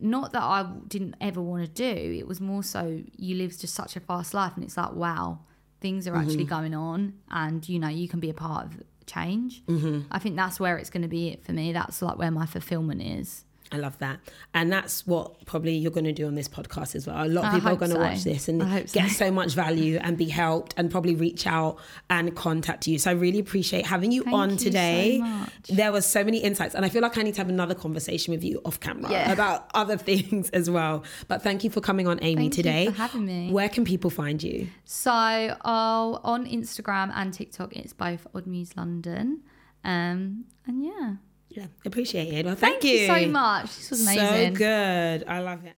not 0.00 0.32
that 0.32 0.42
i 0.42 0.60
didn't 0.86 1.14
ever 1.20 1.40
want 1.50 1.62
to 1.64 1.70
do 1.70 1.94
it 2.20 2.26
was 2.26 2.40
more 2.40 2.62
so 2.62 3.02
you 3.16 3.34
live 3.36 3.50
just 3.58 3.74
such 3.74 3.96
a 3.96 4.00
fast 4.00 4.34
life 4.34 4.52
and 4.56 4.64
it's 4.64 4.76
like 4.76 4.92
wow 4.92 5.38
things 5.80 6.06
are 6.08 6.16
actually 6.16 6.44
Mm-hmm. 6.44 6.60
going 6.60 6.74
on 6.74 7.14
and 7.30 7.68
you 7.68 7.78
know 7.78 7.88
you 7.88 8.08
can 8.08 8.20
be 8.20 8.30
a 8.30 8.34
part 8.34 8.66
of 8.66 8.82
change 9.06 9.62
Mm-hmm. 9.66 10.00
i 10.10 10.18
think 10.18 10.36
that's 10.36 10.60
where 10.60 10.76
it's 10.76 10.90
going 10.90 11.02
to 11.02 11.08
be 11.08 11.28
it 11.30 11.44
for 11.44 11.52
me 11.52 11.72
that's 11.72 12.02
like 12.02 12.18
where 12.18 12.30
my 12.30 12.46
fulfillment 12.46 13.02
is 13.02 13.44
I 13.70 13.76
love 13.76 13.98
that. 13.98 14.18
And 14.54 14.72
that's 14.72 15.06
what 15.06 15.44
probably 15.44 15.74
you're 15.76 15.90
going 15.92 16.04
to 16.04 16.12
do 16.12 16.26
on 16.26 16.34
this 16.34 16.48
podcast 16.48 16.94
as 16.94 17.06
well. 17.06 17.22
A 17.22 17.28
lot 17.28 17.44
of 17.44 17.50
I 17.52 17.54
people 17.56 17.70
are 17.72 17.76
going 17.76 17.90
to 17.90 17.98
watch 17.98 18.24
this 18.24 18.48
and 18.48 18.60
get 18.92 19.10
so. 19.10 19.26
so 19.26 19.30
much 19.30 19.52
value 19.54 19.98
and 20.02 20.16
be 20.16 20.24
helped 20.26 20.72
and 20.78 20.90
probably 20.90 21.14
reach 21.14 21.46
out 21.46 21.78
and 22.08 22.34
contact 22.34 22.86
you. 22.86 22.98
So 22.98 23.10
I 23.10 23.14
really 23.14 23.38
appreciate 23.40 23.84
having 23.86 24.10
you 24.10 24.22
Thank 24.22 24.34
on 24.36 24.50
you 24.52 24.56
today. 24.56 25.18
much. 25.18 25.50
There 25.68 25.92
was 25.92 26.06
so 26.06 26.24
many 26.24 26.38
insights 26.38 26.74
and 26.74 26.84
I 26.84 26.88
feel 26.88 27.02
like 27.02 27.18
I 27.18 27.22
need 27.22 27.34
to 27.34 27.40
have 27.40 27.50
another 27.50 27.74
conversation 27.74 28.32
with 28.32 28.42
you 28.42 28.60
off 28.64 28.80
camera 28.80 29.10
Yeah. 29.10 29.32
about 29.32 29.70
other 29.74 29.96
things 30.08 30.48
as 30.50 30.70
well. 30.70 31.04
But 31.28 31.42
thank 31.42 31.62
you 31.62 31.68
for 31.70 31.80
coming 31.82 32.08
on 32.08 32.18
Amy 32.22 32.44
Thank 32.44 32.56
you 32.56 32.62
today. 32.62 32.86
for 32.86 32.92
having 32.92 33.26
me. 33.26 33.52
Where 33.52 33.68
can 33.68 33.84
people 33.84 34.08
find 34.10 34.42
you? 34.42 34.68
So 34.86 35.10
I'll 35.12 36.20
on 36.24 36.46
Instagram 36.46 37.12
and 37.14 37.34
TikTok, 37.34 37.76
it's 37.76 37.92
both 37.92 38.26
Odd 38.34 38.46
Muse 38.46 38.76
London. 38.76 39.42
Um, 39.84 40.44
and 40.66 40.84
yeah. 40.84 41.14
Yeah, 41.58 41.66
appreciate 41.84 42.32
it. 42.32 42.46
Well, 42.46 42.54
thank, 42.54 42.82
Thank 42.82 42.84
you 42.84 43.06
so 43.08 43.26
much. 43.32 43.64
This 43.64 43.90
was 43.90 44.02
amazing. 44.02 44.54
So 44.54 44.58
good. 44.58 45.24
I 45.26 45.40
love 45.40 45.64
it. 45.64 45.74